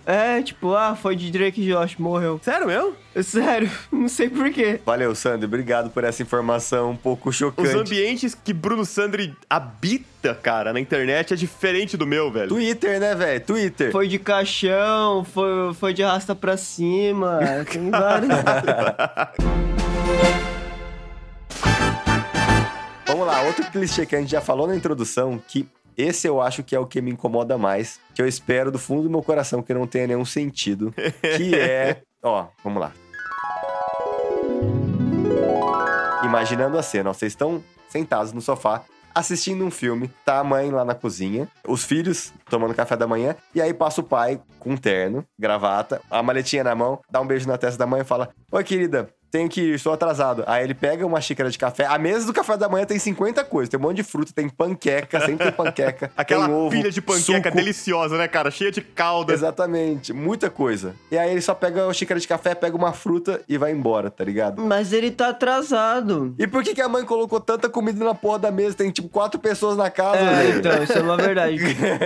É, 0.05 0.41
tipo, 0.41 0.73
ah, 0.73 0.95
foi 0.95 1.15
de 1.15 1.31
Drake 1.31 1.65
Josh, 1.65 1.97
morreu. 1.97 2.39
Sério 2.43 2.67
mesmo? 2.67 2.93
Sério, 3.21 3.69
não 3.91 4.07
sei 4.07 4.29
porquê. 4.29 4.79
Valeu, 4.85 5.13
Sandy. 5.13 5.45
Obrigado 5.45 5.89
por 5.89 6.03
essa 6.03 6.21
informação 6.23 6.91
um 6.91 6.95
pouco 6.95 7.29
Os 7.29 7.35
chocante. 7.35 7.75
ambientes 7.75 8.33
que 8.33 8.53
Bruno 8.53 8.85
Sandri 8.85 9.35
habita, 9.49 10.33
cara, 10.33 10.71
na 10.71 10.79
internet 10.79 11.33
é 11.33 11.35
diferente 11.35 11.97
do 11.97 12.07
meu, 12.07 12.31
velho. 12.31 12.47
Twitter, 12.47 12.99
né, 12.99 13.13
velho? 13.13 13.41
Twitter. 13.41 13.91
Foi 13.91 14.07
de 14.07 14.17
caixão, 14.17 15.25
foi, 15.25 15.73
foi 15.73 15.93
de 15.93 16.03
arrasta 16.03 16.33
pra 16.33 16.55
cima, 16.55 17.39
tem 17.69 17.89
vários. 17.89 18.29
Vamos 23.05 23.27
lá, 23.27 23.41
outro 23.41 23.69
clichê 23.71 24.05
que 24.05 24.15
a 24.15 24.19
gente 24.19 24.31
já 24.31 24.39
falou 24.39 24.67
na 24.67 24.75
introdução, 24.75 25.41
que 25.47 25.67
esse 25.97 26.27
eu 26.27 26.41
acho 26.41 26.63
que 26.63 26.73
é 26.73 26.79
o 26.79 26.85
que 26.85 27.01
me 27.01 27.11
incomoda 27.11 27.57
mais, 27.57 27.99
que 28.15 28.21
eu 28.21 28.27
espero 28.27 28.71
do 28.71 28.79
fundo 28.79 29.03
do 29.03 29.09
meu 29.09 29.21
coração 29.21 29.61
que 29.61 29.73
não 29.73 29.85
tenha 29.85 30.07
nenhum 30.07 30.23
sentido, 30.23 30.93
que 31.37 31.53
é, 31.59 32.01
ó, 32.23 32.47
vamos 32.63 32.79
lá. 32.79 32.93
Imaginando 36.31 36.77
a 36.77 36.81
cena, 36.81 37.13
vocês 37.13 37.33
estão 37.33 37.61
sentados 37.89 38.31
no 38.31 38.39
sofá 38.39 38.85
assistindo 39.13 39.65
um 39.65 39.69
filme, 39.69 40.09
tá 40.23 40.39
a 40.39 40.43
mãe 40.45 40.71
lá 40.71 40.85
na 40.85 40.95
cozinha, 40.95 41.45
os 41.67 41.83
filhos 41.83 42.31
tomando 42.49 42.73
café 42.73 42.95
da 42.95 43.05
manhã, 43.05 43.35
e 43.53 43.61
aí 43.61 43.73
passa 43.73 43.99
o 43.99 44.03
pai 44.05 44.39
com 44.57 44.69
um 44.69 44.77
terno, 44.77 45.25
gravata, 45.37 46.01
a 46.09 46.23
maletinha 46.23 46.63
na 46.63 46.73
mão, 46.73 47.01
dá 47.11 47.19
um 47.19 47.27
beijo 47.27 47.45
na 47.49 47.57
testa 47.57 47.77
da 47.77 47.85
mãe 47.85 47.99
e 47.99 48.05
fala: 48.05 48.29
Oi, 48.49 48.63
querida, 48.63 49.09
tenho 49.31 49.47
que 49.49 49.61
ir, 49.61 49.75
estou 49.75 49.93
atrasado. 49.93 50.43
Aí 50.45 50.63
ele 50.63 50.73
pega 50.73 51.05
uma 51.05 51.21
xícara 51.21 51.49
de 51.49 51.57
café. 51.57 51.85
A 51.85 51.97
mesa 51.97 52.25
do 52.25 52.33
café 52.33 52.57
da 52.57 52.67
manhã 52.67 52.85
tem 52.85 52.99
50 52.99 53.43
coisas. 53.45 53.69
Tem 53.69 53.79
um 53.79 53.83
monte 53.83 53.97
de 53.97 54.03
fruta, 54.03 54.31
tem 54.35 54.49
panqueca, 54.49 55.19
sempre 55.21 55.45
tem 55.45 55.51
panqueca. 55.51 56.11
Aquela 56.17 56.45
tem 56.47 56.53
ovo, 56.55 56.69
pilha 56.69 56.91
de 56.91 57.01
panqueca 57.01 57.49
suco. 57.49 57.55
deliciosa, 57.55 58.17
né, 58.17 58.27
cara? 58.27 58.51
Cheia 58.51 58.71
de 58.71 58.81
calda. 58.81 59.33
Exatamente, 59.33 60.11
muita 60.11 60.49
coisa. 60.49 60.95
E 61.09 61.17
aí 61.17 61.31
ele 61.31 61.41
só 61.41 61.53
pega 61.53 61.85
uma 61.85 61.93
xícara 61.93 62.19
de 62.19 62.27
café, 62.27 62.53
pega 62.53 62.75
uma 62.75 62.91
fruta 62.91 63.41
e 63.47 63.57
vai 63.57 63.71
embora, 63.71 64.11
tá 64.11 64.23
ligado? 64.23 64.61
Mas 64.61 64.91
ele 64.91 65.09
tá 65.11 65.29
atrasado. 65.29 66.35
E 66.37 66.45
por 66.45 66.63
que, 66.63 66.73
que 66.75 66.81
a 66.81 66.89
mãe 66.89 67.05
colocou 67.05 67.39
tanta 67.39 67.69
comida 67.69 68.03
na 68.03 68.13
porra 68.13 68.39
da 68.39 68.51
mesa? 68.51 68.75
Tem 68.75 68.91
tipo 68.91 69.07
quatro 69.09 69.39
pessoas 69.39 69.77
na 69.77 69.89
casa, 69.89 70.17
É, 70.19 70.49
então, 70.49 70.83
isso 70.83 70.93
é 70.93 71.01
uma 71.01 71.15
verdade. 71.17 71.57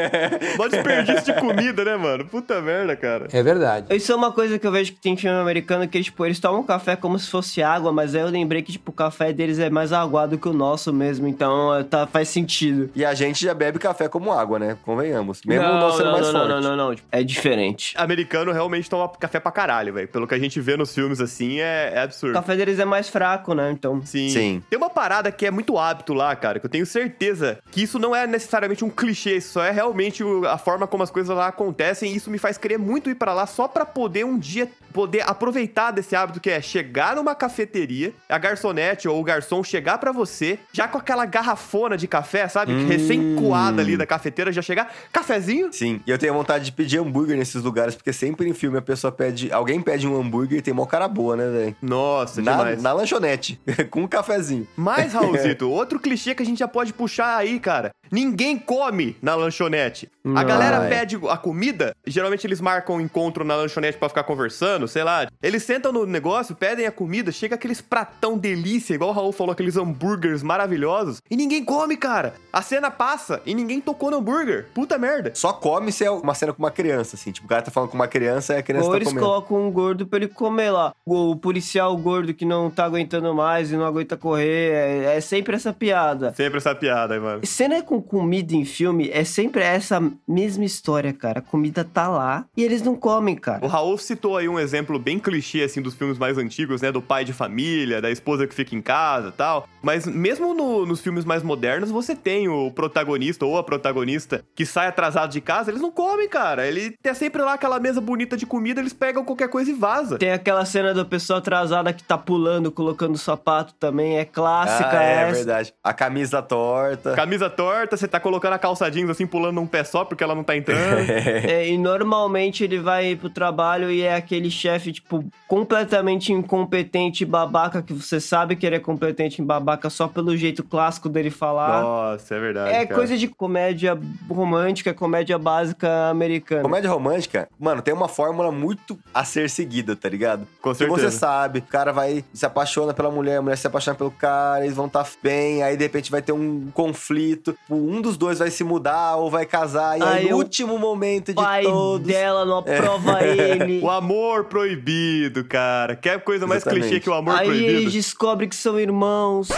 Mó 0.58 0.68
desperdício 0.68 1.34
de 1.34 1.40
comida, 1.40 1.84
né, 1.84 1.96
mano? 1.98 2.26
Puta 2.26 2.62
merda, 2.62 2.96
cara. 2.96 3.28
É 3.32 3.42
verdade. 3.42 3.96
Isso 3.96 4.12
é 4.12 4.16
uma 4.16 4.32
coisa 4.32 4.60
que 4.60 4.66
eu 4.68 4.72
vejo 4.72 4.94
que 4.94 5.00
tem 5.02 5.14
em 5.14 5.18
filme 5.18 5.40
americano 5.40 5.88
que, 5.88 6.02
tipo, 6.04 6.26
eles 6.26 6.40
tomam 6.40 6.64
café 6.64 6.96
como 6.96 7.15
como 7.16 7.20
se 7.20 7.30
fosse 7.30 7.64
água, 7.64 7.94
mas 7.94 8.14
aí 8.14 8.22
eu 8.22 8.28
lembrei 8.28 8.62
que, 8.62 8.74
tipo, 8.74 8.92
o 8.92 8.94
café 8.94 9.32
deles 9.32 9.58
é 9.58 9.70
mais 9.70 9.94
aguado 9.94 10.38
que 10.38 10.50
o 10.50 10.54
nosso 10.54 10.92
mesmo, 10.92 11.28
então 11.30 11.74
é, 11.74 11.82
tá, 11.84 12.06
faz 12.06 12.28
sentido. 12.28 12.90
E 12.94 13.06
a 13.06 13.14
gente 13.14 13.42
já 13.46 13.54
bebe 13.54 13.80
café 13.80 14.10
como 14.10 14.34
água, 14.34 14.60
né? 14.60 14.78
Convenhamos. 14.84 15.42
Mesmo 15.46 15.64
não, 15.66 15.78
o 15.78 15.80
nosso 15.80 15.98
sendo 15.98 16.06
não, 16.08 16.12
mais 16.14 16.26
não, 16.28 16.34
forte. 16.34 16.50
não, 16.50 16.62
não, 16.62 16.76
não, 16.76 16.90
não. 16.92 16.96
É 17.12 17.24
diferente. 17.24 17.94
Americano 17.98 18.52
realmente 18.52 18.90
toma 18.90 19.08
café 19.08 19.40
pra 19.40 19.52
caralho, 19.52 19.94
velho. 19.94 20.08
Pelo 20.10 20.28
que 20.28 20.36
a 20.36 20.40
gente 20.40 20.60
vê 20.60 20.76
nos 20.76 20.94
filmes, 20.94 21.22
assim, 21.22 21.60
é, 21.62 21.94
é 21.96 22.00
O 22.02 22.04
absurdo. 22.04 22.34
café 22.34 22.56
deles 22.58 22.80
é 22.80 22.86
mais 22.86 23.08
fraco, 23.08 23.54
né? 23.54 23.72
Então. 23.72 24.02
Sim. 24.06 24.28
Sim. 24.30 24.64
Tem 24.70 24.78
uma 24.78 24.90
parada 24.90 25.32
que 25.32 25.46
é 25.46 25.52
muito 25.52 25.78
hábito 25.78 26.14
lá, 26.14 26.36
cara, 26.36 26.60
que 26.60 26.66
eu 26.66 26.70
tenho 26.70 26.86
certeza 26.86 27.60
que 27.72 27.82
isso 27.84 27.98
não 27.98 28.14
é 28.14 28.28
necessariamente 28.28 28.84
um 28.84 28.90
clichê, 28.90 29.38
isso 29.38 29.54
só 29.54 29.64
é 29.64 29.72
realmente 29.72 30.22
o- 30.24 30.46
a 30.48 30.58
forma 30.58 30.86
como 30.86 31.02
as 31.04 31.10
coisas 31.12 31.34
lá 31.36 31.48
acontecem 31.48 32.12
e 32.12 32.16
isso 32.18 32.30
me 32.30 32.38
faz 32.38 32.58
querer 32.58 32.78
muito 32.78 33.10
ir 33.10 33.16
pra 33.16 33.34
lá 33.34 33.46
só 33.46 33.68
pra 33.70 33.86
poder 33.86 34.26
um 34.26 34.38
dia 34.38 34.70
poder 34.92 35.24
aproveitar 35.30 35.92
desse 35.92 36.16
hábito 36.16 36.40
que 36.40 36.50
é 36.50 36.62
chegar 36.62 37.05
numa 37.14 37.36
cafeteria, 37.36 38.14
a 38.30 38.38
garçonete 38.38 39.08
ou 39.08 39.20
o 39.20 39.24
garçom 39.24 39.64
chegar 39.64 39.98
pra 39.98 40.12
você, 40.12 40.58
já 40.72 40.88
com 40.88 40.98
aquela 40.98 41.26
garrafona 41.26 41.98
de 41.98 42.08
café, 42.08 42.48
sabe? 42.48 42.72
Hum. 42.72 42.88
Recém-coada 42.88 43.82
ali 43.82 43.98
da 43.98 44.06
cafeteira, 44.06 44.52
já 44.52 44.62
chegar, 44.62 44.92
cafezinho? 45.12 45.72
Sim, 45.74 46.00
e 46.08 46.12
eu 46.12 46.18
tenho 46.18 46.34
vontade 46.34 46.66
de 46.66 46.72
pedir 46.72 47.00
hambúrguer 47.00 47.38
nesses 47.38 47.62
lugares, 47.62 47.96
porque 47.96 48.14
sempre 48.14 48.48
em 48.48 48.54
filme 48.54 48.78
a 48.78 48.82
pessoa 48.82 49.12
pede. 49.12 49.52
Alguém 49.52 49.82
pede 49.82 50.08
um 50.08 50.20
hambúrguer 50.20 50.60
e 50.60 50.62
tem 50.62 50.74
mó 50.74 50.86
cara 50.86 51.08
boa, 51.08 51.36
né, 51.36 51.50
velho? 51.50 51.76
Nossa, 51.82 52.42
Na, 52.42 52.52
demais. 52.52 52.82
na 52.82 52.94
lanchonete, 52.94 53.60
com 53.92 54.04
um 54.04 54.08
cafezinho. 54.08 54.68
Mas, 54.76 55.14
Raulzito, 55.14 55.70
outro 55.70 56.00
clichê 56.00 56.34
que 56.34 56.42
a 56.42 56.46
gente 56.46 56.60
já 56.60 56.68
pode 56.68 56.94
puxar 56.94 57.38
aí, 57.38 57.60
cara. 57.60 57.92
Ninguém 58.12 58.58
come 58.58 59.18
na 59.22 59.36
lanchonete. 59.36 60.10
A 60.36 60.44
galera 60.44 60.86
é. 60.86 60.90
pede 60.90 61.20
a 61.30 61.38
comida, 61.38 61.96
geralmente 62.06 62.46
eles 62.48 62.62
marcam 62.62 62.96
um 62.96 63.02
encontro 63.02 63.44
na 63.44 63.56
lanchonete 63.56 63.98
pra 63.98 64.10
ficar 64.10 64.24
conversando, 64.24 64.88
sei 64.88 65.04
lá. 65.04 65.28
Eles 65.42 65.64
sentam 65.64 65.92
no 65.92 66.06
negócio, 66.06 66.56
pedem 66.56 66.86
a 66.86 66.92
comida, 66.96 67.32
chega 67.32 67.56
aqueles 67.56 67.82
pratão 67.82 68.38
delícia, 68.38 68.94
igual 68.94 69.12
o 69.12 69.14
Raul 69.14 69.32
falou, 69.32 69.52
aqueles 69.54 69.78
hambúrgueres 69.78 70.42
maravilhosos, 70.42 71.22
e 71.30 71.36
ninguém 71.36 71.64
come, 71.64 71.98
cara. 71.98 72.34
A 72.52 72.62
cena 72.62 72.90
passa 72.90 73.42
e 73.46 73.54
ninguém 73.54 73.82
tocou 73.82 74.10
no 74.10 74.18
hambúrguer. 74.18 74.68
Puta 74.74 74.98
merda. 74.98 75.32
Só 75.36 75.52
come 75.54 75.92
se 75.92 76.04
é 76.06 76.10
uma 76.12 76.34
cena 76.34 76.54
com 76.54 76.60
uma 76.64 76.72
criança, 76.72 77.16
assim. 77.16 77.32
Tipo, 77.32 77.46
o 77.46 77.50
cara 77.50 77.62
tá 77.62 77.72
falando 77.72 77.90
com 77.90 77.96
uma 77.96 78.08
criança 78.08 78.54
e 78.54 78.58
a 78.58 78.64
criança 78.64 78.86
Ou 78.86 78.92
tá 78.92 78.98
eles 78.98 79.10
comendo. 79.10 79.26
colocam 79.26 79.68
um 79.68 79.72
gordo 79.72 80.08
pra 80.08 80.18
ele 80.18 80.28
comer 80.28 80.72
lá. 80.72 80.94
O, 81.06 81.32
o 81.32 81.36
policial 81.36 81.96
gordo 81.98 82.34
que 82.34 82.46
não 82.46 82.70
tá 82.72 82.86
aguentando 82.86 83.34
mais 83.34 83.72
e 83.72 83.76
não 83.76 83.86
aguenta 83.86 84.16
correr. 84.16 84.72
É, 84.74 85.18
é 85.18 85.22
sempre 85.22 85.56
essa 85.56 85.74
piada. 85.74 86.34
Sempre 86.34 86.58
essa 86.58 86.74
piada 86.74 87.14
aí, 87.14 87.20
mano. 87.20 87.46
Cena 87.46 87.82
com 87.84 88.02
comida 88.02 88.56
em 88.56 88.64
filme 88.66 89.10
é 89.12 89.24
sempre 89.24 89.62
essa 89.62 90.02
mesma 90.28 90.64
história, 90.64 91.12
cara. 91.12 91.40
A 91.40 91.42
comida 91.42 91.84
tá 91.84 92.08
lá 92.08 92.46
e 92.56 92.64
eles 92.64 92.82
não 92.82 92.96
comem, 92.96 93.36
O 93.36 93.42
cara. 93.42 93.68
Raul 93.68 93.98
citou 93.98 94.38
aí 94.38 94.48
um 94.48 94.58
exemplo 94.60 94.98
bem 94.98 95.20
clichê, 95.20 95.64
assim, 95.64 95.82
dos 95.82 95.94
filmes 95.94 96.18
mais 96.18 96.38
antigos, 96.38 96.82
né? 96.86 96.92
Do 96.92 97.02
pai 97.02 97.26
de 97.26 97.34
família, 97.34 98.02
da 98.02 98.10
esposa 98.12 98.46
que 98.48 98.54
fica 98.56 98.76
em 98.76 98.82
casa 98.82 99.30
e 99.30 99.32
tal. 99.32 99.68
Mas 99.82 100.06
mesmo 100.06 100.54
no- 100.54 100.86
nos 100.86 101.02
filmes 101.02 101.26
mais 101.26 101.44
modernos, 101.44 101.92
você 101.92 102.16
tem 102.16 102.48
o 102.48 102.72
protagonista 102.72 103.46
ou 103.46 103.58
a 103.58 103.64
protagonista 103.64 104.44
que 104.56 104.66
sai 104.66 104.88
atrasado 104.88 105.32
de 105.32 105.42
casa, 105.42 105.72
eles 105.72 105.82
não 105.82 105.92
comem, 105.92 106.28
cara. 106.30 106.66
Ele 106.68 106.92
tem 107.02 107.14
sempre 107.14 107.42
lá 107.42 107.54
aquela 107.54 107.80
mesa 107.80 108.00
bonita 108.02 108.36
de 108.38 108.46
comida, 108.46 108.80
eles 108.82 108.94
pegam 108.94 109.24
qualquer 109.24 109.50
coisa 109.50 109.70
e 109.70 109.74
vaza. 109.74 110.18
Tem 110.18 110.32
aquela 110.32 110.66
cena 110.66 110.94
da 110.94 111.06
pessoa 111.06 111.40
atrasada 111.40 111.92
que 111.94 112.04
tá 112.04 112.18
pulando, 112.18 112.72
colocando 112.72 113.18
sapato 113.18 113.74
também. 113.80 114.18
É 114.18 114.26
clássica 114.26 115.00
Ah, 115.00 115.04
é 115.04 115.22
essa. 115.24 115.34
verdade. 115.36 115.74
A 115.84 115.94
camisa 115.94 116.42
torta. 116.42 117.14
Camisa 117.14 117.50
torta, 117.50 117.96
você 117.98 118.08
tá 118.08 118.20
colocando 118.20 118.54
a 118.54 118.60
calça 118.60 118.90
jeans 118.90 119.10
assim, 119.10 119.26
pulando 119.28 119.56
num 119.56 119.68
pé 119.68 119.84
só 119.84 120.04
porque 120.06 120.24
ela 120.24 120.36
não 120.36 120.44
tá 120.44 120.56
entrando. 120.56 120.76
É, 121.56 121.68
e 121.68 121.78
normalmente 121.78 122.64
ele 122.64 122.80
vai 122.80 123.16
pro 123.16 123.30
trabalho 123.30 123.90
e 123.92 124.02
é 124.02 124.16
aquele 124.16 124.50
chefe, 124.50 124.92
tipo, 124.92 125.24
completamente 125.48 126.32
incompetente 126.34 126.75
e 127.22 127.26
babaca, 127.26 127.82
que 127.82 127.94
você 127.94 128.20
sabe 128.20 128.56
que 128.56 128.66
ele 128.66 128.76
é 128.76 128.80
competente 128.80 129.42
em 129.42 129.46
babaca 129.46 129.90
só 129.90 130.08
pelo 130.08 130.36
jeito 130.36 130.64
clássico 130.64 131.08
dele 131.10 131.30
falar. 131.30 131.82
Nossa, 131.82 132.36
é 132.36 132.40
verdade. 132.40 132.70
é 132.72 132.86
cara. 132.86 132.96
coisa 132.96 133.18
de 133.18 133.28
comédia 133.28 133.98
romântica, 134.30 134.94
comédia 134.94 135.38
básica 135.38 136.10
americana. 136.10 136.64
Comédia 136.64 136.90
romântica, 136.90 137.48
mano, 137.60 137.82
tem 137.82 137.94
uma 137.94 138.08
fórmula 138.08 138.52
muito 138.52 138.98
a 139.14 139.24
ser 139.24 139.50
seguida, 139.50 139.96
tá 139.96 140.10
ligado? 140.10 140.48
Com 140.62 140.72
Que 140.72 140.78
certeza. 140.78 141.12
você 141.12 141.18
sabe, 141.18 141.60
o 141.60 141.64
cara 141.64 141.92
vai 141.92 142.24
se 142.34 142.46
apaixona 142.46 142.94
pela 142.94 143.12
mulher, 143.12 143.38
a 143.38 143.42
mulher 143.42 143.58
se 143.58 143.68
apaixona 143.68 143.96
pelo 143.96 144.12
cara, 144.12 144.64
eles 144.64 144.76
vão 144.76 144.88
estar 144.88 145.06
bem, 145.22 145.64
aí 145.64 145.78
de 145.78 145.84
repente 145.84 146.10
vai 146.12 146.22
ter 146.22 146.32
um 146.32 146.68
conflito, 146.74 147.56
um 147.70 148.02
dos 148.02 148.18
dois 148.18 148.40
vai 148.40 148.50
se 148.50 148.64
mudar 148.64 149.16
ou 149.18 149.30
vai 149.30 149.46
casar, 149.46 150.00
e 150.00 150.04
aí, 150.04 150.16
Aí 150.18 150.30
no 150.30 150.36
o 150.36 150.40
último 150.40 150.78
momento 150.80 151.28
de 151.28 151.36
pai 151.36 151.64
todos. 151.64 152.08
dela 152.08 152.46
não 152.46 152.58
aprova 152.60 153.24
ele. 153.24 153.82
O 153.86 153.90
amor 153.90 154.46
proibido, 154.46 155.44
cara. 155.44 155.96
Quer 155.96 156.20
coisa 156.22 156.48
mais 156.48 156.55
Exatamente. 156.58 156.82
clichê 156.88 157.00
que 157.00 157.10
o 157.10 157.14
amor 157.14 157.36
Aí 157.38 157.46
proibido? 157.48 157.70
eles 157.72 157.94
descobrem 157.94 158.50
que 158.50 158.56
são 158.56 158.80
irmãos. 158.80 159.50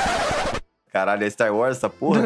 Caralho, 0.91 1.23
é 1.25 1.29
Star 1.29 1.53
Wars 1.53 1.77
essa 1.77 1.89
porra? 1.89 2.21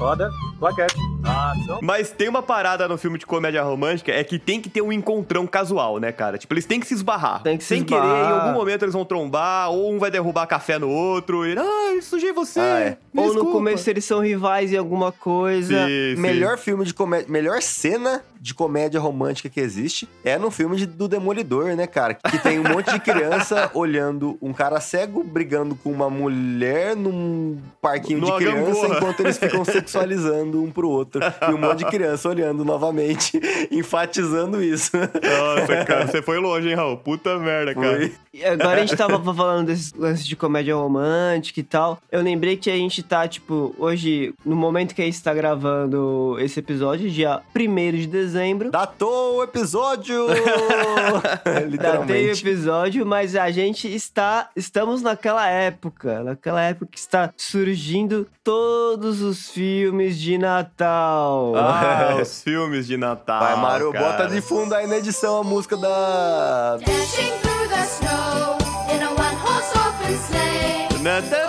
Roda, 0.00 0.30
plaquete, 0.58 0.96
ação. 1.24 1.78
Mas 1.82 2.10
tem 2.10 2.28
uma 2.28 2.42
parada 2.42 2.88
no 2.88 2.98
filme 2.98 3.18
de 3.18 3.26
comédia 3.26 3.62
romântica, 3.62 4.10
é 4.10 4.24
que 4.24 4.38
tem 4.38 4.60
que 4.60 4.68
ter 4.68 4.82
um 4.82 4.92
encontrão 4.92 5.46
casual, 5.46 5.98
né, 5.98 6.10
cara? 6.10 6.38
Tipo, 6.38 6.54
eles 6.54 6.66
têm 6.66 6.80
que 6.80 6.86
se 6.86 6.94
esbarrar. 6.94 7.42
Tem 7.42 7.56
que 7.56 7.62
se 7.62 7.68
Sem 7.68 7.82
esbarrar. 7.82 8.08
querer, 8.10 8.24
em 8.28 8.32
algum 8.40 8.52
momento 8.58 8.82
eles 8.84 8.94
vão 8.94 9.04
trombar, 9.04 9.70
ou 9.70 9.92
um 9.92 9.98
vai 9.98 10.10
derrubar 10.10 10.46
café 10.46 10.78
no 10.78 10.88
outro, 10.88 11.46
e, 11.46 11.56
ah, 11.56 11.92
eu 11.94 12.02
sujei 12.02 12.32
você. 12.32 12.58
Ah, 12.58 12.80
é. 12.80 12.96
me 13.12 13.20
Ou 13.20 13.26
no 13.26 13.32
desculpa." 13.34 13.52
começo 13.52 13.88
eles 13.90 14.04
são 14.04 14.20
rivais 14.20 14.72
em 14.72 14.76
alguma 14.76 15.12
coisa. 15.12 15.86
Sim, 15.86 16.14
sim. 16.16 16.20
melhor 16.20 16.58
filme 16.58 16.84
de 16.84 16.94
comédia, 16.94 17.26
melhor 17.30 17.62
cena 17.62 18.22
de 18.42 18.52
comédia 18.54 18.98
romântica 18.98 19.48
que 19.48 19.60
existe 19.60 20.08
é 20.24 20.36
no 20.36 20.50
filme 20.50 20.76
de- 20.76 20.84
do 20.86 21.06
Demolidor, 21.06 21.76
né, 21.76 21.86
cara? 21.86 22.14
Que 22.14 22.38
tem 22.40 22.58
um 22.58 22.64
monte 22.64 22.90
de 22.92 22.98
criança 22.98 23.70
olhando 23.72 24.36
um 24.42 24.52
cara 24.52 24.80
cego 24.80 25.22
brigando 25.22 25.76
com 25.76 25.92
uma 25.92 26.10
mulher 26.10 26.96
num 26.96 27.56
parquinho 27.80 28.18
Numa 28.20 28.32
de 28.38 28.44
criança 28.44 28.64
gangorra. 28.80 28.96
enquanto 28.96 29.20
eles 29.20 29.38
ficam 29.38 29.62
sexualizando 29.64 30.60
um 30.60 30.72
pro 30.72 30.88
outro. 30.90 31.20
E 31.48 31.54
um 31.54 31.58
monte 31.58 31.78
de 31.78 31.84
criança 31.84 32.28
olhando 32.28 32.64
novamente, 32.64 33.40
enfatizando 33.70 34.60
isso. 34.62 34.90
Nossa, 34.96 35.84
cara, 35.84 36.06
você 36.08 36.20
foi 36.20 36.38
longe, 36.38 36.68
hein, 36.68 36.74
Raul? 36.74 36.96
Puta 36.96 37.38
merda, 37.38 37.74
cara. 37.74 37.96
Foi. 37.96 38.12
E 38.34 38.44
Agora 38.44 38.78
a 38.78 38.80
gente 38.80 38.96
tava 38.96 39.22
falando 39.34 39.66
desses 39.68 39.92
lances 39.92 40.26
de 40.26 40.34
comédia 40.34 40.74
romântica 40.74 41.60
e 41.60 41.62
tal. 41.62 42.00
Eu 42.10 42.22
lembrei 42.22 42.56
que 42.56 42.70
a 42.70 42.76
gente 42.76 43.02
tá, 43.02 43.28
tipo, 43.28 43.72
hoje, 43.78 44.34
no 44.44 44.56
momento 44.56 44.94
que 44.94 45.02
a 45.02 45.04
gente 45.04 45.22
tá 45.22 45.32
gravando 45.32 46.36
esse 46.40 46.58
episódio, 46.58 47.08
dia 47.08 47.40
1 47.54 47.92
de 47.92 48.06
dezembro. 48.08 48.31
Datou 48.70 49.36
o 49.36 49.42
episódio! 49.42 50.26
Datei 51.80 52.28
o 52.28 52.32
episódio, 52.32 53.04
mas 53.06 53.36
a 53.36 53.50
gente 53.50 53.92
está. 53.92 54.48
Estamos 54.56 55.02
naquela 55.02 55.48
época. 55.48 56.22
Naquela 56.22 56.62
época 56.62 56.86
que 56.92 56.98
está 56.98 57.32
surgindo 57.36 58.26
todos 58.42 59.20
os 59.20 59.50
filmes 59.50 60.18
de 60.18 60.38
Natal. 60.38 61.54
Ah, 61.56 62.16
os 62.22 62.42
filmes 62.42 62.86
de 62.86 62.96
Natal. 62.96 63.40
Vai, 63.40 63.56
Maru, 63.56 63.92
cara. 63.92 64.04
bota 64.04 64.28
de 64.28 64.40
fundo 64.40 64.74
aí 64.74 64.86
na 64.86 64.96
edição 64.96 65.38
a 65.38 65.44
música 65.44 65.76
da. 65.76 66.78
Dashing 66.78 67.32
through 67.40 67.68
the 67.68 67.82
snow 67.84 68.58
in 68.94 69.02
a 69.02 69.10
one-horse 69.10 69.72
open 69.76 70.14
sleigh. 70.14 71.41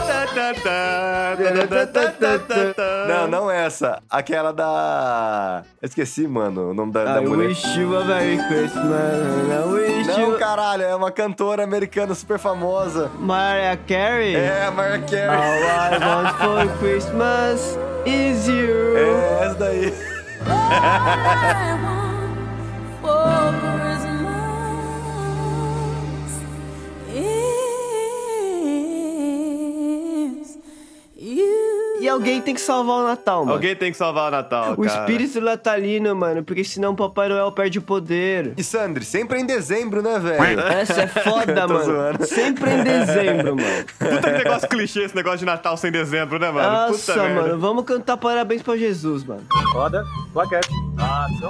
Não, 3.07 3.27
não 3.27 3.51
essa. 3.51 4.01
Aquela 4.09 4.51
da. 4.53 5.63
Eu 5.81 5.87
esqueci, 5.87 6.27
mano, 6.27 6.71
o 6.71 6.73
nome 6.73 6.91
da, 6.91 7.03
da 7.05 7.21
I 7.21 7.25
mulher. 7.25 7.47
wish 7.49 7.79
you 7.79 7.97
a 7.97 8.05
Merry 8.05 8.37
Christmas. 8.47 8.85
I 8.85 9.69
wish 9.69 10.07
Não, 10.07 10.31
you. 10.31 10.37
caralho, 10.37 10.83
é 10.83 10.95
uma 10.95 11.11
cantora 11.11 11.63
americana 11.63 12.13
super 12.15 12.39
famosa. 12.39 13.09
Mariah 13.19 13.77
Carey? 13.87 14.35
É, 14.35 14.69
Mariah 14.71 15.01
All 15.03 15.09
Carey. 15.09 15.99
I 16.01 16.05
want 16.05 16.37
for 16.37 16.77
Christmas 16.79 17.77
is 18.05 18.47
you. 18.47 18.97
É, 18.97 19.45
essa 19.45 19.55
daí. 19.55 19.93
E 32.03 32.09
alguém 32.09 32.41
tem 32.41 32.53
que 32.53 32.59
salvar 32.59 32.97
o 32.97 33.03
Natal, 33.07 33.39
mano. 33.45 33.53
Alguém 33.53 33.75
tem 33.77 33.89
que 33.89 33.97
salvar 33.97 34.27
o 34.27 34.31
Natal, 34.31 34.73
O 34.73 34.81
cara. 34.83 34.99
espírito 34.99 35.39
natalino, 35.39 36.13
mano, 36.13 36.43
porque 36.43 36.61
senão 36.63 36.91
o 36.91 36.95
Papai 36.97 37.29
Noel 37.29 37.49
perde 37.53 37.79
o 37.79 37.81
poder. 37.81 38.53
E 38.57 38.63
Sandri, 38.63 39.05
sempre 39.05 39.39
em 39.39 39.45
dezembro, 39.45 40.01
né, 40.01 40.19
velho? 40.19 40.59
Essa 40.59 41.03
é 41.03 41.07
foda, 41.07 41.65
mano. 41.67 41.83
zoando. 41.85 42.25
Sempre 42.25 42.71
em 42.71 42.83
dezembro, 42.83 43.55
mano. 43.55 43.85
Puta 43.97 44.31
que 44.33 44.43
negócio 44.43 44.67
clichê 44.67 45.03
esse 45.05 45.15
negócio 45.15 45.39
de 45.39 45.45
Natal 45.45 45.77
sem 45.77 45.91
dezembro, 45.91 46.37
né, 46.37 46.51
mano? 46.51 46.69
Nossa, 46.89 47.13
Puta 47.13 47.23
merda. 47.25 47.41
mano, 47.41 47.59
vamos 47.59 47.85
cantar 47.85 48.17
parabéns 48.17 48.61
pra 48.61 48.75
Jesus, 48.75 49.23
mano. 49.23 49.43
Roda, 49.71 50.03
plaquete. 50.33 50.67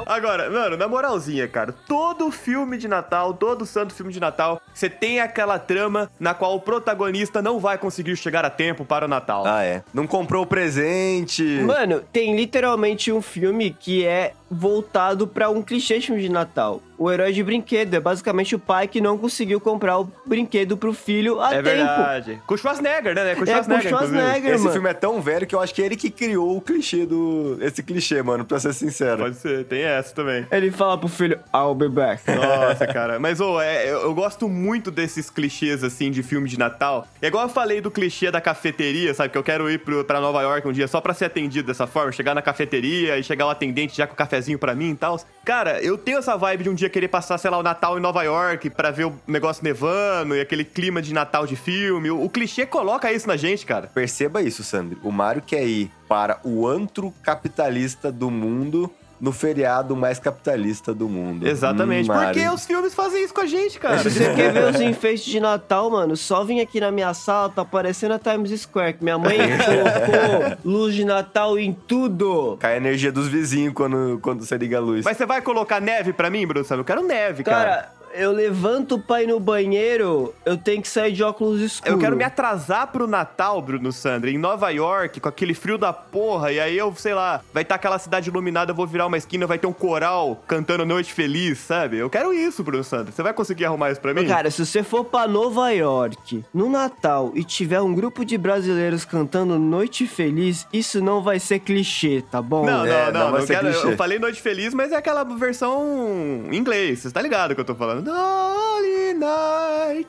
Agora, 0.06 0.50
mano, 0.50 0.78
na 0.78 0.88
moralzinha, 0.88 1.48
cara, 1.48 1.74
todo 1.88 2.32
filme 2.32 2.78
de 2.78 2.88
Natal, 2.88 3.34
todo 3.34 3.66
santo 3.66 3.94
filme 3.94 4.12
de 4.12 4.20
Natal, 4.20 4.62
você 4.74 4.90
tem 4.90 5.20
aquela 5.20 5.60
trama 5.60 6.10
na 6.20 6.34
qual 6.34 6.56
o 6.56 6.60
protagonista 6.60 7.42
não 7.42 7.60
vai 7.60 7.78
conseguir 7.78 8.16
chegar 8.16 8.46
a 8.46 8.50
tempo 8.50 8.86
para 8.86 9.06
o 9.06 9.08
Natal. 9.08 9.44
Ah, 9.46 9.64
é. 9.64 9.84
Não 9.94 10.08
comprou 10.08 10.44
o 10.44 10.48
presente. 10.48 11.44
Mano, 11.62 12.02
tem 12.12 12.36
literalmente 12.36 13.12
um 13.12 13.22
filme 13.22 13.76
que 13.78 14.06
é 14.06 14.34
voltado 14.54 15.28
pra 15.28 15.50
um 15.50 15.62
clichê 15.62 16.00
de 16.00 16.08
filme 16.08 16.22
de 16.22 16.30
Natal. 16.30 16.82
O 16.98 17.12
herói 17.12 17.34
de 17.34 17.44
brinquedo 17.44 17.94
é 17.96 18.00
basicamente 18.00 18.56
o 18.56 18.60
pai 18.60 18.88
que 18.88 19.02
não 19.02 19.18
conseguiu 19.18 19.60
comprar 19.60 20.00
o 20.00 20.10
brinquedo 20.26 20.78
pro 20.78 20.94
filho 20.94 21.42
a 21.42 21.48
É 21.48 21.50
tempo. 21.62 21.64
verdade. 21.64 22.42
Com 22.46 22.54
o 22.54 22.58
Schwarzenegger, 22.58 23.16
né? 23.16 23.36
Com 23.36 23.42
o 23.42 23.44
É, 23.44 23.46
com 23.46 23.52
o 23.52 23.64
Schwarzenegger, 23.64 23.88
inclusive. 23.88 23.90
Schwarzenegger, 23.90 24.54
Esse 24.54 24.64
mano. 24.64 24.74
filme 24.74 24.90
é 24.90 24.94
tão 24.94 25.20
velho 25.22 25.48
que 25.48 25.56
eu 25.56 25.60
acho 25.60 25.74
que 25.74 25.82
é 25.82 25.86
ele 25.86 25.96
que 25.98 26.10
criou 26.10 26.56
o 26.56 26.62
clichê 26.62 27.06
do. 27.06 27.58
Esse 27.60 27.82
clichê, 27.84 28.22
mano, 28.22 28.46
pra 28.46 28.60
ser 28.60 28.74
sincero. 28.74 29.24
Pode 29.24 29.36
ser, 29.38 29.66
tem 29.66 29.82
essa 29.82 30.14
também. 30.14 30.46
Ele 30.52 30.72
fala 30.72 30.98
pro 30.98 31.10
filho, 31.10 31.40
I'll 31.54 31.74
be 31.76 31.90
back. 31.90 32.22
Nossa, 32.32 32.86
cara. 32.88 33.20
Mas, 33.20 33.42
ô, 33.42 33.60
é, 33.60 33.90
eu, 33.90 34.02
eu 34.04 34.14
gosto 34.14 34.48
muito 34.48 34.90
desses 34.92 35.30
clichês, 35.30 35.84
assim, 35.84 36.10
de 36.12 36.22
filme 36.24 36.48
de 36.48 36.58
Natal. 36.60 37.08
É 37.22 37.28
igual 37.28 37.44
eu 37.44 37.50
falei 37.50 37.82
do 37.82 37.90
clichê 37.92 38.30
da 38.32 38.40
cafeteria, 38.40 39.14
sabe? 39.14 39.30
Que 39.30 39.38
eu 39.38 39.44
quero 39.44 39.70
ir 39.70 39.80
pro, 39.80 40.06
pra 40.06 40.22
Nova 40.22 40.42
York 40.42 40.66
um 40.68 40.72
dia 40.72 40.88
só 40.88 41.02
pra 41.02 41.14
ser 41.14 41.26
atendido 41.26 41.68
dessa 41.68 41.88
forma. 41.88 42.12
Chegar 42.12 42.36
na 42.36 42.42
cafeteria 42.42 43.18
e 43.18 43.24
chegar 43.24 43.48
o 43.48 43.50
atendente 43.50 43.98
já 43.98 44.06
com 44.08 44.14
o 44.14 44.16
cafezinho 44.18 44.43
pra 44.58 44.76
mim 44.76 44.92
e 44.92 44.96
tal. 44.96 45.20
Cara, 45.46 45.82
eu 45.82 45.98
tenho 45.98 46.20
essa 46.20 46.38
vibe 46.38 46.64
de 46.64 46.70
um 46.70 46.74
dia 46.74 46.90
querer 46.90 47.08
passar, 47.08 47.38
sei 47.38 47.50
lá, 47.50 47.58
o 47.58 47.64
Natal 47.64 47.98
em 47.98 48.02
Nova 48.02 48.24
York 48.24 48.70
pra 48.70 48.92
ver 48.92 49.06
o 49.06 49.20
negócio 49.28 49.64
nevando 49.64 50.36
e 50.36 50.42
aquele 50.42 50.64
clima 50.64 51.02
de 51.02 51.14
Natal 51.14 51.46
de 51.46 51.56
filme. 51.56 52.10
O, 52.10 52.24
o 52.24 52.30
clichê 52.30 52.66
coloca 52.66 53.12
isso 53.12 53.28
na 53.28 53.36
gente, 53.36 53.66
cara. 53.66 53.88
Perceba 53.88 54.42
isso, 54.42 54.64
Sandro. 54.64 55.00
O 55.04 55.12
Mário 55.12 55.42
quer 55.42 55.66
ir 55.66 55.92
para 56.08 56.40
o 56.44 56.68
antro 56.68 57.14
capitalista 57.24 58.12
do 58.12 58.30
mundo 58.30 58.92
no 59.24 59.32
feriado 59.32 59.96
mais 59.96 60.20
capitalista 60.20 60.94
do 60.94 61.08
mundo. 61.08 61.48
Exatamente. 61.48 62.12
Hum, 62.12 62.14
porque 62.14 62.46
os 62.50 62.66
filmes 62.66 62.94
fazem 62.94 63.24
isso 63.24 63.34
com 63.34 63.40
a 63.40 63.46
gente, 63.46 63.80
cara. 63.80 64.00
Se 64.00 64.12
você 64.12 64.34
quer 64.34 64.52
ver 64.52 64.66
os 64.66 64.82
enfeites 64.82 65.24
de 65.24 65.40
Natal, 65.40 65.90
mano, 65.90 66.18
só 66.18 66.44
vim 66.44 66.60
aqui 66.60 66.82
na 66.82 66.92
minha 66.92 67.14
sala, 67.14 67.48
tá 67.50 67.64
parecendo 67.64 68.16
a 68.16 68.20
Times 68.20 68.60
Square, 68.60 68.96
que 68.96 69.04
minha 69.04 69.18
mãe 69.18 69.38
colocou 69.64 70.58
luz 70.66 70.94
de 70.94 71.06
Natal 71.06 71.58
em 71.58 71.72
tudo. 71.72 72.58
Cai 72.60 72.74
a 72.74 72.78
energia 72.78 73.14
dos 73.14 73.30
vizinhos 73.30 73.74
quando, 73.74 74.20
quando 74.22 74.46
você 74.46 74.58
liga 74.58 74.76
a 74.76 74.82
luz. 74.82 75.06
Mas 75.06 75.16
você 75.16 75.26
vai 75.26 75.42
colocar 75.42 75.80
neve 75.80 76.12
pra 76.12 76.30
mim, 76.30 76.46
Bruno? 76.46 76.66
Sabe? 76.66 76.82
Eu 76.82 76.86
quero 76.86 77.02
neve, 77.02 77.46
cara. 77.46 77.64
Cara, 77.64 77.92
eu 78.14 78.32
levanto 78.32 79.00
pra 79.00 79.24
ir 79.24 79.28
no 79.28 79.40
banheiro, 79.40 80.34
eu 80.46 80.58
tenho 80.58 80.82
que 80.82 80.88
sair 80.88 81.12
de 81.12 81.24
óculos 81.24 81.60
escuros. 81.62 81.94
Eu 81.94 82.00
quero 82.00 82.16
me 82.16 82.24
atrasar 82.24 82.88
pro 82.88 83.08
Natal, 83.08 83.62
Bruno 83.62 83.92
Sandra, 83.92 84.30
em 84.30 84.38
Nova 84.38 84.70
York, 84.70 85.20
com 85.20 85.30
aquele 85.30 85.54
frio 85.54 85.78
da 85.78 85.92
porra, 85.92 86.52
e 86.52 86.60
aí 86.60 86.78
eu, 86.78 86.94
sei 86.96 87.14
lá, 87.14 87.42
vai 87.54 87.64
estar 87.64 87.76
aquela 87.76 87.98
cidade 88.00 88.30
iluminada, 88.30 88.72
eu 88.72 88.76
vou 88.76 88.86
virar 88.88 89.06
uma 89.08 89.18
esquina, 89.18 89.48
vai 89.48 89.58
ter 89.58 89.68
um 89.68 89.74
coral 89.74 90.42
cantando 90.48 90.86
Noite 90.86 91.14
Feliz, 91.14 91.60
sabe? 91.60 91.98
Eu 91.98 92.10
quero 92.10 92.34
isso, 92.34 92.64
Bruno 92.64 92.84
Sandra. 92.84 93.12
Você 93.12 93.24
vai 93.24 93.34
conseguir 93.34 93.66
arrumar 93.66 93.92
isso 93.92 94.02
pra 94.02 94.14
mim? 94.14 94.26
Cara, 94.28 94.50
se 94.52 94.66
você 94.66 94.84
for 94.84 95.06
pra 95.06 95.28
Nova 95.28 95.70
York 95.72 96.44
no 96.54 96.70
Natal 96.70 97.32
e 97.36 97.44
tiver 97.44 97.82
um 97.82 97.94
grupo 97.94 98.24
de 98.26 98.38
brasileiros 98.38 99.06
cantando 99.06 99.58
Noite 99.58 100.08
Feliz, 100.08 100.68
isso 100.72 101.02
não 101.02 101.22
vai 101.22 101.40
ser 101.40 101.60
clichê, 101.60 102.24
tá 102.30 102.42
bom? 102.42 102.66
Não, 102.66 102.80
não, 102.80 102.86
É, 102.86 103.12
não, 103.12 103.20
não 103.26 103.32
não 103.40 103.42
ser 103.46 103.56
quero, 103.56 103.68
eu 103.68 103.98
falei 103.98 104.20
Noite 104.20 104.42
Feliz, 104.42 104.74
mas 104.74 104.92
é 104.92 104.96
aquela 104.96 105.24
versão 105.24 106.44
em 106.52 106.56
inglês, 106.56 107.00
você 107.00 107.12
tá 107.12 107.22
ligado 107.22 107.56
que 107.56 107.62
eu 107.62 107.66
tô 107.66 107.76
falando? 107.76 108.03
Night, 108.04 108.10
holy 108.10 109.14
night. 109.14 110.08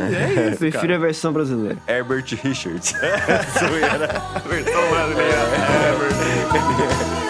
É 0.00 0.50
isso, 0.50 0.58
Prefiro 0.58 0.94
a 0.94 0.98
versão 0.98 1.32
brasileira. 1.32 1.78
Herbert 1.88 2.24
Richards. 2.42 2.94
Zoeira. 3.58 4.22
Versão 4.48 4.90
brasileira. 4.90 5.38
Vamos 6.52 7.27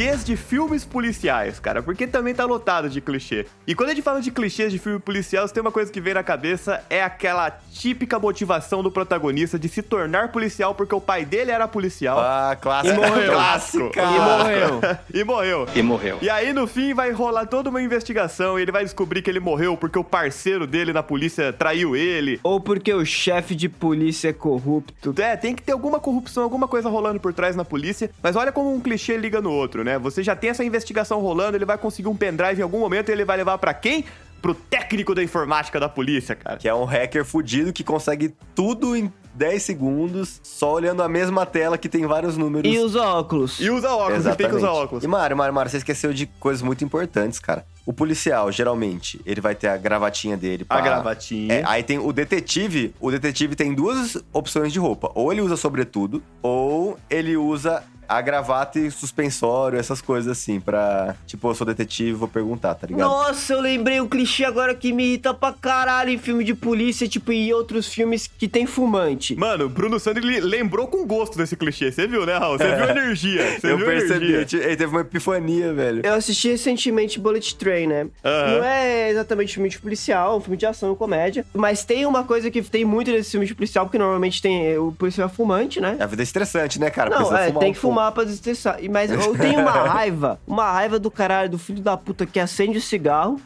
clichês 0.00 0.24
de 0.24 0.34
filmes 0.34 0.82
policiais, 0.82 1.60
cara, 1.60 1.82
porque 1.82 2.06
também 2.06 2.34
tá 2.34 2.46
lotado 2.46 2.88
de 2.88 3.02
clichê. 3.02 3.44
E 3.66 3.74
quando 3.74 3.90
a 3.90 3.94
gente 3.94 4.02
fala 4.02 4.22
de 4.22 4.30
clichês 4.30 4.72
de 4.72 4.78
filme 4.78 4.98
policial, 4.98 5.46
tem 5.46 5.60
uma 5.60 5.70
coisa 5.70 5.92
que 5.92 6.00
vem 6.00 6.14
na 6.14 6.22
cabeça, 6.22 6.82
é 6.88 7.04
aquela 7.04 7.50
típica 7.50 8.18
motivação 8.18 8.82
do 8.82 8.90
protagonista 8.90 9.58
de 9.58 9.68
se 9.68 9.82
tornar 9.82 10.32
policial 10.32 10.74
porque 10.74 10.94
o 10.94 11.02
pai 11.02 11.26
dele 11.26 11.50
era 11.50 11.68
policial. 11.68 12.18
ah, 12.18 12.56
clássico. 12.56 12.94
E 12.94 13.08
morreu. 13.08 13.32
Clássica. 13.32 14.02
E 14.02 14.18
morreu. 14.18 14.80
e 15.12 15.24
morreu. 15.24 15.68
E 15.74 15.82
morreu. 15.82 16.18
E 16.22 16.30
aí, 16.30 16.54
no 16.54 16.66
fim, 16.66 16.94
vai 16.94 17.10
rolar 17.10 17.44
toda 17.44 17.68
uma 17.68 17.82
investigação 17.82 18.58
e 18.58 18.62
ele 18.62 18.72
vai 18.72 18.84
descobrir 18.84 19.20
que 19.20 19.28
ele 19.28 19.40
morreu 19.40 19.76
porque 19.76 19.98
o 19.98 20.04
parceiro 20.04 20.66
dele 20.66 20.94
na 20.94 21.02
polícia 21.02 21.52
traiu 21.52 21.94
ele. 21.94 22.40
Ou 22.42 22.58
porque 22.58 22.94
o 22.94 23.04
chefe 23.04 23.54
de 23.54 23.68
polícia 23.68 24.30
é 24.30 24.32
corrupto. 24.32 25.14
É, 25.20 25.36
tem 25.36 25.54
que 25.54 25.62
ter 25.62 25.72
alguma 25.72 26.00
corrupção, 26.00 26.42
alguma 26.42 26.66
coisa 26.66 26.88
rolando 26.88 27.20
por 27.20 27.34
trás 27.34 27.54
na 27.54 27.66
polícia. 27.66 28.10
Mas 28.22 28.34
olha 28.34 28.50
como 28.50 28.72
um 28.72 28.80
clichê 28.80 29.18
liga 29.18 29.42
no 29.42 29.52
outro, 29.52 29.84
né? 29.84 29.89
Você 29.98 30.22
já 30.22 30.34
tem 30.36 30.50
essa 30.50 30.64
investigação 30.64 31.20
rolando, 31.20 31.56
ele 31.56 31.64
vai 31.64 31.78
conseguir 31.78 32.08
um 32.08 32.16
pendrive 32.16 32.60
em 32.60 32.62
algum 32.62 32.80
momento 32.80 33.08
e 33.08 33.12
ele 33.12 33.24
vai 33.24 33.36
levar 33.36 33.58
pra 33.58 33.74
quem? 33.74 34.04
Pro 34.40 34.54
técnico 34.54 35.14
da 35.14 35.22
informática 35.22 35.78
da 35.78 35.88
polícia, 35.88 36.34
cara. 36.34 36.56
Que 36.56 36.68
é 36.68 36.74
um 36.74 36.84
hacker 36.84 37.24
fudido 37.24 37.72
que 37.72 37.84
consegue 37.84 38.34
tudo 38.54 38.96
em 38.96 39.12
10 39.34 39.62
segundos, 39.62 40.40
só 40.42 40.72
olhando 40.74 41.02
a 41.02 41.08
mesma 41.08 41.46
tela 41.46 41.78
que 41.78 41.88
tem 41.88 42.06
vários 42.06 42.36
números. 42.36 42.70
E 42.70 42.78
os 42.78 42.96
óculos. 42.96 43.60
E 43.60 43.70
usa 43.70 43.90
óculos, 43.90 44.26
ele 44.26 44.36
tem 44.36 44.48
que 44.48 44.56
usar 44.56 44.70
óculos. 44.70 45.04
E 45.04 45.06
Mário, 45.06 45.36
Mário, 45.36 45.54
Mário, 45.54 45.70
você 45.70 45.78
esqueceu 45.78 46.12
de 46.12 46.26
coisas 46.26 46.62
muito 46.62 46.84
importantes, 46.84 47.38
cara. 47.38 47.64
O 47.86 47.92
policial, 47.92 48.50
geralmente, 48.52 49.20
ele 49.24 49.40
vai 49.40 49.54
ter 49.54 49.68
a 49.68 49.76
gravatinha 49.76 50.36
dele. 50.36 50.66
A 50.68 50.80
gravatinha. 50.80 51.54
É, 51.54 51.62
aí 51.66 51.82
tem 51.82 51.98
o 51.98 52.12
detetive. 52.12 52.94
O 53.00 53.10
detetive 53.10 53.56
tem 53.56 53.74
duas 53.74 54.16
opções 54.32 54.72
de 54.72 54.78
roupa. 54.78 55.10
Ou 55.14 55.32
ele 55.32 55.40
usa 55.40 55.56
sobretudo, 55.56 56.22
ou 56.42 56.98
ele 57.08 57.36
usa 57.36 57.82
a 58.10 58.20
gravata 58.20 58.80
e 58.80 58.90
suspensório, 58.90 59.78
essas 59.78 60.02
coisas 60.02 60.32
assim, 60.32 60.58
pra... 60.58 61.14
Tipo, 61.28 61.48
eu 61.48 61.54
sou 61.54 61.64
detetive, 61.64 62.12
vou 62.12 62.26
perguntar, 62.26 62.74
tá 62.74 62.88
ligado? 62.88 63.08
Nossa, 63.08 63.52
eu 63.52 63.60
lembrei 63.60 64.00
um 64.00 64.08
clichê 64.08 64.44
agora 64.44 64.74
que 64.74 64.92
me 64.92 65.04
irrita 65.04 65.32
pra 65.32 65.52
caralho 65.52 66.10
em 66.10 66.18
filme 66.18 66.42
de 66.42 66.52
polícia, 66.52 67.06
tipo, 67.08 67.32
e 67.32 67.54
outros 67.54 67.86
filmes 67.86 68.26
que 68.26 68.48
tem 68.48 68.66
fumante. 68.66 69.36
Mano, 69.36 69.68
Bruno 69.68 70.00
Sandri 70.00 70.40
lembrou 70.40 70.88
com 70.88 71.06
gosto 71.06 71.38
desse 71.38 71.54
clichê. 71.56 71.92
Você 71.92 72.08
viu, 72.08 72.26
né, 72.26 72.36
Raul? 72.36 72.58
Você 72.58 72.74
viu 72.74 72.84
a 72.84 72.90
energia. 72.90 73.60
Você 73.60 73.70
eu 73.70 73.76
viu 73.76 73.86
percebi, 73.86 74.32
energia. 74.32 74.64
ele 74.64 74.76
teve 74.76 74.90
uma 74.90 75.02
epifania, 75.02 75.72
velho. 75.72 76.02
Eu 76.04 76.14
assisti 76.14 76.48
recentemente 76.48 77.20
Bullet 77.20 77.54
Train, 77.54 77.86
né? 77.86 78.08
Aham. 78.24 78.56
Não 78.56 78.64
é 78.64 79.10
exatamente 79.10 79.54
filme 79.54 79.68
de 79.68 79.78
policial, 79.78 80.34
é 80.34 80.36
um 80.36 80.40
filme 80.40 80.56
de 80.56 80.66
ação 80.66 80.92
e 80.92 80.96
comédia. 80.96 81.46
Mas 81.54 81.84
tem 81.84 82.04
uma 82.06 82.24
coisa 82.24 82.50
que 82.50 82.60
tem 82.60 82.84
muito 82.84 83.12
nesse 83.12 83.30
filme 83.30 83.46
de 83.46 83.54
policial, 83.54 83.84
porque 83.84 83.98
normalmente 83.98 84.42
tem 84.42 84.76
o 84.76 84.90
policial 84.90 85.28
é 85.28 85.30
fumante, 85.30 85.80
né? 85.80 85.96
A 86.00 86.06
vida 86.06 86.22
é 86.22 86.24
estressante, 86.24 86.80
né, 86.80 86.90
cara? 86.90 87.10
Não, 87.10 87.36
é, 87.36 87.46
fumar 87.46 87.60
tem 87.60 87.70
um 87.70 87.72
que 87.72 87.78
fumar 87.78 87.99
pra 88.12 88.24
desestressar. 88.24 88.76
E- 88.80 88.88
Mas 88.88 89.10
eu 89.10 89.36
tenho 89.36 89.60
uma 89.60 89.70
raiva, 89.88 90.38
uma 90.46 90.70
raiva 90.70 90.98
do 90.98 91.10
caralho, 91.10 91.48
do 91.50 91.58
filho 91.58 91.80
da 91.82 91.96
puta 91.96 92.24
que 92.26 92.38
acende 92.38 92.78
o 92.78 92.80
cigarro, 92.82 93.40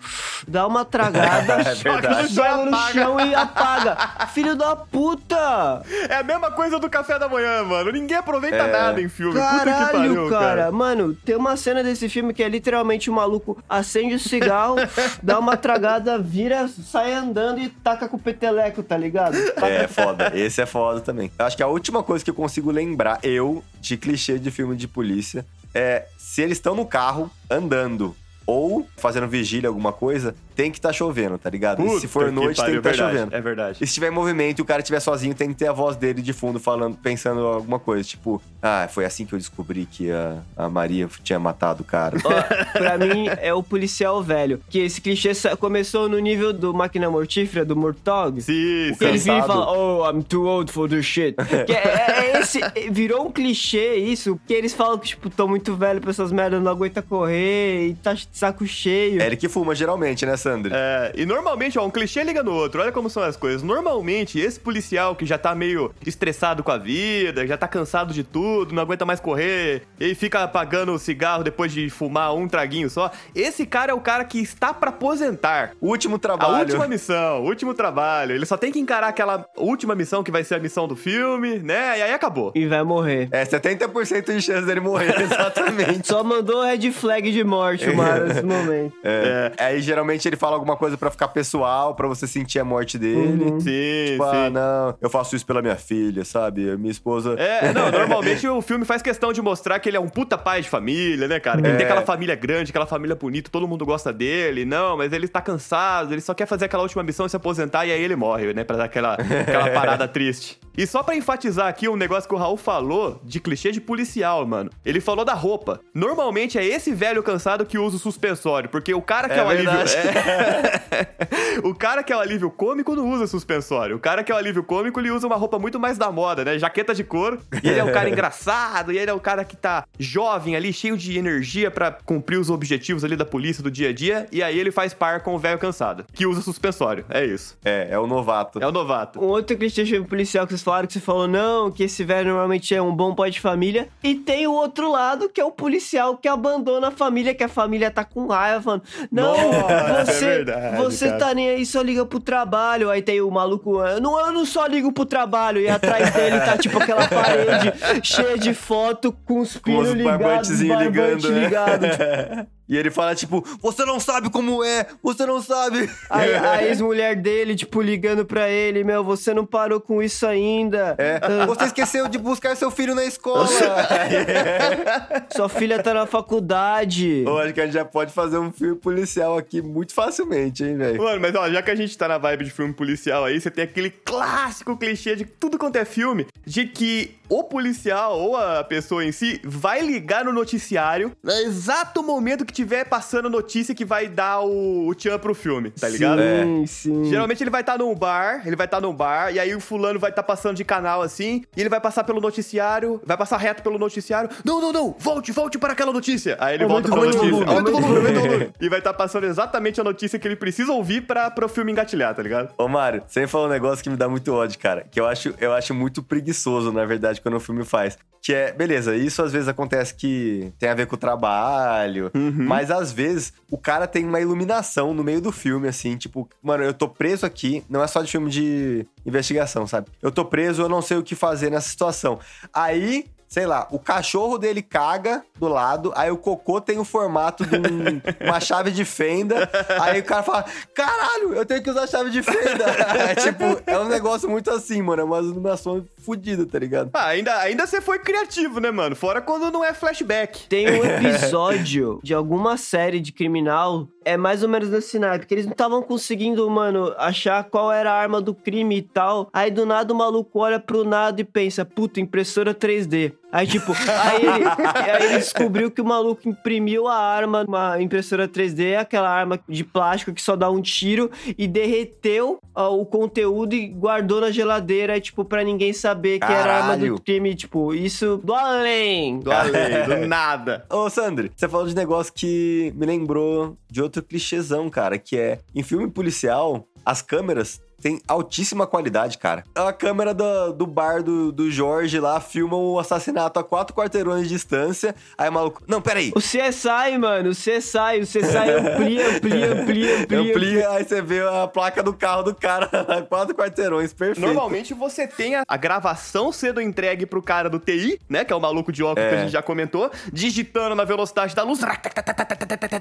dá 0.46 0.66
uma 0.66 0.84
tragada, 0.84 1.54
É 1.70 1.74
joga 1.74 2.64
no 2.66 2.76
chão 2.92 3.20
e 3.20 3.34
apaga. 3.34 3.96
Filho 4.34 4.54
da 4.56 4.76
puta! 4.76 5.82
É 6.08 6.16
a 6.16 6.22
mesma 6.22 6.50
coisa 6.50 6.78
do 6.78 6.88
café 6.90 7.18
da 7.18 7.28
manhã, 7.28 7.62
mano. 7.64 7.90
Ninguém 7.92 8.16
aproveita 8.16 8.56
É. 8.56 8.72
nada 8.72 9.00
em 9.00 9.08
filme. 9.08 9.32
Puta 9.34 9.44
Caralho, 9.46 9.86
que 9.86 9.92
pariu, 9.92 10.30
cara. 10.30 10.72
Mano, 10.72 11.14
tem 11.14 11.36
uma 11.36 11.56
cena 11.56 11.82
desse 11.82 12.08
filme 12.08 12.34
que 12.34 12.42
é 12.42 12.48
literalmente 12.48 13.08
o 13.08 13.12
maluco 13.12 13.56
acende 13.68 14.14
o 14.14 14.18
cigarro, 14.18 14.76
dá 15.22 15.38
uma 15.38 15.56
tragada, 15.56 16.18
vira, 16.18 16.68
sai 16.68 17.12
andando 17.14 17.60
e 17.60 17.68
taca 17.68 18.08
com 18.08 18.16
o 18.16 18.20
peteleco, 18.20 18.82
tá 18.82 18.96
ligado? 18.96 19.36
É, 19.62 19.86
foda. 19.86 20.32
Esse 20.34 20.60
é 20.62 20.66
foda 20.66 21.00
também. 21.00 21.30
Eu 21.38 21.46
acho 21.46 21.56
que 21.56 21.62
a 21.62 21.66
última 21.68 22.02
coisa 22.02 22.24
que 22.24 22.30
eu 22.30 22.34
consigo 22.34 22.70
lembrar, 22.70 23.18
eu, 23.22 23.62
de 23.80 23.96
clichê 23.96 24.33
de 24.38 24.50
filme 24.50 24.76
de 24.76 24.88
polícia, 24.88 25.44
é 25.74 26.06
se 26.16 26.42
eles 26.42 26.58
estão 26.58 26.74
no 26.74 26.86
carro 26.86 27.30
andando 27.50 28.14
ou 28.46 28.86
fazendo 28.96 29.26
vigília, 29.26 29.68
alguma 29.68 29.92
coisa, 29.92 30.34
tem 30.54 30.70
que 30.70 30.78
estar 30.78 30.92
chovendo, 30.92 31.38
tá 31.38 31.50
ligado? 31.50 31.78
Puta 31.82 32.00
se 32.00 32.08
for 32.08 32.26
que 32.26 32.30
noite, 32.30 32.56
pariu, 32.56 32.74
tem 32.74 32.82
que 32.82 32.88
estar 32.88 33.04
verdade, 33.04 33.18
chovendo. 33.18 33.36
É 33.36 33.40
verdade. 33.40 33.78
E 33.80 33.86
se 33.86 33.94
tiver 33.94 34.10
movimento 34.10 34.58
e 34.58 34.62
o 34.62 34.64
cara 34.64 34.80
estiver 34.80 35.00
sozinho, 35.00 35.34
tem 35.34 35.48
que 35.48 35.54
ter 35.54 35.68
a 35.68 35.72
voz 35.72 35.96
dele 35.96 36.22
de 36.22 36.32
fundo 36.32 36.60
falando, 36.60 36.96
pensando 36.96 37.40
alguma 37.40 37.78
coisa. 37.78 38.08
Tipo, 38.08 38.40
ah, 38.62 38.88
foi 38.90 39.04
assim 39.04 39.24
que 39.26 39.34
eu 39.34 39.38
descobri 39.38 39.86
que 39.86 40.10
a, 40.10 40.38
a 40.56 40.68
Maria 40.68 41.08
tinha 41.22 41.38
matado 41.38 41.82
o 41.82 41.84
cara. 41.84 42.16
Ó, 42.24 42.78
pra 42.78 42.98
mim, 42.98 43.26
é 43.40 43.52
o 43.52 43.62
policial 43.62 44.22
velho. 44.22 44.60
Que 44.68 44.78
esse 44.80 45.00
clichê 45.00 45.32
começou 45.58 46.08
no 46.08 46.18
nível 46.18 46.52
do 46.52 46.72
Máquina 46.72 47.10
Mortífera, 47.10 47.64
do 47.64 47.76
Murtog. 47.76 48.40
Sim, 48.40 48.94
Que 48.98 49.04
ele 49.04 49.18
sim. 49.18 49.30
vira 49.32 49.44
e 49.44 49.46
fala, 49.46 49.70
oh, 49.72 50.10
I'm 50.10 50.22
too 50.22 50.46
old 50.46 50.70
for 50.70 50.88
this 50.88 51.04
shit. 51.04 51.36
Que 51.64 51.72
é, 51.72 52.34
é 52.34 52.40
esse, 52.40 52.60
virou 52.90 53.26
um 53.26 53.30
clichê 53.30 53.96
isso, 53.96 54.36
porque 54.36 54.52
eles 54.52 54.74
falam 54.74 54.98
que, 54.98 55.08
tipo, 55.08 55.30
tão 55.30 55.48
muito 55.48 55.74
velho 55.74 56.00
pra 56.00 56.10
essas 56.10 56.30
merdas, 56.30 56.62
não 56.62 56.70
aguenta 56.70 57.00
correr 57.00 57.88
e 57.88 57.94
tá 57.94 58.12
de 58.12 58.28
saco 58.32 58.66
cheio. 58.66 59.22
É 59.22 59.26
ele 59.26 59.36
que 59.36 59.48
fuma, 59.48 59.74
geralmente, 59.74 60.26
né, 60.26 60.36
É, 60.72 61.12
e 61.16 61.24
normalmente, 61.26 61.78
ó, 61.78 61.84
um 61.86 61.90
clichê 61.90 62.22
liga 62.22 62.42
no 62.42 62.52
outro. 62.52 62.80
Olha 62.82 62.92
como 62.92 63.08
são 63.10 63.22
as 63.22 63.36
coisas. 63.36 63.62
Normalmente, 63.62 64.38
esse 64.38 64.58
policial 64.60 65.14
que 65.16 65.24
já 65.26 65.38
tá 65.38 65.54
meio 65.54 65.92
estressado 66.06 66.62
com 66.62 66.70
a 66.70 66.78
vida, 66.78 67.46
já 67.46 67.56
tá 67.56 67.66
cansado 67.68 68.12
de 68.12 68.22
tudo, 68.22 68.74
não 68.74 68.82
aguenta 68.82 69.04
mais 69.04 69.20
correr, 69.20 69.82
e 69.98 70.14
fica 70.14 70.42
apagando 70.42 70.92
o 70.92 70.98
cigarro 70.98 71.42
depois 71.44 71.72
de 71.72 71.88
fumar 71.90 72.34
um 72.34 72.46
traguinho 72.48 72.88
só. 72.90 73.10
Esse 73.34 73.66
cara 73.66 73.92
é 73.92 73.94
o 73.94 74.00
cara 74.00 74.24
que 74.24 74.38
está 74.40 74.72
pra 74.74 74.90
aposentar. 74.90 75.72
Último 75.80 76.16
A 76.16 76.18
trabalho. 76.18 76.58
última 76.60 76.86
missão, 76.86 77.40
o 77.42 77.44
último 77.46 77.74
trabalho. 77.74 78.34
Ele 78.34 78.46
só 78.46 78.56
tem 78.56 78.72
que 78.72 78.78
encarar 78.78 79.08
aquela 79.08 79.46
última 79.56 79.94
missão 79.94 80.22
que 80.22 80.30
vai 80.30 80.44
ser 80.44 80.54
a 80.56 80.58
missão 80.58 80.86
do 80.88 80.96
filme, 80.96 81.58
né? 81.58 81.98
E 81.98 82.02
aí 82.02 82.12
acabou. 82.12 82.52
E 82.54 82.66
vai 82.66 82.82
morrer. 82.82 83.28
É, 83.30 83.44
70% 83.44 84.34
de 84.34 84.42
chance 84.42 84.66
dele 84.66 84.80
morrer, 84.80 85.14
exatamente. 85.20 86.06
Só 86.06 86.22
mandou 86.24 86.62
red 86.62 86.90
flag 86.92 87.30
de 87.30 87.44
morte, 87.44 87.88
o 87.88 87.96
Mara, 87.96 88.24
nesse 88.24 88.42
momento. 88.44 88.94
É. 89.02 89.52
Aí 89.58 89.80
geralmente 89.80 90.26
ele 90.28 90.33
fala 90.36 90.54
alguma 90.54 90.76
coisa 90.76 90.96
pra 90.96 91.10
ficar 91.10 91.28
pessoal, 91.28 91.94
pra 91.94 92.06
você 92.08 92.26
sentir 92.26 92.58
a 92.58 92.64
morte 92.64 92.98
dele. 92.98 93.44
Uhum. 93.44 93.60
Sim, 93.60 94.04
Tipo, 94.12 94.24
sim. 94.30 94.36
ah, 94.36 94.50
não, 94.50 94.94
eu 95.00 95.10
faço 95.10 95.34
isso 95.36 95.46
pela 95.46 95.60
minha 95.62 95.76
filha, 95.76 96.24
sabe? 96.24 96.76
Minha 96.76 96.90
esposa. 96.90 97.34
É, 97.38 97.72
não, 97.72 97.90
normalmente 97.92 98.46
o 98.48 98.60
filme 98.62 98.84
faz 98.84 99.02
questão 99.02 99.32
de 99.32 99.40
mostrar 99.42 99.78
que 99.78 99.88
ele 99.88 99.96
é 99.96 100.00
um 100.00 100.08
puta 100.08 100.36
pai 100.38 100.60
de 100.62 100.68
família, 100.68 101.26
né, 101.28 101.40
cara? 101.40 101.60
Que 101.60 101.66
ele 101.68 101.74
É. 101.74 101.76
tem 101.78 101.86
aquela 101.86 102.02
família 102.02 102.34
grande, 102.34 102.70
aquela 102.70 102.86
família 102.86 103.14
bonita, 103.16 103.50
todo 103.50 103.66
mundo 103.68 103.84
gosta 103.86 104.12
dele. 104.12 104.64
Não, 104.64 104.96
mas 104.96 105.12
ele 105.12 105.28
tá 105.28 105.40
cansado, 105.40 106.12
ele 106.12 106.20
só 106.20 106.34
quer 106.34 106.46
fazer 106.46 106.66
aquela 106.66 106.82
última 106.82 107.02
missão 107.02 107.26
e 107.26 107.30
se 107.30 107.36
aposentar 107.36 107.86
e 107.86 107.92
aí 107.92 108.02
ele 108.02 108.16
morre, 108.16 108.52
né? 108.52 108.64
Pra 108.64 108.76
dar 108.76 108.84
aquela, 108.84 109.14
aquela 109.14 109.70
parada 109.74 110.06
triste. 110.08 110.58
E 110.76 110.86
só 110.86 111.02
pra 111.02 111.14
enfatizar 111.14 111.68
aqui 111.68 111.88
um 111.88 111.94
negócio 111.96 112.28
que 112.28 112.34
o 112.34 112.38
Raul 112.38 112.56
falou 112.56 113.20
de 113.24 113.38
clichê 113.38 113.70
de 113.70 113.80
policial, 113.80 114.44
mano. 114.46 114.70
Ele 114.84 115.00
falou 115.00 115.24
da 115.24 115.32
roupa. 115.34 115.80
Normalmente 115.94 116.58
é 116.58 116.64
esse 116.64 116.92
velho 116.92 117.22
cansado 117.22 117.64
que 117.64 117.78
usa 117.78 117.96
o 117.96 117.98
suspensório, 117.98 118.68
porque 118.68 118.92
o 118.92 119.00
cara 119.00 119.28
que 119.28 119.34
é, 119.34 119.38
É 119.38 119.44
o 119.44 119.48
alívio. 119.48 119.70
verdade. 119.70 119.94
É... 119.96 120.23
o 121.62 121.74
cara 121.74 122.02
que 122.02 122.12
é 122.12 122.16
o 122.16 122.20
alívio 122.20 122.50
cômico 122.50 122.94
não 122.94 123.10
usa 123.12 123.26
suspensório. 123.26 123.96
O 123.96 123.98
cara 123.98 124.22
que 124.22 124.32
é 124.32 124.34
o 124.34 124.38
alívio 124.38 124.62
cômico, 124.62 125.00
ele 125.00 125.10
usa 125.10 125.26
uma 125.26 125.36
roupa 125.36 125.58
muito 125.58 125.78
mais 125.78 125.98
da 125.98 126.10
moda, 126.10 126.44
né? 126.44 126.58
Jaqueta 126.58 126.94
de 126.94 127.04
couro. 127.04 127.40
E 127.62 127.68
ele 127.68 127.80
é 127.80 127.84
o 127.84 127.92
cara 127.92 128.08
engraçado, 128.10 128.92
e 128.92 128.98
ele 128.98 129.10
é 129.10 129.14
o 129.14 129.20
cara 129.20 129.44
que 129.44 129.56
tá 129.56 129.84
jovem 129.98 130.56
ali, 130.56 130.72
cheio 130.72 130.96
de 130.96 131.18
energia 131.18 131.70
pra 131.70 131.90
cumprir 131.90 132.38
os 132.38 132.50
objetivos 132.50 133.04
ali 133.04 133.16
da 133.16 133.24
polícia 133.24 133.62
do 133.62 133.70
dia 133.70 133.90
a 133.90 133.92
dia. 133.92 134.26
E 134.32 134.42
aí 134.42 134.58
ele 134.58 134.70
faz 134.70 134.94
par 134.94 135.20
com 135.20 135.34
o 135.34 135.38
velho 135.38 135.58
cansado, 135.58 136.04
que 136.12 136.26
usa 136.26 136.40
suspensório. 136.40 137.04
É 137.08 137.24
isso. 137.24 137.56
É, 137.64 137.88
é 137.90 137.98
o 137.98 138.06
novato. 138.06 138.58
É 138.62 138.66
o 138.66 138.72
novato. 138.72 139.20
Um 139.20 139.28
outro 139.28 139.56
clichê 139.56 139.84
policial 140.02 140.46
que 140.46 140.52
vocês 140.52 140.62
falaram, 140.62 140.86
que 140.86 140.94
você 140.94 141.00
falou, 141.00 141.28
não, 141.28 141.70
que 141.70 141.84
esse 141.84 142.04
velho 142.04 142.30
normalmente 142.30 142.74
é 142.74 142.82
um 142.82 142.94
bom 142.94 143.14
pai 143.14 143.30
de 143.30 143.40
família. 143.40 143.88
E 144.02 144.14
tem 144.14 144.46
o 144.46 144.52
outro 144.52 144.90
lado, 144.90 145.28
que 145.28 145.40
é 145.40 145.44
o 145.44 145.50
policial 145.50 146.16
que 146.16 146.28
abandona 146.28 146.88
a 146.88 146.90
família, 146.90 147.34
que 147.34 147.44
a 147.44 147.48
família 147.48 147.90
tá 147.90 148.04
com 148.04 148.26
raiva, 148.26 148.62
falando, 148.62 148.82
não, 149.10 149.34
Nossa, 149.34 150.12
você, 150.18 150.24
é 150.24 150.28
verdade, 150.28 150.76
você 150.76 151.06
cara. 151.06 151.18
tá 151.18 151.34
nem 151.34 151.48
aí, 151.50 151.66
só 151.66 151.82
liga 151.82 152.04
pro 152.06 152.20
trabalho. 152.20 152.90
Aí 152.90 153.02
tem 153.02 153.20
o 153.20 153.30
maluco, 153.30 153.80
"Ah, 153.80 153.98
não, 154.00 154.18
eu 154.18 154.32
não 154.32 154.44
só 154.46 154.66
ligo 154.66 154.92
pro 154.92 155.04
trabalho. 155.04 155.60
E 155.60 155.68
atrás 155.68 156.12
dele 156.12 156.40
tá, 156.40 156.56
tipo, 156.58 156.78
aquela 156.78 157.06
parede 157.08 157.72
cheia 158.02 158.38
de 158.38 158.54
foto 158.54 159.12
com 159.24 159.40
os 159.40 159.56
pinos 159.56 159.92
ligados, 159.92 160.60
ligando. 160.60 161.30
né? 161.30 161.44
ligado. 161.44 161.86
tipo, 161.90 162.46
E 162.68 162.76
ele 162.76 162.90
fala, 162.90 163.14
tipo, 163.14 163.44
você 163.60 163.84
não 163.84 164.00
sabe 164.00 164.30
como 164.30 164.64
é, 164.64 164.86
você 165.02 165.26
não 165.26 165.42
sabe. 165.42 165.88
Aí 166.08 166.32
a 166.34 166.64
ex-mulher 166.66 167.14
dele, 167.14 167.54
tipo, 167.54 167.82
ligando 167.82 168.24
pra 168.24 168.48
ele, 168.48 168.82
meu, 168.82 169.04
você 169.04 169.34
não 169.34 169.44
parou 169.44 169.80
com 169.80 170.02
isso 170.02 170.26
ainda. 170.26 170.94
É, 170.98 171.20
Ah, 171.22 171.46
você 171.46 171.64
esqueceu 171.64 172.08
de 172.08 172.16
buscar 172.18 172.56
seu 172.56 172.70
filho 172.70 172.94
na 172.94 173.04
escola. 173.04 173.46
Sua 175.34 175.48
filha 175.48 175.82
tá 175.82 175.92
na 175.94 176.06
faculdade. 176.06 177.22
Eu 177.26 177.38
acho 177.38 177.52
que 177.52 177.60
a 177.60 177.64
gente 177.64 177.74
já 177.74 177.84
pode 177.84 178.12
fazer 178.12 178.38
um 178.38 178.50
filme 178.50 178.76
policial 178.76 179.36
aqui 179.36 179.60
muito 179.60 179.92
facilmente, 179.92 180.64
hein, 180.64 180.76
velho? 180.76 181.02
Mano, 181.02 181.20
mas 181.20 181.34
ó, 181.34 181.48
já 181.50 181.62
que 181.62 181.70
a 181.70 181.74
gente 181.74 181.96
tá 181.96 182.08
na 182.08 182.18
vibe 182.18 182.44
de 182.44 182.50
filme 182.50 182.72
policial 182.72 183.24
aí, 183.24 183.40
você 183.40 183.50
tem 183.50 183.64
aquele 183.64 183.90
clássico 183.90 184.76
clichê 184.76 185.16
de 185.16 185.24
tudo 185.24 185.58
quanto 185.58 185.76
é 185.76 185.84
filme, 185.84 186.26
de 186.46 186.66
que 186.66 187.16
o 187.28 187.44
policial 187.44 188.18
ou 188.18 188.36
a 188.36 188.62
pessoa 188.64 189.04
em 189.04 189.12
si 189.12 189.40
vai 189.44 189.80
ligar 189.80 190.24
no 190.24 190.32
noticiário 190.32 191.12
no 191.22 191.32
exato 191.32 192.02
momento 192.02 192.44
que 192.44 192.52
tiver 192.52 192.84
passando 192.84 193.28
notícia 193.30 193.74
que 193.74 193.84
vai 193.84 194.08
dar 194.08 194.40
o, 194.40 194.86
o 194.88 194.94
tchan 194.94 195.18
pro 195.18 195.34
filme, 195.34 195.70
tá 195.70 195.88
ligado? 195.88 196.20
Sim, 196.20 196.66
sim. 196.66 197.04
Geralmente 197.06 197.42
ele 197.42 197.50
vai 197.50 197.60
estar 197.62 197.78
num 197.78 197.94
bar, 197.94 198.42
ele 198.46 198.56
vai 198.56 198.66
estar 198.66 198.80
num 198.80 198.92
bar, 198.94 199.32
e 199.32 199.38
aí 199.38 199.54
o 199.54 199.60
fulano 199.60 199.98
vai 199.98 200.10
estar 200.10 200.22
passando 200.22 200.56
de 200.56 200.64
canal 200.64 201.02
assim, 201.02 201.42
e 201.56 201.60
ele 201.60 201.68
vai 201.68 201.80
passar 201.80 202.04
pelo 202.04 202.20
noticiário, 202.20 203.00
vai 203.04 203.16
passar 203.16 203.36
reto 203.38 203.62
pelo 203.62 203.78
noticiário. 203.78 204.28
Não, 204.44 204.60
não, 204.60 204.72
não, 204.72 204.94
volte, 204.98 205.32
volte 205.32 205.58
para 205.58 205.72
aquela 205.72 205.92
notícia. 205.92 206.36
Aí 206.40 206.54
ele 206.54 206.66
volta 206.66 206.88
Aumenta 206.88 206.90
pra 206.90 207.00
o 207.00 207.04
notícia. 207.04 207.30
volume, 207.30 207.50
Aumenta 207.50 207.70
o 207.70 207.76
o 207.76 207.80
volume, 207.80 207.98
aumenta 208.06 208.18
o 208.18 208.22
volume. 208.28 208.50
E 208.60 208.68
vai 208.68 208.78
estar 208.80 208.92
passando 208.94 209.24
exatamente 209.24 209.80
a 209.80 209.84
notícia 209.84 210.18
que 210.18 210.26
ele 210.28 210.36
precisa 210.36 210.72
ouvir 210.72 211.02
pra, 211.06 211.30
pro 211.30 211.48
filme 211.48 211.72
engatilhar, 211.72 212.14
tá 212.14 212.22
ligado? 212.22 212.52
Ô, 212.58 212.68
Mário, 212.68 213.02
você 213.06 213.26
falou 213.26 213.46
um 213.46 213.50
negócio 213.50 213.82
que 213.82 213.90
me 213.90 213.96
dá 213.96 214.08
muito 214.08 214.32
ódio, 214.32 214.58
cara. 214.58 214.86
Que 214.90 215.00
eu 215.00 215.06
acho, 215.06 215.34
eu 215.40 215.52
acho 215.52 215.72
muito 215.74 216.02
preguiçoso, 216.02 216.72
na 216.72 216.84
verdade, 216.84 217.13
quando 217.20 217.34
o 217.36 217.40
filme 217.40 217.64
faz. 217.64 217.98
Que 218.22 218.32
é, 218.32 218.52
beleza, 218.52 218.96
isso 218.96 219.22
às 219.22 219.32
vezes 219.32 219.48
acontece 219.48 219.94
que 219.94 220.50
tem 220.58 220.70
a 220.70 220.74
ver 220.74 220.86
com 220.86 220.94
o 220.94 220.98
trabalho, 220.98 222.10
mas 222.14 222.70
às 222.70 222.90
vezes 222.90 223.34
o 223.50 223.58
cara 223.58 223.86
tem 223.86 224.04
uma 224.04 224.18
iluminação 224.18 224.94
no 224.94 225.04
meio 225.04 225.20
do 225.20 225.30
filme, 225.30 225.68
assim, 225.68 225.96
tipo, 225.96 226.26
mano, 226.42 226.64
eu 226.64 226.72
tô 226.72 226.88
preso 226.88 227.26
aqui, 227.26 227.62
não 227.68 227.82
é 227.82 227.86
só 227.86 228.00
de 228.00 228.10
filme 228.10 228.30
de 228.30 228.86
investigação, 229.04 229.66
sabe? 229.66 229.88
Eu 230.00 230.10
tô 230.10 230.24
preso, 230.24 230.62
eu 230.62 230.68
não 230.70 230.80
sei 230.80 230.96
o 230.96 231.02
que 231.02 231.14
fazer 231.14 231.50
nessa 231.50 231.68
situação. 231.68 232.18
Aí. 232.52 233.04
Sei 233.34 233.46
lá, 233.46 233.66
o 233.72 233.80
cachorro 233.80 234.38
dele 234.38 234.62
caga 234.62 235.24
do 235.40 235.48
lado, 235.48 235.92
aí 235.96 236.08
o 236.08 236.16
cocô 236.16 236.60
tem 236.60 236.78
o 236.78 236.84
formato 236.84 237.44
de 237.44 237.56
um- 237.56 238.00
uma 238.30 238.38
chave 238.38 238.70
de 238.70 238.84
fenda, 238.84 239.50
aí 239.82 239.98
o 239.98 240.04
cara 240.04 240.22
fala: 240.22 240.44
caralho, 240.72 241.34
eu 241.34 241.44
tenho 241.44 241.60
que 241.60 241.68
usar 241.68 241.82
a 241.82 241.86
chave 241.88 242.10
de 242.10 242.22
fenda. 242.22 242.64
É 243.10 243.14
tipo, 243.16 243.44
é 243.66 243.76
um 243.76 243.88
negócio 243.88 244.30
muito 244.30 244.50
assim, 244.52 244.80
mano. 244.80 245.02
É 245.02 245.04
uma 245.04 245.18
iluminação 245.18 245.84
fodida, 245.98 246.46
tá 246.46 246.60
ligado? 246.60 246.90
Ah, 246.94 247.06
ainda, 247.08 247.36
ainda 247.38 247.66
você 247.66 247.80
foi 247.80 247.98
criativo, 247.98 248.60
né, 248.60 248.70
mano? 248.70 248.94
Fora 248.94 249.20
quando 249.20 249.50
não 249.50 249.64
é 249.64 249.74
flashback. 249.74 250.46
Tem 250.46 250.70
um 250.70 250.84
episódio 250.86 251.98
de 252.04 252.14
alguma 252.14 252.56
série 252.56 253.00
de 253.00 253.10
criminal, 253.10 253.88
é 254.04 254.16
mais 254.16 254.44
ou 254.44 254.48
menos 254.48 254.68
nesse 254.68 254.96
naipe, 254.98 255.26
que 255.26 255.34
eles 255.34 255.44
não 255.46 255.52
estavam 255.52 255.82
conseguindo, 255.82 256.48
mano, 256.48 256.94
achar 256.98 257.42
qual 257.44 257.72
era 257.72 257.90
a 257.92 257.96
arma 257.96 258.20
do 258.20 258.32
crime 258.32 258.76
e 258.78 258.82
tal. 258.82 259.28
Aí 259.32 259.50
do 259.50 259.66
nada 259.66 259.92
o 259.92 259.96
maluco 259.96 260.38
olha 260.38 260.60
pro 260.60 260.84
nada 260.84 261.20
e 261.20 261.24
pensa, 261.24 261.64
puta, 261.64 262.00
impressora 262.00 262.54
3D. 262.54 263.12
Aí, 263.34 263.48
tipo, 263.48 263.72
aí 263.72 264.22
ele, 264.24 264.44
aí 264.46 265.06
ele 265.06 265.18
descobriu 265.18 265.68
que 265.68 265.80
o 265.80 265.84
maluco 265.84 266.28
imprimiu 266.28 266.86
a 266.86 266.94
arma, 266.96 267.44
uma 267.48 267.82
impressora 267.82 268.28
3D, 268.28 268.78
aquela 268.78 269.10
arma 269.10 269.40
de 269.48 269.64
plástico 269.64 270.12
que 270.12 270.22
só 270.22 270.36
dá 270.36 270.48
um 270.48 270.62
tiro, 270.62 271.10
e 271.36 271.48
derreteu 271.48 272.38
ó, 272.54 272.72
o 272.76 272.86
conteúdo 272.86 273.56
e 273.56 273.66
guardou 273.66 274.20
na 274.20 274.30
geladeira, 274.30 275.00
tipo, 275.00 275.24
pra 275.24 275.42
ninguém 275.42 275.72
saber 275.72 276.20
que 276.20 276.26
era 276.26 276.52
a 276.52 276.56
arma 276.62 276.76
do 276.76 277.00
crime. 277.00 277.34
Tipo, 277.34 277.74
isso 277.74 278.20
do 278.22 278.32
além. 278.32 279.18
Do 279.18 279.32
além, 279.32 279.84
do 279.84 279.96
nada. 280.06 280.64
Ô, 280.70 280.88
Sandro, 280.88 281.28
você 281.34 281.48
falou 281.48 281.66
de 281.66 281.74
negócio 281.74 282.12
que 282.14 282.72
me 282.76 282.86
lembrou 282.86 283.56
de 283.68 283.82
outro 283.82 284.00
clichêzão, 284.00 284.70
cara, 284.70 284.96
que 284.96 285.16
é 285.16 285.40
em 285.52 285.64
filme 285.64 285.90
policial, 285.90 286.68
as 286.86 287.02
câmeras 287.02 287.60
têm 287.84 288.00
altíssima 288.08 288.66
qualidade, 288.66 289.18
cara. 289.18 289.44
A 289.54 289.70
câmera 289.70 290.14
do, 290.14 290.54
do 290.54 290.66
bar 290.66 291.02
do, 291.02 291.30
do 291.30 291.50
Jorge 291.50 292.00
lá 292.00 292.18
filma 292.18 292.56
o 292.56 292.78
assassinato 292.78 293.38
a 293.38 293.44
quatro 293.44 293.76
quarteirões 293.76 294.22
de 294.22 294.30
distância. 294.30 294.94
Aí 295.18 295.28
o 295.28 295.32
maluco, 295.32 295.62
não, 295.68 295.82
peraí. 295.82 296.10
O 296.16 296.18
CSI, 296.18 296.96
mano, 296.98 297.28
o 297.28 297.34
CSI, 297.34 298.00
o 298.00 298.06
CSI 298.06 298.38
amplia, 298.38 299.16
amplia, 299.16 299.52
amplia, 299.52 299.98
amplia. 299.98 300.20
Amplia, 300.20 300.70
aí 300.70 300.82
você 300.84 301.02
vê 301.02 301.20
a 301.20 301.46
placa 301.46 301.82
do 301.82 301.92
carro 301.92 302.22
do 302.22 302.34
cara 302.34 302.70
a 302.88 303.02
quatro 303.02 303.34
quarteirões, 303.34 303.92
perfeito. 303.92 304.24
Normalmente 304.24 304.72
você 304.72 305.06
tem 305.06 305.34
a, 305.34 305.44
a 305.46 305.56
gravação 305.58 306.32
sendo 306.32 306.62
entregue 306.62 307.04
pro 307.04 307.20
cara 307.22 307.50
do 307.50 307.58
TI, 307.58 308.00
né? 308.08 308.24
Que 308.24 308.32
é 308.32 308.36
o 308.36 308.40
maluco 308.40 308.72
de 308.72 308.82
óculos 308.82 309.10
que 309.10 309.14
a 309.14 309.20
gente 309.20 309.32
já 309.32 309.42
comentou, 309.42 309.90
digitando 310.10 310.74
na 310.74 310.84
velocidade 310.84 311.34
da 311.34 311.42
luz 311.42 311.60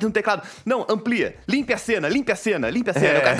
no 0.05 0.11
teclado. 0.11 0.47
Não, 0.65 0.85
amplia. 0.89 1.35
Limpe 1.45 1.73
a 1.73 1.77
cena, 1.77 2.07
limpe 2.07 2.31
a 2.31 2.37
cena, 2.37 2.69
limpe 2.69 2.89
a 2.89 2.93
cena. 2.93 3.19
Cara, 3.19 3.35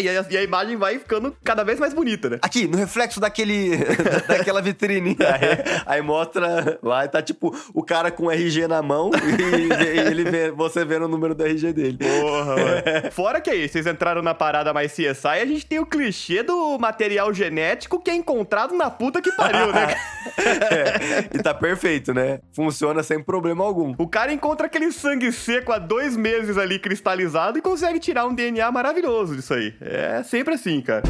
E 0.00 0.08
a, 0.08 0.24
e 0.30 0.36
a 0.36 0.42
imagem 0.42 0.67
vai 0.76 0.98
ficando 0.98 1.34
cada 1.44 1.64
vez 1.64 1.78
mais 1.78 1.94
bonita, 1.94 2.30
né? 2.30 2.38
Aqui, 2.42 2.66
no 2.66 2.76
reflexo 2.76 3.20
daquele, 3.20 3.76
daquela 4.26 4.60
vitrine. 4.60 5.16
Aí, 5.20 5.82
aí 5.86 6.02
mostra 6.02 6.78
lá 6.82 7.04
e 7.04 7.08
tá 7.08 7.22
tipo 7.22 7.54
o 7.74 7.82
cara 7.82 8.10
com 8.10 8.26
o 8.26 8.30
RG 8.30 8.66
na 8.66 8.82
mão 8.82 9.10
e, 9.14 9.84
e 9.84 9.98
ele 9.98 10.24
vê, 10.24 10.50
você 10.50 10.84
vendo 10.84 11.04
o 11.04 11.08
número 11.08 11.34
do 11.34 11.44
RG 11.44 11.72
dele. 11.72 11.98
Porra, 11.98 12.56
mano. 12.56 12.82
Fora 13.12 13.40
que 13.40 13.50
aí, 13.50 13.68
vocês 13.68 13.86
entraram 13.86 14.22
na 14.22 14.34
parada 14.34 14.72
mais 14.72 14.92
CSI, 14.92 15.26
a 15.26 15.46
gente 15.46 15.66
tem 15.66 15.78
o 15.78 15.86
clichê 15.86 16.42
do 16.42 16.78
material 16.78 17.32
genético 17.32 18.00
que 18.00 18.10
é 18.10 18.14
encontrado 18.14 18.74
na 18.76 18.90
puta 18.90 19.20
que 19.20 19.32
pariu, 19.32 19.72
né? 19.72 19.94
É, 20.38 21.36
e 21.36 21.42
tá 21.42 21.54
perfeito, 21.54 22.12
né? 22.12 22.40
Funciona 22.52 23.02
sem 23.02 23.22
problema 23.22 23.64
algum. 23.64 23.94
O 23.98 24.06
cara 24.06 24.32
encontra 24.32 24.66
aquele 24.66 24.92
sangue 24.92 25.32
seco 25.32 25.72
há 25.72 25.78
dois 25.78 26.16
meses 26.16 26.56
ali 26.56 26.78
cristalizado 26.78 27.58
e 27.58 27.62
consegue 27.62 27.98
tirar 27.98 28.26
um 28.26 28.34
DNA 28.34 28.70
maravilhoso 28.70 29.34
disso 29.34 29.54
aí. 29.54 29.74
É 29.80 30.22
sempre 30.22 30.47
assim, 30.52 30.80
cara. 30.80 31.02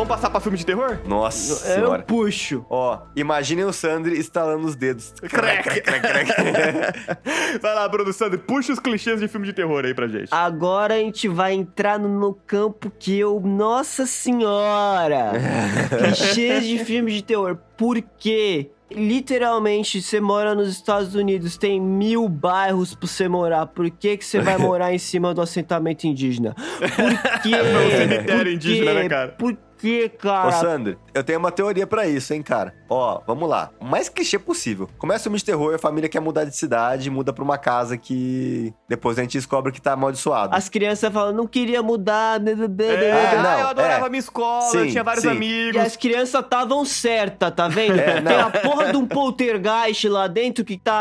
vamos 0.00 0.08
passar 0.08 0.30
pra 0.30 0.40
filme 0.40 0.56
de 0.56 0.64
terror? 0.64 0.98
Nossa 1.06 1.52
Eu 1.68 1.74
senhora. 1.74 2.02
puxo. 2.02 2.64
Ó, 2.70 2.98
imaginem 3.14 3.64
o 3.64 3.72
Sandri 3.72 4.18
estalando 4.18 4.66
os 4.66 4.74
dedos. 4.74 5.12
Crack, 5.20 5.62
crack, 5.62 6.00
crack. 6.00 7.60
Vai 7.60 7.74
lá, 7.74 7.86
Bruno 7.86 8.10
Sandro, 8.12 8.38
puxa 8.38 8.72
os 8.72 8.78
clichês 8.78 9.20
de 9.20 9.28
filme 9.28 9.46
de 9.46 9.52
terror 9.52 9.84
aí 9.84 9.92
pra 9.92 10.08
gente. 10.08 10.28
Agora 10.30 10.94
a 10.94 10.98
gente 10.98 11.28
vai 11.28 11.52
entrar 11.52 11.98
no, 11.98 12.08
no 12.08 12.32
campo 12.32 12.90
que 12.98 13.18
eu. 13.18 13.40
Nossa 13.40 14.06
senhora! 14.06 15.32
Clichês 15.98 16.64
de 16.64 16.82
filmes 16.84 17.14
de 17.14 17.22
terror. 17.22 17.58
Por 17.76 18.00
quê? 18.18 18.70
Literalmente, 18.90 20.02
você 20.02 20.20
mora 20.20 20.54
nos 20.54 20.68
Estados 20.68 21.14
Unidos, 21.14 21.56
tem 21.56 21.80
mil 21.80 22.28
bairros 22.28 22.94
pra 22.94 23.06
você 23.06 23.28
morar. 23.28 23.66
Por 23.66 23.88
que, 23.90 24.16
que 24.16 24.24
você 24.24 24.40
vai 24.40 24.56
morar 24.58 24.92
em 24.92 24.98
cima 24.98 25.32
do 25.32 25.40
assentamento 25.40 26.06
indígena? 26.06 26.54
Por 26.54 26.82
quê? 27.42 27.50
um 27.54 27.96
cemitério 27.96 28.52
indígena, 28.52 28.94
né, 28.94 29.08
cara? 29.08 29.28
Por 29.32 29.56
quê, 29.80 30.10
Ô, 30.14 30.18
cara? 30.18 30.52
Sandro, 30.52 30.98
eu 31.14 31.22
tenho 31.24 31.38
uma 31.38 31.50
teoria 31.50 31.86
pra 31.86 32.06
isso, 32.06 32.32
hein, 32.34 32.42
cara. 32.42 32.74
Ó, 32.88 33.20
vamos 33.26 33.48
lá. 33.48 33.70
O 33.80 33.84
mais 33.84 34.08
clichê 34.08 34.38
possível. 34.38 34.88
Começa 34.98 35.20
o 35.20 35.22
filme 35.24 35.38
de 35.38 35.44
terror, 35.44 35.74
a 35.74 35.78
família 35.78 36.08
quer 36.08 36.20
mudar 36.20 36.44
de 36.44 36.54
cidade, 36.56 37.08
muda 37.10 37.32
pra 37.32 37.44
uma 37.44 37.58
casa 37.58 37.96
que 37.96 38.72
depois 38.88 39.18
a 39.18 39.22
gente 39.22 39.32
descobre 39.38 39.72
que 39.72 39.80
tá 39.80 39.92
amaldiçoado. 39.92 40.54
As 40.54 40.68
crianças 40.68 41.12
falam, 41.12 41.32
não 41.32 41.46
queria 41.46 41.82
mudar. 41.82 42.38
blá, 42.40 42.54
blá, 42.54 42.68
blá, 42.68 42.84
É, 42.86 43.30
blá. 43.30 43.42
não, 43.42 43.50
ah, 43.50 43.60
eu 43.60 43.66
adorava 43.68 44.04
é. 44.04 44.06
a 44.06 44.10
minha 44.10 44.18
escola, 44.20 44.64
eu 44.74 44.84
Sim, 44.84 44.90
tinha 44.90 45.04
vários 45.04 45.22
sim. 45.22 45.28
E 45.28 45.32
amigos. 45.32 45.80
as 45.82 45.96
crianças 45.96 46.42
estavam 46.44 46.84
certas, 46.84 47.52
tá 47.54 47.68
vendo? 47.68 47.98
É, 47.98 48.20
Tem 48.20 48.36
a 48.36 48.50
porra 48.60 48.90
de 48.90 48.96
um 48.96 49.06
poltergeist 49.06 50.08
lá 50.08 50.26
dentro 50.26 50.64
que 50.64 50.76
tá 50.76 50.92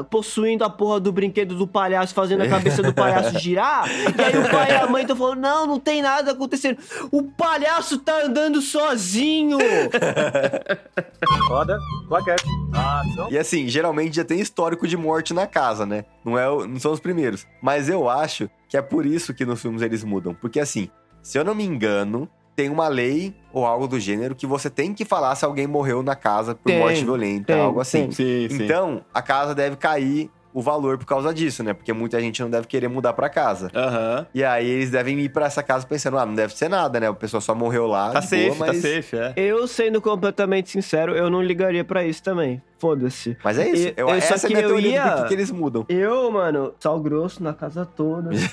ah, 0.00 0.04
possuindo 0.10 0.64
a 0.64 0.70
porra 0.70 0.98
do 1.00 1.12
brinquedo 1.12 1.54
do 1.54 1.66
palhaço, 1.66 2.14
fazendo 2.14 2.42
a 2.42 2.48
cabeça 2.48 2.82
do 2.82 2.92
palhaço 2.94 3.36
girar. 3.40 3.84
E 3.88 4.22
aí 4.22 4.38
o 4.38 4.50
pai 4.50 4.70
e 4.72 4.74
a 4.76 4.86
mãe 4.86 5.02
estão 5.02 5.16
falando: 5.16 5.40
não, 5.40 5.66
não 5.66 5.78
tem 5.78 6.02
nada 6.02 6.32
acontecendo. 6.32 6.78
O 7.10 7.22
palhaço 7.22 7.91
tá 7.98 8.22
andando 8.24 8.60
sozinho. 8.60 9.58
Roda, 11.48 11.78
plaquete, 12.08 12.44
ação. 12.72 13.28
E 13.30 13.38
assim, 13.38 13.68
geralmente 13.68 14.16
já 14.16 14.24
tem 14.24 14.40
histórico 14.40 14.86
de 14.86 14.96
morte 14.96 15.32
na 15.34 15.46
casa, 15.46 15.84
né? 15.86 16.04
Não, 16.24 16.38
é, 16.38 16.46
não 16.66 16.78
são 16.78 16.92
os 16.92 17.00
primeiros. 17.00 17.46
Mas 17.60 17.88
eu 17.88 18.08
acho 18.08 18.48
que 18.68 18.76
é 18.76 18.82
por 18.82 19.06
isso 19.06 19.34
que 19.34 19.44
nos 19.44 19.60
filmes 19.60 19.82
eles 19.82 20.04
mudam. 20.04 20.34
Porque 20.34 20.60
assim, 20.60 20.88
se 21.22 21.38
eu 21.38 21.44
não 21.44 21.54
me 21.54 21.64
engano, 21.64 22.28
tem 22.54 22.68
uma 22.68 22.88
lei 22.88 23.34
ou 23.52 23.64
algo 23.64 23.86
do 23.86 23.98
gênero 23.98 24.34
que 24.34 24.46
você 24.46 24.68
tem 24.68 24.92
que 24.92 25.04
falar 25.04 25.34
se 25.36 25.44
alguém 25.44 25.66
morreu 25.66 26.02
na 26.02 26.14
casa 26.14 26.54
por 26.54 26.64
Tem, 26.64 26.78
morte 26.78 27.04
violenta, 27.04 27.52
tem, 27.52 27.60
algo 27.60 27.80
assim. 27.80 28.08
tem. 28.08 28.12
Sim, 28.12 28.48
sim. 28.56 28.64
Então, 28.64 29.04
a 29.12 29.22
casa 29.22 29.54
deve 29.54 29.76
cair 29.76 30.30
o 30.54 30.60
valor 30.62 30.98
por 30.98 31.06
causa 31.06 31.32
disso, 31.32 31.62
né? 31.62 31.72
Porque 31.72 31.92
muita 31.92 32.20
gente 32.20 32.42
não 32.42 32.50
deve 32.50 32.66
querer 32.66 32.88
mudar 32.88 33.12
pra 33.12 33.28
casa. 33.28 33.70
Aham. 33.74 34.26
E 34.34 34.44
aí 34.44 34.68
eles 34.68 34.90
devem 34.90 35.18
ir 35.20 35.28
pra 35.28 35.46
essa 35.46 35.62
casa 35.62 35.86
pensando, 35.86 36.18
ah, 36.18 36.26
não 36.26 36.34
deve 36.34 36.54
ser 36.56 36.68
nada, 36.68 36.98
né? 37.00 37.08
A 37.08 37.14
pessoa 37.14 37.40
só 37.40 37.54
morreu 37.54 37.86
lá. 37.86 38.10
Tá 38.10 38.22
safe, 38.22 38.46
boa, 38.50 38.56
mas... 38.58 38.76
tá 38.82 38.88
safe, 38.88 39.16
é. 39.16 39.32
Eu, 39.36 39.66
sendo 39.66 40.00
completamente 40.00 40.70
sincero, 40.70 41.14
eu 41.14 41.30
não 41.30 41.42
ligaria 41.42 41.84
pra 41.84 42.04
isso 42.04 42.22
também. 42.22 42.60
Foda-se. 42.78 43.36
Mas 43.44 43.58
é 43.60 43.68
isso. 43.68 43.88
E- 43.88 43.94
Eu, 43.96 44.08
eu- 44.08 44.14
essa 44.16 44.36
só 44.36 44.46
é 44.46 44.46
a 44.46 44.48
que 44.48 44.54
minha 44.54 44.64
eu 44.66 44.68
teoria 44.70 44.90
ia- 44.90 45.24
que 45.28 45.32
eles 45.34 45.52
mudam. 45.52 45.86
Eu, 45.88 46.30
mano, 46.32 46.74
sal 46.80 46.98
grosso 47.00 47.40
na 47.40 47.54
casa 47.54 47.86
toda. 47.86 48.30
assim, 48.34 48.48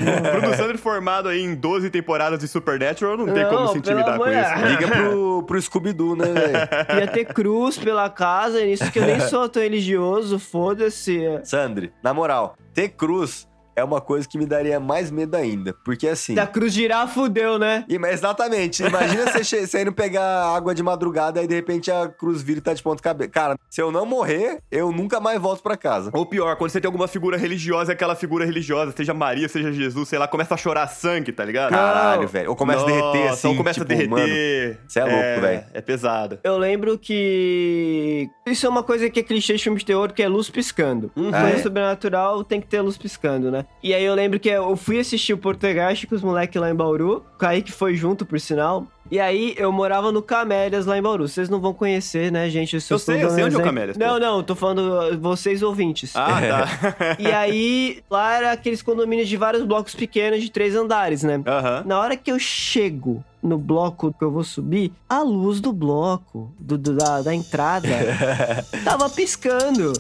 Sandro 0.56 0.78
formado 0.78 1.30
aí 1.30 1.42
em 1.42 1.56
12 1.56 1.90
temporadas 1.90 2.40
de 2.40 2.48
Supernatural, 2.48 3.18
não 3.18 3.26
tem 3.26 3.44
Não, 3.44 3.50
como 3.50 3.68
se 3.70 3.80
intimidar 3.80 4.18
com 4.20 4.26
isso. 4.28 4.36
né? 4.36 4.70
Liga 4.70 4.88
pro, 4.88 5.44
pro 5.48 5.60
Scooby-Doo, 5.62 6.16
né, 6.16 6.26
velho? 6.28 7.00
Ia 7.02 7.08
ter 7.08 7.26
cruz 7.26 7.80
pela 7.80 8.08
casa, 8.08 8.64
nisso 8.64 8.92
que 8.92 9.00
eu 9.00 9.04
nem 9.06 9.20
sou 9.20 9.50
tão 9.50 9.64
religioso, 9.64 10.38
foda-se. 10.38 11.20
Sandri, 11.44 11.89
na 12.04 12.14
moral, 12.14 12.56
ter 12.74 12.90
cruz 12.90 13.49
é 13.76 13.84
uma 13.84 14.02
coisa 14.02 14.28
que 14.28 14.38
me 14.38 14.46
daria 14.46 14.80
mais 14.80 15.10
medo 15.12 15.36
ainda. 15.36 15.74
Porque 15.84 16.08
assim. 16.08 16.36
Da 16.36 16.48
cruz 16.48 16.74
girar, 16.74 17.08
fudeu, 17.08 17.58
né? 17.58 17.86
E, 17.88 17.98
mas 17.98 18.14
exatamente. 18.14 18.84
Imagina 18.84 19.32
você, 19.32 19.66
você 19.66 19.82
indo 19.82 19.92
pegar 19.94 20.56
água 20.56 20.74
de 20.76 20.84
madrugada 20.84 21.42
e 21.42 21.48
de 21.48 21.56
repente 21.56 21.92
a 21.92 22.08
cruz 22.08 22.42
vira 22.42 22.60
e 22.60 22.62
tá 22.62 22.74
de 22.74 22.84
ponta 22.84 23.02
cabeça. 23.02 23.30
Cara, 23.30 23.58
se 23.70 23.82
eu 23.82 23.92
não 23.92 24.06
morrer, 24.06 24.60
eu 24.72 24.92
nunca 24.92 25.20
mais 25.20 25.40
volto 25.40 25.62
pra 25.62 25.78
casa. 25.78 26.12
Ou 26.14 26.26
pior, 26.26 26.56
quando 26.56 26.72
você 26.72 26.82
tem 26.82 26.88
alguma 26.88 27.08
figura 27.08 27.38
religiosa, 27.38 27.94
aquela 27.94 28.16
figura 28.16 28.46
religiosa, 28.46 28.94
seja 28.96 29.14
Maria, 29.14 29.48
seja 29.48 29.72
Jesus, 29.72 30.10
sei 30.10 30.20
lá, 30.20 30.28
começa 30.28 30.54
a 30.54 30.58
chorar 30.58 30.88
sangue, 30.88 31.32
tá 31.32 31.46
ligado? 31.46 31.72
Caralho, 31.72 32.28
velho. 32.28 32.50
Ou 32.50 32.56
começa 32.56 32.84
a 32.84 32.86
derreter 32.86 33.30
assim. 33.30 33.48
ou 33.48 33.56
começa 33.56 33.80
tipo, 33.80 33.92
a 33.92 33.96
derreter. 33.96 34.10
Mano, 34.10 34.78
cê 34.88 35.00
é 35.00 35.04
louco, 35.04 35.42
velho. 35.42 35.64
É 35.74 35.82
pesado. 35.82 36.40
Eu 36.44 36.58
lembro 36.58 36.98
que. 36.98 38.30
Isso 38.46 38.66
é 38.66 38.70
uma 38.70 38.84
coisa 38.84 39.10
que 39.10 39.20
é 39.20 39.24
clichê 39.24 39.56
de 39.56 39.64
filme 39.64 39.80
de 39.80 39.86
terror, 39.86 40.12
que 40.14 40.22
é 40.22 40.28
luz 40.28 40.50
piscando. 40.50 41.12
Uhum. 41.16 41.30
Ah, 41.34 41.42
Coisa 41.42 41.58
é? 41.58 41.62
sobrenatural 41.62 42.44
tem 42.44 42.60
que 42.60 42.68
ter 42.68 42.82
luz 42.82 42.98
piscando, 42.98 43.52
né? 43.52 43.59
E 43.82 43.94
aí 43.94 44.04
eu 44.04 44.16
lembro 44.16 44.40
que 44.40 44.50
eu 44.50 44.76
fui 44.76 45.00
assistir 45.00 45.34
o 45.34 45.38
Português 45.38 46.04
com 46.06 46.16
os 46.16 46.22
moleques 46.22 46.60
lá 46.60 46.70
em 46.70 46.76
Bauru. 46.76 47.18
O 47.18 47.38
Kaique 47.38 47.72
foi 47.72 47.96
junto, 47.96 48.26
por 48.26 48.40
sinal. 48.40 48.88
E 49.12 49.20
aí 49.20 49.56
eu 49.58 49.72
morava 49.72 50.12
no 50.12 50.22
Camélias 50.22 50.86
lá 50.86 50.98
em 50.98 51.02
Bauru. 51.02 51.28
Vocês 51.28 51.50
não 51.50 51.60
vão 51.60 51.74
conhecer, 51.74 52.32
né, 52.32 52.50
gente? 52.50 52.76
Eu 52.76 52.82
sei, 53.00 53.24
eu 53.24 53.30
sei 53.32 53.44
onde 53.44 53.56
é 53.56 53.58
o 53.58 53.64
Camélias, 53.64 53.98
pô. 53.98 54.04
Não, 54.04 54.20
não, 54.20 54.44
tô 54.44 54.56
falando 54.56 54.80
uh, 55.14 55.20
vocês 55.20 55.64
ouvintes. 55.64 56.16
Ah, 56.16 56.40
tá. 56.42 57.16
E 57.18 57.28
aí, 57.32 58.04
lá 58.10 58.36
era 58.38 58.52
aqueles 58.52 58.82
condomínios 58.82 59.28
de 59.28 59.36
vários 59.36 59.64
blocos 59.66 59.96
pequenos 59.96 60.42
de 60.42 60.52
três 60.52 60.76
andares, 60.76 61.24
né? 61.24 61.42
Aham. 61.46 61.84
Na 61.86 62.00
hora 62.00 62.16
que 62.16 62.32
eu 62.32 62.38
chego 62.38 63.24
no 63.42 63.58
bloco 63.58 64.14
que 64.18 64.24
eu 64.24 64.30
vou 64.30 64.44
subir, 64.44 64.92
a 65.08 65.22
luz 65.22 65.62
do 65.62 65.72
bloco, 65.72 66.52
do, 66.60 66.78
do- 66.78 66.94
da, 66.96 67.22
da 67.22 67.34
entrada, 67.34 67.88
tava 68.84 69.10
piscando. 69.10 69.94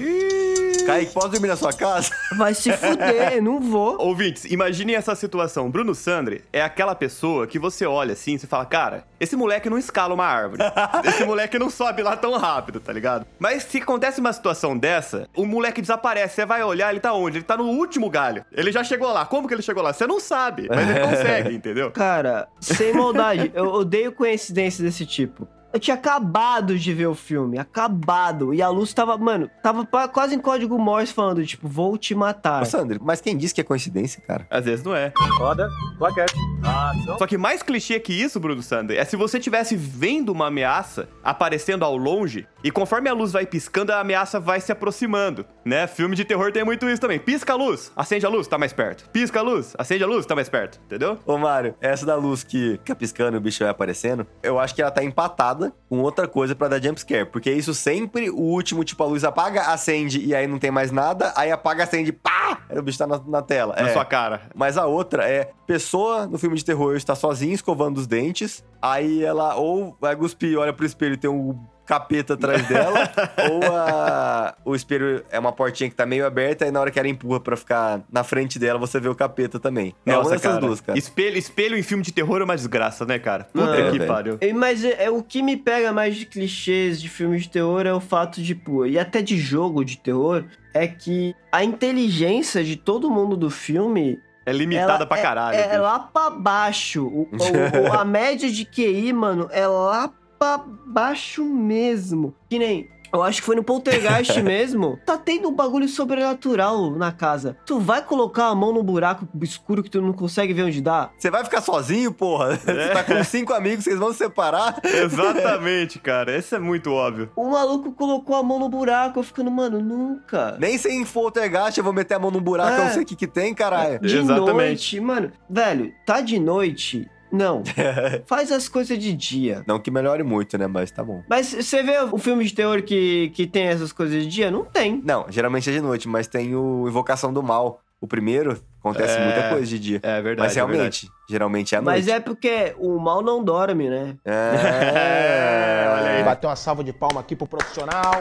Kaique, 0.86 1.14
posso 1.14 1.30
dormir 1.30 1.47
na 1.47 1.55
sua 1.55 1.72
casa? 1.72 2.10
Vai 2.38 2.53
se 2.53 2.72
fuder, 2.74 3.39
não 3.43 3.60
vou. 3.62 3.95
Ouvintes, 4.01 4.45
imaginem 4.45 4.95
essa 4.95 5.16
situação. 5.16 5.70
Bruno 5.70 5.95
Sandri 5.95 6.41
é 6.51 6.62
aquela 6.62 6.95
pessoa 6.95 7.47
que 7.47 7.57
você 7.60 7.86
olha 7.86 8.14
assim 8.14 8.36
e 8.36 8.39
fala, 8.39 8.66
cara, 8.66 8.99
esse 9.20 9.36
moleque 9.36 9.70
não 9.70 9.78
escala 9.78 10.14
uma 10.14 10.26
árvore. 10.26 10.64
esse 11.06 11.24
moleque 11.26 11.60
não 11.60 11.70
sobe 11.70 12.02
lá 12.02 12.16
tão 12.16 12.38
rápido, 12.38 12.80
tá 12.80 12.91
ligado? 12.93 13.26
Mas 13.38 13.64
se 13.64 13.80
acontece 13.80 14.20
uma 14.20 14.34
situação 14.34 14.78
dessa, 14.78 15.28
o 15.36 15.45
moleque 15.45 15.82
desaparece. 15.82 16.36
Você 16.36 16.45
vai 16.45 16.64
olhar, 16.64 16.91
ele 16.91 17.00
tá 17.00 17.14
onde? 17.14 17.38
Ele 17.38 17.43
tá 17.43 17.58
no 17.58 17.66
último 17.66 18.10
galho. 18.10 18.45
Ele 18.52 18.72
já 18.72 18.84
chegou 18.84 19.12
lá. 19.12 19.26
Como 19.26 19.47
que 19.47 19.54
ele 19.54 19.62
chegou 19.62 19.84
lá? 19.84 19.93
Você 19.93 20.08
não 20.08 20.20
sabe, 20.20 20.68
mas 20.70 20.89
ele 20.89 21.00
consegue, 21.08 21.56
entendeu? 21.56 21.91
Cara, 21.91 22.47
sem 22.60 22.93
maldade, 22.93 23.52
eu 23.54 23.66
odeio 23.66 24.12
coincidência 24.12 24.84
desse 24.84 25.06
tipo. 25.06 25.47
Eu 25.72 25.80
tinha 25.80 25.93
acabado 25.93 26.78
de 26.78 26.93
ver 26.93 27.07
o 27.07 27.13
filme, 27.13 27.59
acabado. 27.59 28.53
E 28.53 28.61
a 28.61 28.70
luz 28.70 28.91
tava, 28.93 29.17
mano, 29.17 29.49
tava 29.61 29.86
quase 30.07 30.34
em 30.34 30.39
código 30.39 30.80
Morse 30.80 31.13
falando, 31.13 31.45
tipo, 31.45 31.67
vou 31.67 31.97
te 31.97 32.15
matar. 32.15 32.63
Ô, 32.63 32.65
Sandri, 32.65 32.99
mas 33.01 33.22
quem 33.22 33.38
disse 33.38 33.53
que 33.53 33.61
é 33.61 33.63
coincidência, 33.63 34.22
cara? 34.22 34.47
Às 34.49 34.65
vezes 34.65 34.84
não 34.84 34.95
é. 34.95 35.13
Roda, 35.38 35.70
plaquete, 35.97 36.34
ação. 36.63 37.17
Só 37.20 37.28
que 37.28 37.38
mais 37.38 37.61
clichê 37.61 37.99
que 37.99 38.13
isso, 38.13 38.39
Bruno 38.39 38.63
Sander, 38.63 38.97
é 38.97 39.05
se 39.05 39.15
você 39.15 39.38
estivesse 39.38 39.76
vendo 39.76 40.32
uma 40.32 40.47
ameaça 40.47 41.07
aparecendo 41.24 41.86
ao 41.86 41.95
longe 41.95 42.47
e 42.63 42.72
conforme 42.72 43.07
a 43.07 43.13
luz 43.13 43.32
vai 43.32 43.45
piscando, 43.45 43.91
a 43.91 43.99
ameaça 43.99 44.39
vai 44.39 44.59
se 44.59 44.72
aproximando, 44.72 45.45
né? 45.63 45.86
Filme 45.86 46.15
de 46.15 46.26
terror 46.26 46.51
tem 46.51 46.63
muito 46.63 46.89
isso 46.89 47.01
também. 47.01 47.20
Pisca 47.20 47.53
a 47.53 47.55
luz, 47.55 47.91
acende 47.95 48.26
a 48.26 48.30
luz, 48.30 48.47
tá 48.47 48.57
mais 48.57 48.74
perto. 48.74 49.07
Pisca 49.11 49.39
a 49.39 49.43
luz, 49.43 49.76
acende 49.78 50.03
a 50.03 50.07
luz, 50.07 50.26
tá 50.26 50.36
mais 50.36 50.49
perto, 50.49 50.80
entendeu? 50.86 51.20
Ô, 51.26 51.38
Mário, 51.38 51.76
essa 51.80 52.05
da 52.05 52.15
luz 52.15 52.43
que 52.43 52.80
fica 52.80 52.95
piscando 52.95 53.38
e 53.38 53.39
o 53.39 53.41
bicho 53.41 53.59
vai 53.59 53.70
aparecendo, 53.70 54.26
eu 54.41 54.59
acho 54.59 54.74
que 54.74 54.82
ela 54.82 54.91
tá 54.91 55.03
empatada 55.03 55.59
com 55.89 55.99
outra 55.99 56.28
coisa 56.28 56.55
pra 56.55 56.68
dar 56.68 56.82
jumpscare. 56.82 57.26
Porque 57.26 57.51
isso 57.51 57.74
sempre, 57.74 58.30
o 58.30 58.39
último, 58.39 58.84
tipo, 58.84 59.03
a 59.03 59.07
luz 59.07 59.24
apaga, 59.24 59.62
acende 59.74 60.20
e 60.24 60.34
aí 60.34 60.47
não 60.47 60.57
tem 60.60 60.72
mais 60.72 60.91
nada, 60.91 61.34
aí 61.36 61.51
apaga, 61.51 61.84
acende, 61.84 62.12
pá! 62.12 62.60
Aí 62.70 62.78
o 62.78 62.82
bicho 62.84 62.97
tá 62.97 63.05
na, 63.07 63.20
na 63.28 63.41
tela. 63.41 63.76
Na 63.76 63.89
É. 63.89 63.93
sua 63.93 64.05
cara. 64.05 64.41
Mas 64.55 64.78
a 64.78 64.86
outra 64.86 65.28
é 65.30 65.51
pessoa 65.68 66.26
no 66.28 66.38
filme 66.38 66.55
de 66.55 66.66
terror 66.66 66.95
está 66.95 67.16
sozinha 67.16 67.53
escovando 67.53 67.97
os 67.97 68.07
dentes, 68.07 68.64
aí 68.82 69.24
ela 69.24 69.55
ou 69.55 69.95
vai 69.99 70.16
cuspir, 70.16 70.57
olha 70.57 70.74
pro 70.74 70.86
espelho 70.86 71.14
e 71.14 71.18
tem 71.18 71.30
um 71.30 71.57
capeta 71.90 72.36
atrás 72.36 72.68
dela, 72.68 73.10
ou 73.52 73.76
a- 73.76 74.56
o 74.64 74.76
espelho 74.76 75.24
é 75.32 75.40
uma 75.40 75.52
portinha 75.52 75.90
que 75.90 75.96
tá 75.96 76.06
meio 76.06 76.24
aberta 76.26 76.68
e 76.68 76.72
na 76.72 76.80
hora 76.80 76.92
que 76.92 77.00
ela 77.00 77.08
empurra 77.08 77.40
pra 77.40 77.58
ficar 77.58 78.02
na 78.12 78.24
frente 78.24 78.60
dela, 78.60 78.78
você 78.78 79.00
vê 79.00 79.10
o 79.10 79.16
capeta 79.16 79.60
também. 79.60 79.96
é 80.06 80.14
uma 80.14 80.24
dessas 80.24 80.42
cara. 80.42 80.60
duas, 80.60 80.80
cara. 80.82 80.98
Espelho, 80.98 81.38
espelho 81.38 81.76
em 81.76 81.82
filme 81.82 82.04
de 82.04 82.12
terror 82.14 82.40
é 82.42 82.44
uma 82.44 82.56
desgraça, 82.56 83.06
né, 83.06 83.18
cara? 83.18 83.46
Puta 83.52 83.74
Ah, 83.74 83.92
que 83.92 83.98
velho. 83.98 84.08
pariu. 84.08 84.38
E- 84.40 84.54
Mas 84.54 84.86
é, 84.86 85.06
é 85.06 85.10
o 85.10 85.24
que 85.24 85.42
me 85.42 85.58
pega 85.58 85.92
mais 85.92 86.16
de 86.16 86.26
clichês 86.28 87.02
de 87.02 87.10
filmes 87.10 87.44
de 87.44 87.50
terror 87.50 87.86
é 87.88 87.94
o 87.94 88.00
fato 88.00 88.40
de, 88.42 88.54
pô, 88.54 88.86
e 88.86 89.00
até 89.00 89.22
de 89.22 89.36
jogo 89.38 89.84
de 89.84 89.98
terror, 89.98 90.46
é 90.74 90.88
que 90.88 91.36
a 91.52 91.64
inteligência 91.64 92.64
de 92.64 92.76
todo 92.76 93.10
mundo 93.10 93.36
do 93.36 93.50
filme 93.50 94.20
É 94.46 94.52
limitada 94.54 94.94
ela 94.94 95.06
pra 95.08 95.18
é- 95.18 95.22
caralho. 95.22 95.58
É, 95.58 95.68
bicho. 95.70 95.82
lá 95.82 96.00
pra 96.00 96.30
baixo. 96.30 97.08
O- 97.08 97.28
o- 97.32 97.90
o- 97.90 97.94
a 98.00 98.06
média 98.06 98.50
de 98.52 98.64
QI, 98.66 99.12
mano, 99.12 99.50
é 99.52 99.66
lá 99.66 100.12
pra 100.40 100.64
baixo 100.88 101.44
mesmo. 101.44 102.34
Que 102.50 102.58
nem. 102.58 102.90
Eu 103.12 103.24
acho 103.24 103.40
que 103.42 103.46
foi 103.48 103.56
no 103.56 103.64
Poltergeist 103.64 104.38
mesmo. 104.44 105.00
Tá 105.04 105.18
tendo 105.18 105.50
um 105.50 105.56
bagulho 105.56 105.88
sobrenatural 105.88 106.92
na 106.92 107.12
casa. 107.12 107.58
Tu 107.66 107.80
vai 107.80 108.04
colocar 108.06 108.46
a 108.50 108.54
mão 108.56 108.72
no 108.72 108.84
buraco 108.84 109.28
escuro 109.42 109.82
que 109.82 109.90
tu 109.90 110.00
não 110.00 110.14
consegue 110.14 110.54
ver 110.54 110.62
onde 110.62 110.80
dá? 110.80 111.10
Você 111.18 111.32
vai 111.32 111.44
ficar 111.44 111.60
sozinho, 111.62 112.14
porra? 112.14 112.56
Você 112.64 112.90
tá 112.90 113.04
com 113.04 113.24
cinco 113.24 113.52
amigos, 113.52 113.84
vocês 113.84 113.98
vão 113.98 114.12
se 114.12 114.20
separar? 114.20 114.80
Exatamente, 114.84 115.98
cara. 115.98 116.38
Esse 116.38 116.56
é 116.56 116.60
muito 116.60 116.92
óbvio. 116.92 117.32
O 117.36 117.50
maluco 117.50 117.92
colocou 117.94 118.36
a 118.36 118.44
mão 118.44 118.60
no 118.60 118.70
buraco, 118.70 119.18
eu 119.20 119.24
ficando, 119.24 119.50
mano, 119.50 119.80
nunca. 119.82 120.56
Nem 120.60 120.78
sem 120.78 121.04
poltergeist 121.04 121.80
eu 121.80 121.84
vou 121.84 121.94
meter 121.94 122.14
a 122.14 122.20
mão 122.20 122.30
num 122.30 122.42
buraco, 122.42 122.74
É. 122.74 122.80
eu 122.80 122.86
não 122.86 122.92
sei 122.94 123.02
o 123.02 123.06
que 123.08 123.16
que 123.16 123.28
tem, 123.28 123.56
caralho. 123.56 124.00
De 124.02 124.18
Exatamente. 124.18 124.54
noite, 124.54 125.00
mano. 125.00 125.32
Velho, 125.50 125.92
tá 126.06 126.22
de 126.22 126.40
noite. 126.40 127.10
Não. 127.32 127.63
Faz 128.25 128.51
as 128.51 128.67
coisas 128.67 128.97
de 128.97 129.13
dia. 129.13 129.63
Não 129.67 129.80
que 129.80 129.91
melhore 129.91 130.23
muito, 130.23 130.57
né? 130.57 130.67
Mas 130.67 130.89
tá 130.91 131.03
bom. 131.03 131.21
Mas 131.30 131.47
você 131.53 131.84
vê 131.84 131.99
o 132.11 132.17
filme 132.17 132.43
de 132.45 132.53
terror 132.53 132.82
que, 132.82 133.32
que 133.36 133.45
tem 133.45 133.67
essas 133.67 133.91
coisas 133.91 134.23
de 134.23 134.27
dia? 134.30 134.49
Não 134.51 134.65
tem. 134.65 135.01
Não, 135.05 135.25
geralmente 135.30 135.69
é 135.69 135.73
de 135.73 135.82
noite, 135.82 136.07
mas 136.07 136.27
tem 136.27 136.55
o 136.55 136.88
Invocação 136.88 137.32
do 137.32 137.43
Mal. 137.43 137.82
O 138.01 138.07
primeiro, 138.07 138.57
acontece 138.80 139.17
É. 139.17 139.25
muita 139.25 139.49
coisa 139.49 139.65
de 139.65 139.77
dia. 139.77 139.99
É 140.01 140.21
verdade. 140.21 140.39
mas 140.47 140.51
é 140.55 140.59
verdade. 140.61 140.71
realmente, 140.73 141.09
geralmente 141.30 141.75
é 141.75 141.77
à 141.77 141.82
Mas 141.82 142.05
noite. 142.05 142.15
é 142.17 142.19
porque 142.21 142.73
o 142.80 142.97
mal 142.97 143.21
não 143.21 143.43
dorme, 143.43 143.89
né? 143.89 144.15
É, 144.23 145.86
olha 145.99 146.11
aí. 146.11 146.23
Bater 146.23 146.47
uma 146.47 146.55
salva 146.55 146.82
de 146.82 146.93
palma 146.93 147.19
aqui 147.19 147.36
pro 147.36 147.45
profissional. 147.45 148.11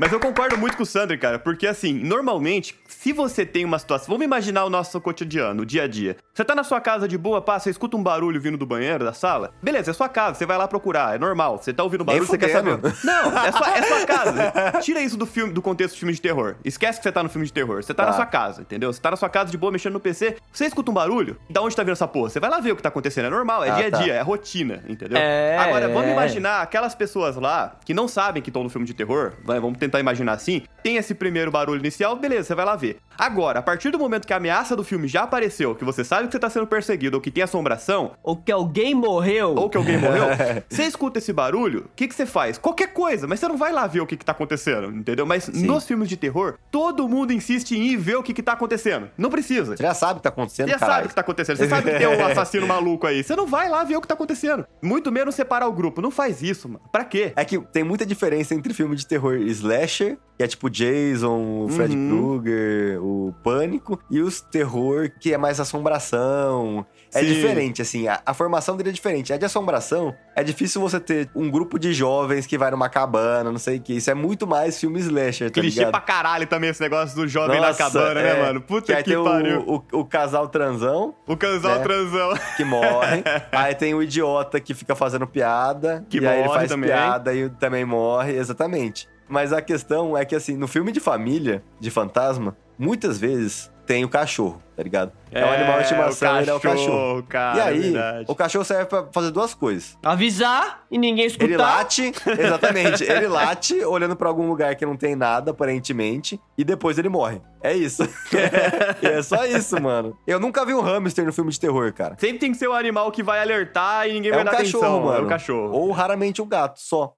Mas 0.00 0.10
eu 0.12 0.18
concordo 0.18 0.56
muito 0.56 0.78
com 0.78 0.82
o 0.82 0.86
Sandro, 0.86 1.18
cara, 1.18 1.38
porque 1.38 1.66
assim, 1.66 1.92
normalmente, 1.92 2.74
se 2.88 3.12
você 3.12 3.44
tem 3.44 3.66
uma 3.66 3.78
situação. 3.78 4.06
Vamos 4.08 4.24
imaginar 4.24 4.64
o 4.64 4.70
nosso 4.70 4.98
cotidiano, 4.98 5.60
o 5.62 5.66
dia 5.66 5.82
a 5.82 5.86
dia. 5.86 6.16
Você 6.32 6.42
tá 6.42 6.54
na 6.54 6.64
sua 6.64 6.80
casa 6.80 7.06
de 7.06 7.18
boa, 7.18 7.44
você 7.46 7.68
escuta 7.68 7.98
um 7.98 8.02
barulho 8.02 8.40
vindo 8.40 8.56
do 8.56 8.64
banheiro, 8.64 9.04
da 9.04 9.12
sala. 9.12 9.52
Beleza, 9.62 9.90
é 9.90 9.94
sua 9.94 10.08
casa, 10.08 10.36
você 10.38 10.46
vai 10.46 10.56
lá 10.56 10.66
procurar, 10.66 11.14
é 11.14 11.18
normal. 11.18 11.58
Você 11.58 11.70
tá 11.70 11.82
ouvindo 11.84 12.02
barulho, 12.02 12.22
Nem 12.22 12.30
você 12.30 12.38
quer 12.38 12.48
saber. 12.48 12.76
fudendo. 12.76 12.96
Não, 13.04 13.44
é 13.44 13.52
sua, 13.52 13.76
é 13.76 13.82
sua 13.82 14.06
casa. 14.06 14.52
Tira 14.80 15.02
isso 15.02 15.18
do 15.18 15.26
filme, 15.26 15.52
do 15.52 15.60
contexto 15.60 15.96
do 15.96 15.98
filme 15.98 16.14
de 16.14 16.20
terror. 16.22 16.56
Esquece 16.64 16.98
que 16.98 17.02
você 17.02 17.12
tá 17.12 17.22
no 17.22 17.28
filme 17.28 17.46
de 17.46 17.52
terror. 17.52 17.82
Você 17.82 17.92
tá, 17.92 18.04
Tá. 18.04 18.10
na 18.12 18.16
sua 18.16 18.24
casa, 18.24 18.62
entendeu? 18.62 18.90
Você 18.90 19.02
tá 19.02 19.10
na 19.10 19.18
sua 19.18 19.28
casa 19.28 19.50
de 19.50 19.58
boa, 19.58 19.70
mexendo 19.70 19.92
no 19.92 20.00
PC. 20.00 20.36
Você 20.50 20.64
escuta 20.64 20.90
um 20.90 20.94
barulho, 20.94 21.36
da 21.50 21.60
onde 21.60 21.76
tá 21.76 21.82
vindo 21.82 21.92
essa 21.92 22.08
porra? 22.08 22.30
Você 22.30 22.40
vai 22.40 22.48
lá 22.48 22.58
ver 22.58 22.72
o 22.72 22.76
que 22.76 22.82
tá 22.82 22.88
acontecendo. 22.88 23.26
É 23.26 23.30
normal, 23.30 23.62
é 23.64 23.68
Ah, 23.68 23.74
dia 23.74 23.88
a 23.88 23.90
tá. 23.90 23.98
dia, 23.98 24.14
é 24.14 24.22
rotina, 24.22 24.82
entendeu? 24.88 25.18
É, 25.18 25.58
Agora, 25.58 25.88
vamos 25.88 26.08
é. 26.08 26.12
imaginar 26.12 26.62
aquelas 26.62 26.94
pessoas 26.94 27.36
lá 27.36 27.76
que 27.84 27.92
não 27.92 28.08
sabem 28.08 28.42
que 28.42 28.48
estão 28.48 28.62
no 28.62 28.70
filme 28.70 28.86
de 28.86 28.94
terror, 28.94 29.34
vai, 29.44 29.60
vamos 29.60 29.76
tentar 29.78 29.89
imaginar 29.98 30.32
assim, 30.34 30.62
tem 30.82 30.96
esse 30.96 31.14
primeiro 31.14 31.50
barulho 31.50 31.80
inicial, 31.80 32.14
beleza, 32.16 32.44
você 32.44 32.54
vai 32.54 32.64
lá 32.64 32.76
ver. 32.76 32.98
Agora, 33.18 33.58
a 33.58 33.62
partir 33.62 33.90
do 33.90 33.98
momento 33.98 34.26
que 34.26 34.32
a 34.32 34.36
ameaça 34.36 34.74
do 34.76 34.84
filme 34.84 35.06
já 35.08 35.22
apareceu, 35.24 35.74
que 35.74 35.84
você 35.84 36.04
sabe 36.04 36.26
que 36.26 36.32
você 36.32 36.38
tá 36.38 36.48
sendo 36.48 36.66
perseguido 36.66 37.16
ou 37.16 37.20
que 37.20 37.30
tem 37.30 37.42
assombração, 37.42 38.12
Ou 38.22 38.36
que 38.36 38.50
alguém 38.52 38.94
morreu. 38.94 39.54
ou 39.56 39.68
que 39.68 39.76
alguém 39.76 39.98
morreu, 39.98 40.24
você 40.68 40.84
escuta 40.84 41.18
esse 41.18 41.32
barulho, 41.32 41.80
o 41.86 41.90
que, 41.96 42.06
que 42.08 42.14
você 42.14 42.24
faz? 42.24 42.56
Qualquer 42.56 42.92
coisa, 42.92 43.26
mas 43.26 43.40
você 43.40 43.48
não 43.48 43.56
vai 43.56 43.72
lá 43.72 43.86
ver 43.86 44.00
o 44.00 44.06
que, 44.06 44.16
que 44.16 44.24
tá 44.24 44.32
acontecendo, 44.32 44.86
entendeu? 44.96 45.26
Mas 45.26 45.48
nos 45.48 45.84
filmes 45.86 46.08
de 46.08 46.16
terror, 46.16 46.54
todo 46.70 47.08
mundo 47.08 47.32
insiste 47.32 47.72
em 47.72 47.82
ir 47.88 47.96
ver 47.96 48.16
o 48.16 48.22
que, 48.22 48.32
que 48.32 48.42
tá 48.42 48.52
acontecendo. 48.52 49.08
Não 49.18 49.28
precisa. 49.30 49.76
Você 49.76 49.82
já 49.82 49.94
sabe 49.94 50.12
o 50.14 50.16
que 50.16 50.22
tá 50.22 50.28
acontecendo, 50.30 50.66
Você 50.68 50.72
já 50.72 50.78
caralho. 50.78 50.94
sabe 50.96 51.06
o 51.06 51.08
que 51.08 51.14
tá 51.14 51.20
acontecendo. 51.20 51.56
Você 51.56 51.68
sabe 51.68 51.90
que 51.90 51.98
tem 51.98 52.06
um 52.06 52.24
assassino 52.26 52.66
maluco 52.68 53.06
aí. 53.06 53.22
Você 53.22 53.36
não 53.36 53.46
vai 53.46 53.68
lá 53.68 53.84
ver 53.84 53.96
o 53.96 54.00
que 54.00 54.08
tá 54.08 54.14
acontecendo. 54.14 54.64
Muito 54.82 55.12
menos 55.12 55.34
separar 55.34 55.66
o 55.68 55.72
grupo. 55.72 56.00
Não 56.00 56.10
faz 56.10 56.42
isso, 56.42 56.68
mano. 56.68 56.80
Pra 56.90 57.04
quê? 57.04 57.32
É 57.36 57.44
que 57.44 57.58
tem 57.58 57.84
muita 57.84 58.06
diferença 58.06 58.54
entre 58.54 58.72
filme 58.72 58.96
de 58.96 59.06
terror 59.06 59.36
slasher, 59.80 60.18
que 60.36 60.44
é 60.44 60.46
tipo 60.46 60.70
Jason, 60.70 61.64
o 61.64 61.68
Fred 61.68 61.94
Uhum. 61.94 62.08
Krueger, 62.40 63.02
o 63.04 63.34
Pânico, 63.42 63.98
e 64.10 64.20
os 64.20 64.40
terror 64.40 65.10
que 65.20 65.34
é 65.34 65.38
mais 65.38 65.60
assombração. 65.60 66.84
É 67.12 67.20
Sim. 67.20 67.26
diferente, 67.26 67.82
assim, 67.82 68.06
a, 68.08 68.22
a 68.24 68.32
formação 68.32 68.76
dele 68.76 68.90
é 68.90 68.92
diferente. 68.92 69.32
A 69.32 69.36
de 69.36 69.44
assombração, 69.44 70.14
é 70.36 70.42
difícil 70.44 70.80
você 70.80 70.98
ter 71.00 71.28
um 71.34 71.50
grupo 71.50 71.78
de 71.78 71.92
jovens 71.92 72.46
que 72.46 72.56
vai 72.56 72.70
numa 72.70 72.88
cabana, 72.88 73.50
não 73.50 73.58
sei 73.58 73.78
o 73.78 73.80
que. 73.80 73.94
Isso 73.94 74.10
é 74.10 74.14
muito 74.14 74.46
mais 74.46 74.78
filme 74.78 74.98
slasher, 75.00 75.50
tá 75.50 75.60
Clichê 75.60 75.80
ligado? 75.80 75.90
pra 75.92 76.00
caralho 76.00 76.46
também 76.46 76.70
esse 76.70 76.80
negócio 76.80 77.14
do 77.16 77.26
jovem 77.28 77.60
na 77.60 77.66
Nossa, 77.68 77.78
cabana, 77.84 78.20
é. 78.20 78.22
né, 78.34 78.42
mano? 78.42 78.60
Puta 78.60 78.94
que 78.96 79.02
que, 79.02 79.10
tem 79.10 79.18
o- 79.18 79.24
pariu. 79.24 79.60
O, 79.66 79.98
o 79.98 80.04
casal 80.04 80.48
transão 80.48 81.14
O 81.26 81.36
casal 81.36 81.78
né? 81.78 81.82
transão. 81.82 82.30
que 82.56 82.64
morre. 82.64 83.22
aí 83.52 83.74
tem 83.74 83.92
o 83.92 84.02
idiota 84.02 84.60
que 84.60 84.72
fica 84.72 84.94
fazendo 84.94 85.26
piada. 85.26 86.04
Que 86.08 86.18
e 86.18 86.26
aí 86.26 86.38
ele 86.38 86.46
morre 86.46 86.58
faz 86.60 86.70
também. 86.70 86.88
piada 86.90 87.34
e 87.34 87.50
também 87.50 87.84
morre, 87.84 88.36
exatamente. 88.36 89.08
Mas 89.30 89.52
a 89.52 89.62
questão 89.62 90.16
é 90.18 90.24
que, 90.24 90.34
assim, 90.34 90.56
no 90.56 90.66
filme 90.66 90.90
de 90.90 90.98
família, 90.98 91.62
de 91.78 91.88
fantasma, 91.90 92.56
muitas 92.76 93.16
vezes 93.16 93.70
tem 93.86 94.04
o 94.04 94.08
cachorro, 94.08 94.62
tá 94.76 94.82
ligado? 94.82 95.12
É, 95.32 95.44
um 95.44 95.50
animal 95.50 95.76
de 95.78 95.82
estimação, 95.82 96.40
ele 96.40 96.50
é 96.50 96.54
o 96.54 96.60
cachorro. 96.60 97.22
Cara, 97.28 97.58
e 97.58 97.60
aí, 97.60 97.78
é 97.78 97.82
verdade. 97.82 98.24
o 98.28 98.34
cachorro 98.36 98.64
serve 98.64 98.86
pra 98.86 99.06
fazer 99.12 99.30
duas 99.32 99.52
coisas. 99.54 99.96
Avisar 100.04 100.84
e 100.90 100.96
ninguém 100.98 101.26
escutar. 101.26 101.44
Ele 101.46 101.56
late, 101.56 102.12
exatamente, 102.38 103.02
ele 103.04 103.26
late 103.28 103.74
olhando 103.84 104.14
pra 104.16 104.28
algum 104.28 104.48
lugar 104.48 104.74
que 104.76 104.84
não 104.86 104.96
tem 104.96 105.14
nada, 105.16 105.50
aparentemente, 105.52 106.40
e 106.56 106.62
depois 106.64 106.98
ele 106.98 107.08
morre. 107.08 107.40
É 107.62 107.72
isso. 107.72 108.02
e 109.02 109.06
é 109.06 109.22
só 109.22 109.44
isso, 109.44 109.80
mano. 109.80 110.16
Eu 110.26 110.38
nunca 110.40 110.64
vi 110.64 110.72
um 110.74 110.80
hamster 110.80 111.24
no 111.24 111.32
filme 111.32 111.50
de 111.50 111.58
terror, 111.58 111.92
cara. 111.92 112.16
Sempre 112.18 112.38
tem 112.38 112.52
que 112.52 112.58
ser 112.58 112.68
o 112.68 112.72
animal 112.72 113.10
que 113.10 113.22
vai 113.24 113.40
alertar 113.40 114.08
e 114.08 114.12
ninguém 114.14 114.30
É 114.30 114.34
vai 114.34 114.42
um 114.42 114.46
dar 114.46 114.56
cachorro, 114.56 114.84
atenção. 114.84 115.04
mano. 115.04 115.18
É 115.18 115.22
o 115.22 115.28
cachorro. 115.28 115.72
Ou 115.72 115.90
raramente 115.92 116.40
um 116.40 116.46
gato, 116.48 116.80
só. 116.80 117.12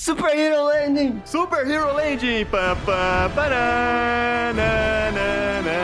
Super 0.00 0.34
Hero 0.34 0.64
Landing. 0.64 1.20
Super 1.26 1.70
Hero 1.70 1.92
Landing! 1.92 2.46
Pá, 2.46 2.74
pá, 2.86 3.30
pará, 3.34 4.50
na, 4.56 5.10
na, 5.12 5.60
na. 5.60 5.80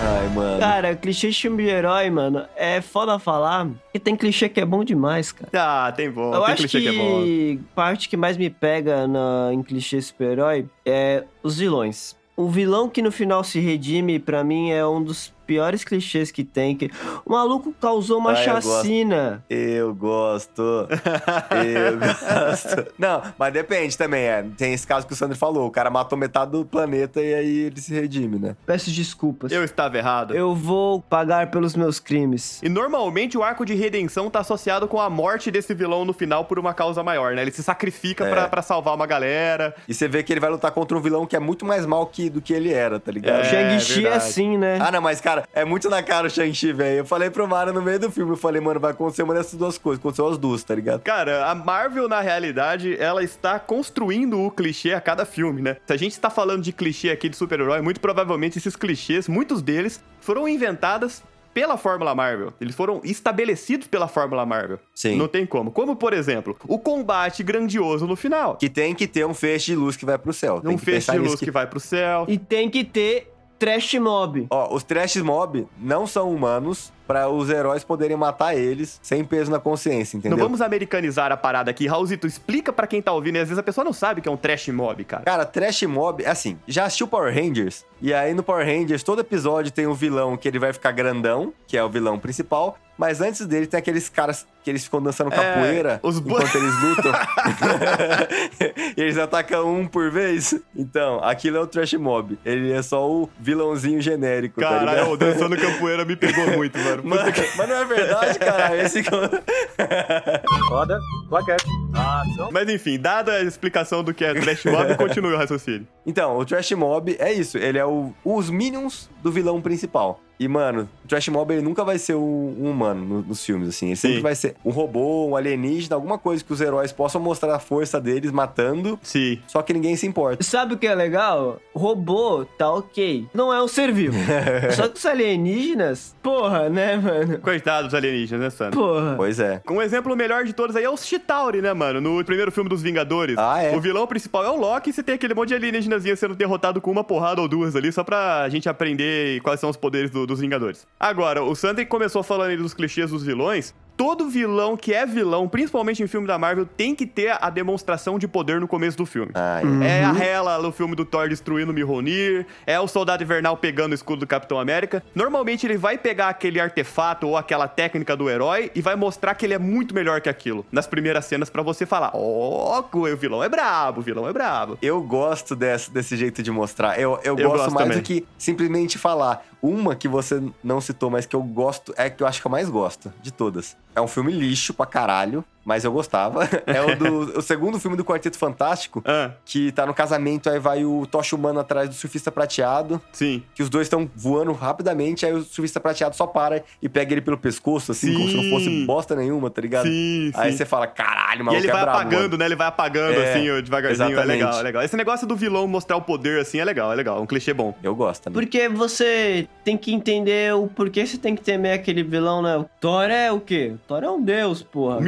Ai, 0.00 0.28
mano. 0.28 0.60
Cara, 0.60 0.94
clichê 0.94 1.30
de 1.30 1.40
filme 1.42 1.64
de 1.64 1.68
herói, 1.68 2.10
mano, 2.10 2.46
é 2.54 2.80
foda 2.80 3.18
falar. 3.18 3.68
E 3.92 3.98
tem 3.98 4.14
clichê 4.14 4.48
que 4.48 4.60
é 4.60 4.64
bom 4.64 4.84
demais, 4.84 5.32
cara. 5.32 5.50
Ah, 5.52 5.90
tem 5.90 6.08
bom. 6.08 6.32
Eu 6.32 6.40
tem 6.44 6.52
acho 6.52 6.68
clichê 6.68 6.78
que, 6.78 6.92
que, 6.92 6.96
é 6.96 7.56
bom. 7.56 7.62
parte 7.74 8.08
que 8.08 8.16
mais 8.16 8.36
me 8.36 8.48
pega 8.48 9.08
na, 9.08 9.50
em 9.52 9.64
clichê 9.64 10.00
super-herói 10.00 10.68
é 10.86 11.24
os 11.42 11.58
vilões. 11.58 12.14
O 12.36 12.48
vilão 12.48 12.88
que 12.88 13.02
no 13.02 13.10
final 13.10 13.42
se 13.42 13.58
redime, 13.58 14.20
pra 14.20 14.44
mim, 14.44 14.70
é 14.70 14.86
um 14.86 15.02
dos 15.02 15.33
piores 15.46 15.84
clichês 15.84 16.30
que 16.30 16.42
tem. 16.44 16.74
Que 16.76 16.90
o 17.24 17.32
maluco 17.32 17.72
causou 17.80 18.18
uma 18.18 18.32
Ah, 18.32 18.44
eu 18.44 18.52
gosto. 18.54 18.68
chacina. 18.72 19.44
Eu 19.48 19.94
gosto. 19.94 20.62
Eu 20.62 21.98
gosto. 21.98 22.92
Não, 22.98 23.22
mas 23.38 23.52
depende 23.52 23.96
também, 23.96 24.24
é. 24.24 24.44
Tem 24.56 24.72
esse 24.72 24.86
caso 24.86 25.06
que 25.06 25.12
o 25.12 25.16
Sandro 25.16 25.36
falou. 25.36 25.66
O 25.66 25.70
cara 25.70 25.90
matou 25.90 26.18
metade 26.18 26.50
do 26.52 26.64
planeta 26.64 27.20
e 27.22 27.34
aí 27.34 27.58
ele 27.66 27.80
se 27.80 27.92
redime, 27.92 28.38
né? 28.38 28.56
Peço 28.66 28.90
desculpas. 28.90 29.52
Eu 29.52 29.64
estava 29.64 29.96
errado. 29.98 30.34
Eu 30.34 30.54
vou 30.54 31.00
pagar 31.00 31.50
pelos 31.50 31.74
meus 31.74 31.98
crimes. 31.98 32.60
E 32.62 32.68
normalmente 32.68 33.36
o 33.36 33.42
arco 33.42 33.64
de 33.64 33.74
redenção 33.74 34.30
tá 34.30 34.40
associado 34.40 34.86
com 34.88 35.00
a 35.00 35.08
morte 35.10 35.50
desse 35.50 35.74
vilão 35.74 36.04
no 36.04 36.12
final 36.12 36.44
por 36.44 36.58
uma 36.58 36.72
causa 36.74 37.02
maior, 37.02 37.34
né? 37.34 37.42
Ele 37.42 37.50
se 37.50 37.62
sacrifica 37.62 38.24
É. 38.24 38.30
pra, 38.30 38.48
pra 38.48 38.62
salvar 38.62 38.94
uma 38.94 39.06
galera. 39.06 39.74
E 39.88 39.94
você 39.94 40.06
vê 40.08 40.22
que 40.22 40.32
ele 40.32 40.40
vai 40.40 40.50
lutar 40.50 40.70
contra 40.70 40.96
um 40.96 41.00
vilão 41.00 41.26
que 41.26 41.36
é 41.36 41.40
muito 41.40 41.64
mais 41.64 41.84
mal 41.86 42.06
que, 42.06 42.28
do 42.30 42.40
que 42.40 42.52
ele 42.52 42.72
era, 42.72 42.98
tá 43.00 43.10
ligado? 43.10 43.40
É, 43.40 43.42
o 43.42 43.44
Shang-Chi 43.44 43.92
é 43.98 44.02
verdade. 44.02 44.16
assim, 44.24 44.58
né? 44.58 44.78
Ah, 44.80 44.90
não, 44.90 45.00
mas, 45.00 45.20
cara, 45.20 45.33
é 45.52 45.64
muito 45.64 45.88
na 45.90 46.02
cara 46.02 46.26
o 46.26 46.30
Shang-Chi, 46.30 46.72
velho. 46.72 46.98
Eu 46.98 47.04
falei 47.04 47.30
pro 47.30 47.48
Mario 47.48 47.72
no 47.72 47.82
meio 47.82 47.98
do 47.98 48.10
filme, 48.10 48.32
eu 48.32 48.36
falei, 48.36 48.60
mano, 48.60 48.78
vai 48.78 48.92
acontecer 48.92 49.22
uma 49.22 49.34
dessas 49.34 49.58
duas 49.58 49.78
coisas. 49.78 49.98
Aconteceu 49.98 50.28
as 50.28 50.38
duas, 50.38 50.62
tá 50.62 50.74
ligado? 50.74 51.02
Cara, 51.02 51.50
a 51.50 51.54
Marvel, 51.54 52.08
na 52.08 52.20
realidade, 52.20 52.96
ela 53.00 53.22
está 53.22 53.58
construindo 53.58 54.40
o 54.40 54.50
clichê 54.50 54.92
a 54.92 55.00
cada 55.00 55.24
filme, 55.24 55.62
né? 55.62 55.76
Se 55.86 55.92
a 55.92 55.96
gente 55.96 56.12
está 56.12 56.30
falando 56.30 56.62
de 56.62 56.72
clichê 56.72 57.10
aqui 57.10 57.28
de 57.28 57.36
super-herói, 57.36 57.80
muito 57.80 58.00
provavelmente 58.00 58.58
esses 58.58 58.76
clichês, 58.76 59.28
muitos 59.28 59.62
deles, 59.62 60.02
foram 60.20 60.48
inventados 60.48 61.22
pela 61.54 61.76
Fórmula 61.76 62.14
Marvel. 62.14 62.52
Eles 62.60 62.74
foram 62.74 63.00
estabelecidos 63.04 63.86
pela 63.86 64.08
Fórmula 64.08 64.44
Marvel. 64.44 64.80
Sim. 64.92 65.16
Não 65.16 65.28
tem 65.28 65.46
como. 65.46 65.70
Como, 65.70 65.94
por 65.94 66.12
exemplo, 66.12 66.56
o 66.66 66.78
combate 66.78 67.44
grandioso 67.44 68.06
no 68.06 68.16
final. 68.16 68.56
Que 68.56 68.68
tem 68.68 68.92
que 68.94 69.06
ter 69.06 69.24
um 69.24 69.32
feixe 69.32 69.66
de 69.66 69.76
luz 69.76 69.96
que 69.96 70.04
vai 70.04 70.18
pro 70.18 70.32
céu. 70.32 70.60
Tem 70.60 70.72
Um 70.72 70.76
que 70.76 70.84
feixe 70.84 71.12
de 71.12 71.18
luz 71.18 71.36
que... 71.36 71.50
vai 71.52 71.66
pro 71.66 71.78
céu. 71.78 72.26
E 72.28 72.36
tem 72.36 72.68
que 72.68 72.82
ter 72.82 73.32
trash 73.64 73.94
mob. 73.94 74.46
Ó, 74.50 74.74
os 74.74 74.82
trash 74.82 75.16
mob 75.16 75.66
não 75.78 76.06
são 76.06 76.30
humanos 76.30 76.92
pra 77.06 77.28
os 77.28 77.50
heróis 77.50 77.84
poderem 77.84 78.16
matar 78.16 78.56
eles 78.56 78.98
sem 79.02 79.24
peso 79.24 79.50
na 79.50 79.58
consciência, 79.58 80.16
entendeu? 80.16 80.36
Não 80.38 80.44
vamos 80.44 80.60
americanizar 80.60 81.30
a 81.32 81.36
parada 81.36 81.70
aqui. 81.70 81.86
Raulzito, 81.86 82.26
explica 82.26 82.72
pra 82.72 82.86
quem 82.86 83.02
tá 83.02 83.12
ouvindo. 83.12 83.36
E 83.36 83.40
às 83.40 83.48
vezes 83.48 83.58
a 83.58 83.62
pessoa 83.62 83.84
não 83.84 83.92
sabe 83.92 84.20
que 84.20 84.28
é 84.28 84.32
um 84.32 84.36
trash 84.36 84.68
mob, 84.68 85.04
cara. 85.04 85.22
Cara, 85.24 85.44
trash 85.44 85.82
mob, 85.82 86.24
assim, 86.24 86.58
já 86.66 86.84
assistiu 86.84 87.06
Power 87.06 87.32
Rangers? 87.34 87.84
E 88.00 88.12
aí 88.12 88.34
no 88.34 88.42
Power 88.42 88.66
Rangers, 88.66 89.02
todo 89.02 89.20
episódio 89.20 89.70
tem 89.72 89.86
um 89.86 89.94
vilão 89.94 90.36
que 90.36 90.46
ele 90.48 90.58
vai 90.58 90.72
ficar 90.72 90.92
grandão, 90.92 91.52
que 91.66 91.76
é 91.76 91.82
o 91.84 91.88
vilão 91.88 92.18
principal. 92.18 92.78
Mas 92.96 93.20
antes 93.20 93.44
dele 93.44 93.66
tem 93.66 93.76
aqueles 93.78 94.08
caras 94.08 94.46
que 94.62 94.70
eles 94.70 94.84
ficam 94.84 95.02
dançando 95.02 95.32
É, 95.32 95.36
capoeira 95.36 95.98
os 96.00 96.20
bu- 96.20 96.30
enquanto 96.30 96.54
eles 96.54 96.80
lutam. 96.80 97.12
e 98.96 99.00
eles 99.00 99.18
atacam 99.18 99.68
um 99.74 99.86
por 99.86 100.12
vez. 100.12 100.54
Então, 100.76 101.18
aquilo 101.24 101.56
é 101.56 101.60
o 101.60 101.66
Trash 101.66 101.94
Mob. 101.94 102.38
Ele 102.44 102.72
é 102.72 102.82
só 102.82 103.04
o 103.10 103.28
vilãozinho 103.40 104.00
genérico, 104.00 104.60
tá 104.60 104.68
Caralho, 104.68 104.90
ligado? 104.90 105.10
o 105.12 105.16
dançando 105.16 105.56
capoeira 105.56 106.04
me 106.04 106.14
pegou 106.14 106.46
muito, 106.56 106.78
mano. 106.78 106.93
Mano, 107.02 107.32
que- 107.32 107.56
mas 107.56 107.68
não 107.68 107.76
é 107.76 107.84
verdade, 107.84 108.38
cara. 108.38 108.76
Esse... 108.76 109.02
Roda, 110.68 110.98
plaquete, 111.28 111.64
ação. 111.94 112.50
Mas 112.52 112.68
enfim, 112.68 112.98
dada 112.98 113.32
a 113.32 113.42
explicação 113.42 114.02
do 114.02 114.12
que 114.14 114.24
é 114.24 114.34
trash 114.34 114.64
mob, 114.64 114.94
continue 114.98 115.32
o 115.34 115.36
raciocínio. 115.38 115.86
Então, 116.06 116.36
o 116.36 116.44
Trash 116.44 116.72
Mob 116.72 117.16
é 117.18 117.32
isso. 117.32 117.56
Ele 117.58 117.78
é 117.78 117.84
o- 117.86 118.12
os 118.24 118.50
minions 118.50 119.08
do 119.22 119.32
vilão 119.32 119.60
principal. 119.60 120.20
E, 120.38 120.48
mano, 120.48 120.88
o 121.04 121.08
Trash 121.08 121.28
Mob 121.28 121.52
ele 121.54 121.62
nunca 121.62 121.84
vai 121.84 121.98
ser 121.98 122.14
um, 122.14 122.56
um 122.60 122.70
humano 122.70 123.04
no- 123.04 123.22
nos 123.22 123.44
filmes, 123.44 123.68
assim. 123.68 123.86
Ele 123.86 123.96
sempre 123.96 124.16
Sim. 124.16 124.22
vai 124.22 124.34
ser 124.34 124.56
um 124.64 124.70
robô, 124.70 125.26
um 125.28 125.36
alienígena, 125.36 125.94
alguma 125.94 126.18
coisa 126.18 126.42
que 126.42 126.52
os 126.52 126.60
heróis 126.60 126.92
possam 126.92 127.20
mostrar 127.20 127.54
a 127.54 127.58
força 127.60 128.00
deles 128.00 128.30
matando, 128.32 128.98
Sim. 129.02 129.38
só 129.46 129.62
que 129.62 129.72
ninguém 129.72 129.94
se 129.96 130.06
importa. 130.06 130.42
Sabe 130.42 130.74
o 130.74 130.78
que 130.78 130.86
é 130.86 130.94
legal? 130.94 131.60
Robô 131.74 132.44
tá 132.58 132.70
ok. 132.70 133.26
Não 133.32 133.52
é 133.52 133.62
um 133.62 133.68
ser 133.68 133.92
vivo. 133.92 134.16
Só 134.74 134.88
que 134.88 134.96
os 134.98 135.06
alienígenas, 135.06 136.14
porra, 136.22 136.68
né, 136.68 136.96
mano? 136.96 137.38
Coitado 137.38 137.84
dos 137.86 137.94
alienígenas, 137.94 138.40
né, 138.42 138.50
Sandro? 138.50 138.80
Porra. 138.80 139.14
Pois 139.16 139.38
é. 139.38 139.62
Um 139.70 139.80
exemplo 139.80 140.16
melhor 140.16 140.44
de 140.44 140.52
todos 140.52 140.74
aí 140.76 140.84
é 140.84 140.90
o 140.90 140.96
Chitauri, 140.96 141.60
né, 141.60 141.72
mano? 141.72 142.00
No 142.00 142.24
primeiro 142.24 142.50
filme 142.50 142.68
dos 142.68 142.82
Vingadores. 142.82 143.36
Ah, 143.38 143.62
é? 143.62 143.76
O 143.76 143.80
vilão 143.80 144.06
principal 144.06 144.44
é 144.44 144.50
o 144.50 144.56
Loki 144.56 144.90
e 144.90 144.92
você 144.92 145.02
tem 145.02 145.14
aquele 145.14 145.34
monte 145.34 145.48
de 145.48 145.54
alienígenazinha 145.54 146.16
sendo 146.16 146.34
derrotado 146.34 146.80
com 146.80 146.90
uma 146.90 147.04
porrada 147.04 147.40
ou 147.40 147.48
duas 147.48 147.76
ali, 147.76 147.92
só 147.92 148.02
pra 148.02 148.48
gente 148.48 148.68
aprender 148.68 149.40
quais 149.42 149.60
são 149.60 149.70
os 149.70 149.76
poderes 149.76 150.10
do- 150.10 150.23
dos 150.26 150.40
Vingadores. 150.40 150.86
Agora, 150.98 151.42
o 151.42 151.54
Sandri 151.54 151.86
começou 151.86 152.22
falando 152.22 152.50
aí 152.50 152.56
dos 152.56 152.74
clichês 152.74 153.10
dos 153.10 153.22
vilões. 153.22 153.74
Todo 153.96 154.28
vilão 154.28 154.76
que 154.76 154.92
é 154.92 155.06
vilão, 155.06 155.48
principalmente 155.48 156.02
em 156.02 156.06
filme 156.06 156.26
da 156.26 156.36
Marvel, 156.36 156.66
tem 156.66 156.94
que 156.94 157.06
ter 157.06 157.36
a 157.40 157.48
demonstração 157.48 158.18
de 158.18 158.26
poder 158.26 158.60
no 158.60 158.66
começo 158.66 158.96
do 158.96 159.06
filme. 159.06 159.30
Ah, 159.34 159.60
é. 159.82 160.00
É 160.00 160.04
a 160.04 160.16
Hela 160.18 160.58
no 160.60 160.72
filme 160.72 160.96
do 160.96 161.04
Thor 161.04 161.28
destruindo 161.28 161.70
o 161.70 161.74
Mjolnir, 161.74 162.46
é 162.66 162.78
o 162.80 162.88
Soldado 162.88 163.22
Invernal 163.22 163.56
pegando 163.56 163.92
o 163.92 163.94
escudo 163.94 164.20
do 164.20 164.26
Capitão 164.26 164.58
América. 164.58 165.02
Normalmente 165.14 165.66
ele 165.66 165.76
vai 165.76 165.96
pegar 165.96 166.28
aquele 166.28 166.58
artefato 166.58 167.28
ou 167.28 167.36
aquela 167.36 167.68
técnica 167.68 168.16
do 168.16 168.28
herói 168.28 168.70
e 168.74 168.80
vai 168.82 168.96
mostrar 168.96 169.34
que 169.34 169.46
ele 169.46 169.54
é 169.54 169.58
muito 169.58 169.94
melhor 169.94 170.20
que 170.20 170.28
aquilo 170.28 170.66
nas 170.72 170.86
primeiras 170.86 171.24
cenas 171.26 171.48
pra 171.48 171.62
você 171.62 171.86
falar: 171.86 172.10
"Ó, 172.14 172.82
o 172.92 173.16
vilão 173.16 173.42
é 173.44 173.48
brabo, 173.48 174.00
o 174.00 174.02
vilão 174.02 174.28
é 174.28 174.32
brabo". 174.32 174.76
Eu 174.82 175.00
gosto 175.02 175.54
desse, 175.54 175.90
desse 175.90 176.16
jeito 176.16 176.42
de 176.42 176.50
mostrar. 176.50 176.98
Eu, 176.98 177.20
eu, 177.22 177.36
Eu 177.38 177.48
gosto, 177.48 177.56
gosto 177.58 177.74
mais 177.74 177.86
também. 177.88 177.98
do 178.02 178.04
que 178.04 178.26
simplesmente 178.36 178.98
falar. 178.98 179.44
Uma 179.62 179.96
que 179.96 180.06
você 180.06 180.42
não 180.62 180.78
citou, 180.78 181.08
mas 181.10 181.24
que 181.24 181.34
eu 181.34 181.42
gosto, 181.42 181.94
é 181.96 182.10
que 182.10 182.22
eu 182.22 182.26
acho 182.26 182.38
que 182.38 182.46
eu 182.46 182.50
mais 182.50 182.68
gosto 182.68 183.10
de 183.22 183.32
todas. 183.32 183.74
É 183.94 184.00
um 184.00 184.08
filme 184.08 184.32
lixo 184.32 184.74
pra 184.74 184.86
caralho, 184.86 185.44
mas 185.64 185.84
eu 185.84 185.92
gostava. 185.92 186.48
É 186.66 186.80
o, 186.80 186.96
do, 186.96 187.38
o 187.38 187.42
segundo 187.42 187.78
filme 187.78 187.96
do 187.96 188.04
Quarteto 188.04 188.36
Fantástico, 188.38 189.02
Ah, 189.06 189.30
que 189.44 189.70
tá 189.72 189.86
no 189.86 189.94
casamento, 189.94 190.48
aí 190.50 190.58
vai 190.58 190.84
o 190.84 191.06
Tocha 191.06 191.34
Humano 191.36 191.60
atrás 191.60 191.88
do 191.88 191.94
surfista 191.94 192.30
prateado, 192.30 193.00
sim. 193.12 193.42
que 193.54 193.62
os 193.62 193.68
dois 193.68 193.86
estão 193.86 194.08
voando 194.14 194.52
rapidamente, 194.52 195.24
aí 195.26 195.32
o 195.32 195.42
surfista 195.42 195.78
prateado 195.80 196.16
só 196.16 196.26
para 196.26 196.62
e 196.82 196.88
pega 196.88 197.12
ele 197.12 197.20
pelo 197.20 197.38
pescoço, 197.38 197.92
assim, 197.92 198.12
como 198.14 198.28
se 198.28 198.36
não 198.36 198.44
fosse 198.50 198.64
Sim. 198.66 198.86
bosta 198.86 199.14
nenhuma, 199.14 199.50
tá 199.50 199.60
ligado? 199.60 199.86
Sim, 199.86 200.30
Aí 200.34 200.50
sim. 200.52 200.58
você 200.58 200.64
fala, 200.64 200.86
caralho, 200.86 201.40
E 201.40 201.44
maluco 201.44 201.62
ele 201.62 201.68
é 201.70 201.72
vai 201.72 201.82
brabo, 201.82 201.98
apagando, 201.98 202.22
mano. 202.22 202.36
né? 202.38 202.44
Ele 202.46 202.56
vai 202.56 202.66
apagando 202.66 203.20
É, 203.20 203.30
assim, 203.32 203.62
devagarzinho. 203.62 204.08
É 204.08 204.12
exatamente. 204.12 204.38
legal, 204.38 204.58
é 204.58 204.62
legal. 204.62 204.82
Esse 204.82 204.96
negócio 204.96 205.26
do 205.26 205.36
vilão 205.36 205.66
mostrar 205.66 205.96
o 205.96 206.02
poder 206.02 206.40
assim 206.40 206.58
é 206.58 206.64
legal, 206.64 206.92
é 206.92 206.94
legal. 206.94 207.20
Um 207.22 207.26
clichê 207.26 207.52
bom. 207.54 207.74
Eu 207.82 207.94
gosto 207.94 208.22
também. 208.24 208.40
Porque 208.42 208.68
você 208.68 209.48
tem 209.64 209.76
que 209.76 209.92
entender 209.92 210.54
o 210.54 210.66
porquê 210.66 211.06
você 211.06 211.16
tem 211.18 211.34
que 211.34 211.42
temer 211.42 211.72
aquele 211.74 212.02
vilão, 212.02 212.42
né? 212.42 212.56
O 212.56 212.64
Thor 212.80 213.04
é 213.04 213.30
o 213.32 213.40
quê? 213.40 213.72
O 213.74 213.78
Thor 213.86 214.02
é 214.04 214.10
um 214.10 214.22
deus, 214.22 214.62
porra. 214.62 214.96
O 214.96 215.02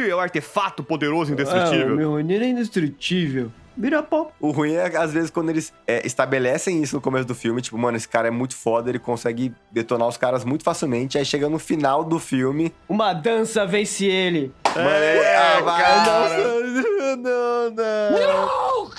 Mjolnir 0.00 0.10
é 0.10 0.14
o 0.14 0.20
artefato 0.20 0.82
poderoso 0.82 1.30
e 1.30 1.32
É, 1.32 1.36
o 1.36 1.40
indestrutível. 1.40 1.96
Mjolnir 1.96 2.42
é 2.42 2.46
indestrutível. 2.46 3.52
Vira 3.76 4.02
pó. 4.02 4.30
O 4.40 4.50
ruim 4.50 4.74
é, 4.74 4.94
às 4.96 5.12
vezes, 5.12 5.30
quando 5.30 5.48
eles 5.48 5.72
é, 5.86 6.04
estabelecem 6.06 6.82
isso 6.82 6.96
no 6.96 7.00
começo 7.00 7.24
do 7.26 7.34
filme, 7.34 7.62
tipo, 7.62 7.78
mano, 7.78 7.96
esse 7.96 8.08
cara 8.08 8.28
é 8.28 8.30
muito 8.30 8.54
foda, 8.56 8.90
ele 8.90 8.98
consegue 8.98 9.54
detonar 9.70 10.06
os 10.08 10.16
caras 10.16 10.44
muito 10.44 10.64
facilmente, 10.64 11.16
aí 11.16 11.24
chega 11.24 11.48
no 11.48 11.58
final 11.58 12.04
do 12.04 12.18
filme, 12.18 12.72
Uma 12.88 13.12
dança 13.14 13.64
vence 13.64 14.04
ele. 14.06 14.52
mano, 14.74 14.88
é, 14.88 15.36
ah, 15.36 15.60
vai, 15.62 15.82
cara. 15.82 15.96
nossa, 16.04 17.16
não, 17.16 17.70
não. 17.70 18.90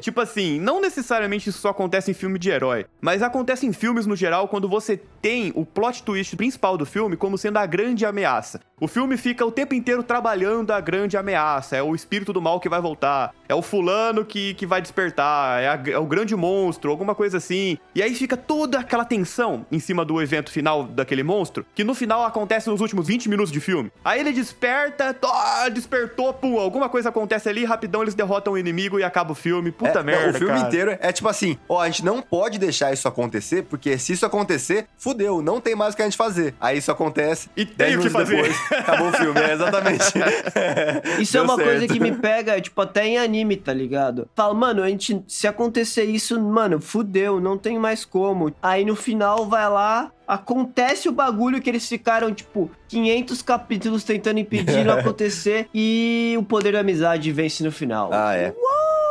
Tipo 0.00 0.20
assim, 0.20 0.58
não 0.60 0.80
necessariamente 0.80 1.48
isso 1.50 1.58
só 1.58 1.68
acontece 1.70 2.10
em 2.10 2.14
filme 2.14 2.38
de 2.38 2.50
herói, 2.50 2.86
mas 3.00 3.22
acontece 3.22 3.66
em 3.66 3.72
filmes 3.72 4.06
no 4.06 4.16
geral 4.16 4.48
quando 4.48 4.68
você 4.68 5.00
tem 5.20 5.52
o 5.54 5.64
plot 5.64 6.02
twist 6.02 6.36
principal 6.36 6.76
do 6.76 6.84
filme 6.86 7.16
como 7.16 7.38
sendo 7.38 7.56
a 7.58 7.66
grande 7.66 8.04
ameaça. 8.04 8.60
O 8.80 8.88
filme 8.88 9.16
fica 9.16 9.46
o 9.46 9.52
tempo 9.52 9.74
inteiro 9.74 10.02
trabalhando 10.02 10.72
a 10.72 10.80
grande 10.80 11.16
ameaça, 11.16 11.76
é 11.76 11.82
o 11.82 11.94
espírito 11.94 12.32
do 12.32 12.42
mal 12.42 12.58
que 12.58 12.68
vai 12.68 12.80
voltar, 12.80 13.32
é 13.48 13.54
o 13.54 13.62
fulano 13.62 14.24
que, 14.24 14.54
que 14.54 14.66
vai 14.66 14.82
despertar, 14.82 15.62
é, 15.62 15.68
a- 15.68 15.82
é 15.92 15.98
o 15.98 16.06
grande 16.06 16.34
monstro, 16.34 16.90
alguma 16.90 17.14
coisa 17.14 17.36
assim. 17.38 17.78
E 17.94 18.02
aí 18.02 18.12
fica 18.14 18.36
toda 18.36 18.80
aquela 18.80 19.04
tensão 19.04 19.64
em 19.70 19.78
cima 19.78 20.04
do 20.04 20.20
evento 20.20 20.50
final 20.50 20.82
daquele 20.84 21.22
monstro, 21.22 21.64
que 21.74 21.84
no 21.84 21.94
final 21.94 22.24
acontece 22.24 22.68
nos 22.68 22.80
últimos 22.80 23.06
20 23.06 23.28
minutos 23.28 23.52
de 23.52 23.60
filme. 23.60 23.92
Aí 24.04 24.18
ele 24.18 24.32
desperta, 24.32 25.14
tó, 25.14 25.32
despertou, 25.72 26.32
pum, 26.34 26.58
alguma 26.58 26.88
coisa 26.88 27.08
acontece 27.10 27.48
ali, 27.48 27.64
rapidão 27.64 28.02
eles 28.02 28.14
derrotam 28.14 28.54
o 28.54 28.58
inimigo 28.58 28.98
e 28.98 29.04
acaba 29.04 29.32
o 29.32 29.34
filme. 29.34 29.72
Puta 29.86 30.00
É, 30.00 30.02
merda, 30.02 30.22
não, 30.26 30.30
o 30.30 30.34
filme 30.34 30.54
cara. 30.54 30.66
inteiro 30.68 30.96
é 31.00 31.12
tipo 31.12 31.28
assim, 31.28 31.58
ó, 31.68 31.80
a 31.80 31.86
gente 31.86 32.04
não 32.04 32.20
pode 32.22 32.58
deixar 32.58 32.92
isso 32.92 33.06
acontecer, 33.08 33.62
porque 33.64 33.98
se 33.98 34.12
isso 34.12 34.24
acontecer, 34.26 34.86
fudeu, 34.96 35.42
não 35.42 35.60
tem 35.60 35.74
mais 35.74 35.94
o 35.94 35.96
que 35.96 36.02
a 36.02 36.06
gente 36.06 36.16
fazer. 36.16 36.54
Aí 36.60 36.78
isso 36.78 36.90
acontece, 36.90 37.48
E 37.56 37.64
tem 37.66 37.96
o 37.96 38.00
que 38.00 38.08
minutos 38.08 38.12
fazer. 38.12 38.36
depois, 38.36 38.56
acabou 38.72 39.08
o 39.08 39.12
filme, 39.12 39.40
é, 39.40 39.52
exatamente. 39.52 40.04
Isso 41.20 41.36
é 41.36 41.40
Deu 41.40 41.44
uma 41.48 41.56
coisa 41.56 41.78
certo. 41.80 41.92
que 41.92 42.00
me 42.00 42.12
pega, 42.12 42.60
tipo, 42.60 42.80
até 42.80 43.06
em 43.06 43.18
anime, 43.18 43.56
tá 43.56 43.72
ligado? 43.72 44.28
Fala, 44.34 44.54
mano, 44.54 44.82
a 44.82 44.88
gente, 44.88 45.22
se 45.26 45.46
acontecer 45.46 46.04
isso, 46.04 46.40
mano, 46.40 46.80
fudeu, 46.80 47.40
não 47.40 47.56
tem 47.58 47.78
mais 47.78 48.04
como. 48.04 48.52
Aí 48.62 48.84
no 48.84 48.94
final 48.96 49.46
vai 49.48 49.68
lá, 49.68 50.10
acontece 50.26 51.08
o 51.08 51.12
bagulho 51.12 51.60
que 51.60 51.68
eles 51.70 51.88
ficaram, 51.88 52.32
tipo, 52.32 52.70
500 52.88 53.42
capítulos 53.42 54.04
tentando 54.04 54.38
impedir 54.38 54.84
não 54.84 54.98
acontecer 54.98 55.68
e 55.74 56.34
o 56.38 56.42
poder 56.42 56.72
da 56.72 56.80
amizade 56.80 57.30
vence 57.32 57.62
no 57.62 57.72
final. 57.72 58.10
Ah, 58.12 58.34
é. 58.34 58.54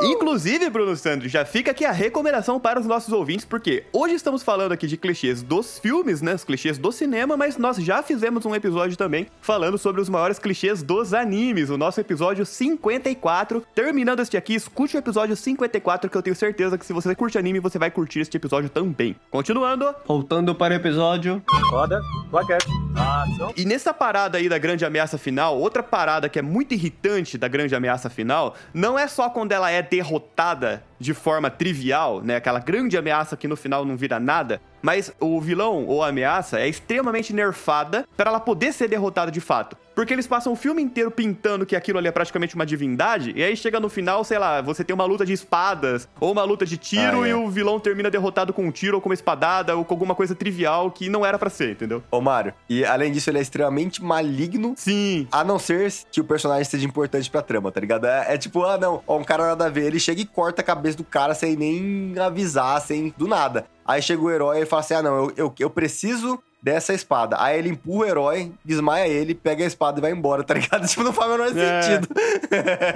Inclusive, 0.03 0.67
Bruno 0.71 0.95
Sandro, 0.95 1.29
já 1.29 1.45
fica 1.45 1.69
aqui 1.69 1.85
a 1.85 1.91
recomendação 1.91 2.59
para 2.59 2.79
os 2.79 2.87
nossos 2.87 3.13
ouvintes, 3.13 3.45
porque 3.45 3.83
hoje 3.93 4.15
estamos 4.15 4.41
falando 4.41 4.71
aqui 4.71 4.87
de 4.87 4.97
clichês 4.97 5.43
dos 5.43 5.77
filmes, 5.77 6.23
né? 6.23 6.33
Os 6.33 6.43
clichês 6.43 6.79
do 6.79 6.91
cinema, 6.91 7.37
mas 7.37 7.55
nós 7.55 7.77
já 7.77 8.01
fizemos 8.01 8.43
um 8.43 8.55
episódio 8.55 8.97
também 8.97 9.27
falando 9.41 9.77
sobre 9.77 10.01
os 10.01 10.09
maiores 10.09 10.39
clichês 10.39 10.81
dos 10.81 11.13
animes. 11.13 11.69
O 11.69 11.77
nosso 11.77 12.01
episódio 12.01 12.47
54. 12.47 13.63
Terminando 13.75 14.21
este 14.21 14.35
aqui, 14.35 14.55
escute 14.55 14.95
o 14.95 14.99
episódio 14.99 15.35
54, 15.35 16.09
que 16.09 16.17
eu 16.17 16.21
tenho 16.23 16.35
certeza 16.35 16.79
que 16.79 16.85
se 16.85 16.93
você 16.93 17.13
curte 17.13 17.37
anime, 17.37 17.59
você 17.59 17.77
vai 17.77 17.91
curtir 17.91 18.21
este 18.21 18.37
episódio 18.37 18.71
também. 18.71 19.15
Continuando. 19.29 19.93
Voltando 20.07 20.55
para 20.55 20.73
o 20.73 20.77
episódio. 20.77 21.43
Roda, 21.69 22.01
plaquete, 22.31 22.65
ação. 22.95 23.53
E 23.55 23.65
nessa 23.65 23.93
parada 23.93 24.39
aí 24.39 24.49
da 24.49 24.57
grande 24.57 24.83
ameaça 24.83 25.19
final, 25.19 25.59
outra 25.59 25.83
parada 25.83 26.27
que 26.27 26.39
é 26.39 26.41
muito 26.41 26.73
irritante 26.73 27.37
da 27.37 27.47
grande 27.47 27.75
ameaça 27.75 28.09
final, 28.09 28.55
não 28.73 28.97
é 28.97 29.07
só 29.07 29.29
quando 29.29 29.51
ela 29.51 29.69
é 29.69 29.90
derrotada 29.91 30.81
de 30.97 31.13
forma 31.13 31.49
trivial, 31.49 32.21
né? 32.21 32.37
Aquela 32.37 32.59
grande 32.59 32.97
ameaça 32.97 33.35
que 33.35 33.45
no 33.45 33.57
final 33.57 33.83
não 33.83 33.97
vira 33.97 34.21
nada, 34.21 34.61
mas 34.81 35.11
o 35.19 35.39
vilão 35.39 35.85
ou 35.85 36.03
a 36.03 36.07
ameaça 36.09 36.59
é 36.59 36.67
extremamente 36.67 37.33
nerfada 37.33 38.05
para 38.15 38.29
ela 38.29 38.39
poder 38.39 38.73
ser 38.73 38.87
derrotada 38.87 39.31
de 39.31 39.39
fato. 39.41 39.77
Porque 39.93 40.13
eles 40.13 40.25
passam 40.25 40.53
o 40.53 40.55
filme 40.55 40.81
inteiro 40.81 41.11
pintando 41.11 41.65
que 41.65 41.75
aquilo 41.75 41.99
ali 41.99 42.07
é 42.07 42.11
praticamente 42.11 42.55
uma 42.55 42.65
divindade, 42.65 43.33
e 43.35 43.43
aí 43.43 43.57
chega 43.57 43.77
no 43.79 43.89
final, 43.89 44.23
sei 44.23 44.39
lá, 44.39 44.61
você 44.61 44.85
tem 44.85 44.93
uma 44.93 45.03
luta 45.03 45.25
de 45.25 45.33
espadas, 45.33 46.07
ou 46.19 46.31
uma 46.31 46.43
luta 46.43 46.65
de 46.65 46.77
tiro, 46.77 47.23
Ah, 47.23 47.27
é. 47.27 47.31
e 47.31 47.33
o 47.33 47.49
vilão 47.49 47.77
termina 47.79 48.09
derrotado 48.09 48.53
com 48.53 48.63
um 48.65 48.71
tiro, 48.71 48.95
ou 48.95 49.01
com 49.01 49.09
uma 49.09 49.13
espadada, 49.13 49.75
ou 49.75 49.83
com 49.83 49.93
alguma 49.93 50.15
coisa 50.15 50.33
trivial 50.33 50.89
que 50.91 51.09
não 51.09 51.25
era 51.25 51.37
pra 51.37 51.49
ser, 51.49 51.71
entendeu? 51.71 52.01
Ô, 52.09 52.21
Mário, 52.21 52.53
e 52.69 52.85
além 52.85 53.11
disso, 53.11 53.29
ele 53.29 53.39
é 53.39 53.41
extremamente 53.41 54.01
maligno 54.01 54.73
Sim, 54.77 55.27
A 55.31 55.43
não 55.43 55.59
ser 55.59 55.91
que 56.11 56.21
o 56.21 56.23
personagem 56.23 56.63
seja 56.63 56.85
importante 56.85 57.29
pra 57.29 57.41
trama, 57.41 57.69
tá 57.71 57.79
ligado? 57.81 58.05
É, 58.07 58.35
é 58.35 58.37
tipo, 58.37 58.63
ah, 58.63 58.77
não, 58.77 59.03
ó, 59.05 59.17
um 59.17 59.23
cara 59.25 59.47
nada 59.47 59.65
a 59.65 59.69
ver, 59.69 59.85
ele 59.85 59.99
chega 59.99 60.21
e 60.21 60.25
corta 60.25 60.61
a 60.61 60.63
cabeça 60.63 60.97
do 60.97 61.03
cara 61.03 61.33
sem 61.33 61.55
nem 61.57 62.13
avisar, 62.17 62.79
sem 62.81 63.13
do 63.17 63.27
nada. 63.27 63.65
Aí 63.85 64.01
chega 64.01 64.21
o 64.21 64.29
herói 64.31 64.61
e 64.61 64.65
fala 64.65 64.79
assim: 64.81 64.93
ah, 64.93 65.01
não, 65.01 65.15
eu, 65.15 65.33
eu, 65.37 65.53
eu 65.59 65.69
preciso 65.69 66.41
dessa 66.61 66.93
espada. 66.93 67.37
Aí 67.39 67.57
ele 67.57 67.69
empurra 67.69 67.99
o 67.99 68.05
herói, 68.05 68.51
desmaia 68.63 69.07
ele, 69.07 69.33
pega 69.33 69.63
a 69.63 69.67
espada 69.67 69.99
e 69.99 70.01
vai 70.01 70.11
embora, 70.11 70.43
tá 70.43 70.53
ligado? 70.53 70.85
Tipo, 70.87 71.03
não 71.03 71.11
faz 71.13 71.27
o 71.27 71.31
menor 71.31 71.57
É. 71.57 71.81
sentido. 71.81 72.07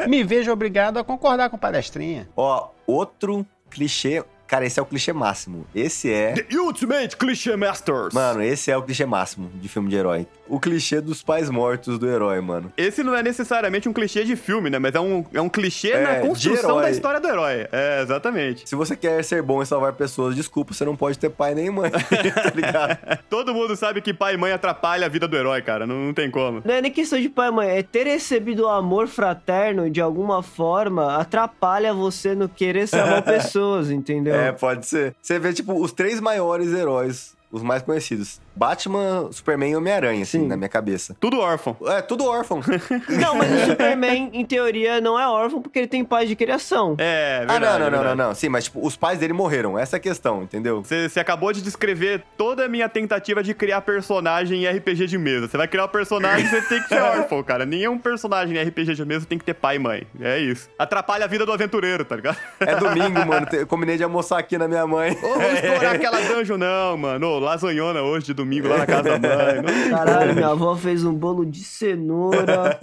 Me 0.07 0.23
vejo 0.23 0.51
obrigado 0.51 0.97
a 0.99 1.03
concordar 1.03 1.49
com 1.49 1.57
palestrinha. 1.57 2.29
Ó, 2.37 2.67
outro 2.85 3.45
clichê. 3.69 4.23
Cara, 4.47 4.65
esse 4.65 4.79
é 4.79 4.83
o 4.83 4.85
clichê 4.85 5.11
máximo. 5.11 5.65
Esse 5.73 6.11
é. 6.11 6.33
The 6.33 6.57
Ultimate 6.57 7.17
Cliché 7.17 7.55
Masters. 7.55 8.13
Mano, 8.13 8.43
esse 8.43 8.69
é 8.69 8.77
o 8.77 8.83
clichê 8.83 9.05
máximo 9.05 9.49
de 9.55 9.67
filme 9.67 9.89
de 9.89 9.95
herói. 9.95 10.27
O 10.47 10.59
clichê 10.59 11.01
dos 11.01 11.23
pais 11.23 11.49
mortos 11.49 11.97
do 11.97 12.07
herói, 12.07 12.39
mano. 12.41 12.71
Esse 12.77 13.03
não 13.03 13.15
é 13.15 13.23
necessariamente 13.23 13.89
um 13.89 13.93
clichê 13.93 14.23
de 14.23 14.35
filme, 14.35 14.69
né? 14.69 14.77
Mas 14.77 14.93
é 14.93 14.99
um, 14.99 15.25
é 15.33 15.41
um 15.41 15.49
clichê 15.49 15.91
É, 15.91 16.03
na 16.03 16.15
construção 16.27 16.79
da 16.79 16.91
história 16.91 17.19
do 17.19 17.27
herói. 17.27 17.67
É, 17.71 18.01
exatamente. 18.03 18.69
Se 18.69 18.75
você 18.75 18.95
quer 18.95 19.23
ser 19.23 19.41
bom 19.41 19.63
e 19.63 19.65
salvar 19.65 19.93
pessoas, 19.93 20.35
desculpa, 20.35 20.73
você 20.73 20.85
não 20.85 20.95
pode 20.95 21.17
ter 21.17 21.31
pai 21.31 21.55
nem 21.55 21.71
mãe, 21.71 21.89
tá 21.89 22.51
ligado? 22.53 22.97
Todo 23.27 23.53
mundo 23.53 23.75
sabe 23.75 24.01
que 24.01 24.13
pai 24.13 24.35
e 24.35 24.37
mãe 24.37 24.51
atrapalha 24.51 25.07
a 25.07 25.09
vida 25.09 25.27
do 25.27 25.35
herói, 25.35 25.61
cara. 25.63 25.87
Não, 25.87 25.95
não 25.95 26.13
tem 26.13 26.29
como. 26.29 26.61
Não 26.63 26.73
é 26.75 26.81
nem 26.81 26.91
questão 26.91 27.19
de 27.19 27.29
pai 27.29 27.47
e 27.49 27.51
mãe, 27.51 27.69
é 27.69 27.81
ter 27.81 28.05
recebido 28.05 28.65
o 28.65 28.69
amor 28.69 29.07
fraterno 29.07 29.89
de 29.89 29.99
alguma 29.99 30.43
forma 30.43 31.15
atrapalha 31.17 31.93
você 31.93 32.35
no 32.35 32.47
querer 32.47 32.87
salvar 32.87 33.21
pessoas, 33.25 33.89
entendeu? 33.89 34.34
É, 34.35 34.51
pode 34.51 34.85
ser. 34.85 35.15
Você 35.21 35.39
vê, 35.39 35.53
tipo, 35.53 35.73
os 35.73 35.91
três 35.91 36.19
maiores 36.19 36.73
heróis, 36.73 37.35
os 37.51 37.63
mais 37.63 37.81
conhecidos. 37.81 38.39
Batman, 38.55 39.29
Superman 39.31 39.71
e 39.71 39.75
Homem-Aranha, 39.75 40.23
assim, 40.23 40.41
Sim. 40.41 40.47
na 40.47 40.55
minha 40.55 40.69
cabeça. 40.69 41.15
Tudo 41.19 41.39
órfão. 41.39 41.75
É, 41.87 42.01
tudo 42.01 42.25
órfão. 42.25 42.61
Não, 43.09 43.35
mas 43.35 43.51
o 43.51 43.65
Superman, 43.71 44.29
em 44.33 44.45
teoria, 44.45 45.01
não 45.01 45.19
é 45.19 45.27
órfão 45.27 45.61
porque 45.61 45.79
ele 45.79 45.87
tem 45.87 46.03
pai 46.03 46.25
de 46.25 46.35
criação. 46.35 46.95
É, 46.97 47.45
ah, 47.47 47.53
verdade. 47.53 47.59
não, 47.59 47.71
não, 47.71 47.79
não, 47.79 47.97
verdade. 47.97 48.17
não, 48.17 48.27
não. 48.27 48.35
Sim, 48.35 48.49
mas 48.49 48.65
tipo, 48.65 48.85
os 48.85 48.95
pais 48.95 49.19
dele 49.19 49.33
morreram. 49.33 49.77
Essa 49.77 49.95
é 49.95 49.97
a 49.97 49.99
questão, 49.99 50.43
entendeu? 50.43 50.81
Você, 50.83 51.19
acabou 51.19 51.51
de 51.51 51.61
descrever 51.61 52.23
toda 52.37 52.65
a 52.65 52.67
minha 52.67 52.87
tentativa 52.87 53.43
de 53.43 53.53
criar 53.53 53.81
personagem 53.81 54.63
em 54.63 54.67
RPG 54.67 55.07
de 55.07 55.17
mesa. 55.17 55.47
Você 55.47 55.57
vai 55.57 55.67
criar 55.67 55.85
um 55.85 55.89
personagem, 55.89 56.47
você 56.47 56.61
tem 56.61 56.81
que 56.81 56.87
ser 56.87 57.01
órfão, 57.01 57.43
cara. 57.43 57.65
Nenhum 57.65 57.97
personagem 57.97 58.57
em 58.57 58.63
RPG 58.63 58.95
de 58.95 59.05
mesa 59.05 59.25
tem 59.25 59.37
que 59.37 59.45
ter 59.45 59.53
pai 59.53 59.75
e 59.75 59.79
mãe. 59.79 60.07
É 60.19 60.39
isso. 60.39 60.69
Atrapalha 60.77 61.25
a 61.25 61.27
vida 61.27 61.45
do 61.45 61.51
aventureiro, 61.51 62.05
tá 62.05 62.15
ligado? 62.15 62.37
É 62.59 62.75
domingo, 62.75 63.25
mano. 63.25 63.47
Eu 63.53 63.67
combinei 63.67 63.97
de 63.97 64.03
almoçar 64.03 64.39
aqui 64.39 64.57
na 64.57 64.67
minha 64.67 64.85
mãe. 64.85 65.11
Ô, 65.11 65.39
vamos 65.39 65.59
explorar 65.59 65.95
aquela 65.95 66.19
dungeon, 66.21 66.57
não, 66.57 66.97
mano. 66.97 67.27
Ô, 67.27 67.39
lasanhona 67.39 68.01
hoje 68.01 68.27
de 68.27 68.33
domingo 68.33 68.44
lá 68.67 68.79
na 68.79 68.85
casa 68.85 69.19
da 69.19 69.61
mãe. 69.63 69.89
Caralho, 69.89 70.33
minha 70.33 70.47
avó 70.49 70.75
fez 70.75 71.03
um 71.03 71.13
bolo 71.13 71.45
de 71.45 71.63
cenoura. 71.63 72.79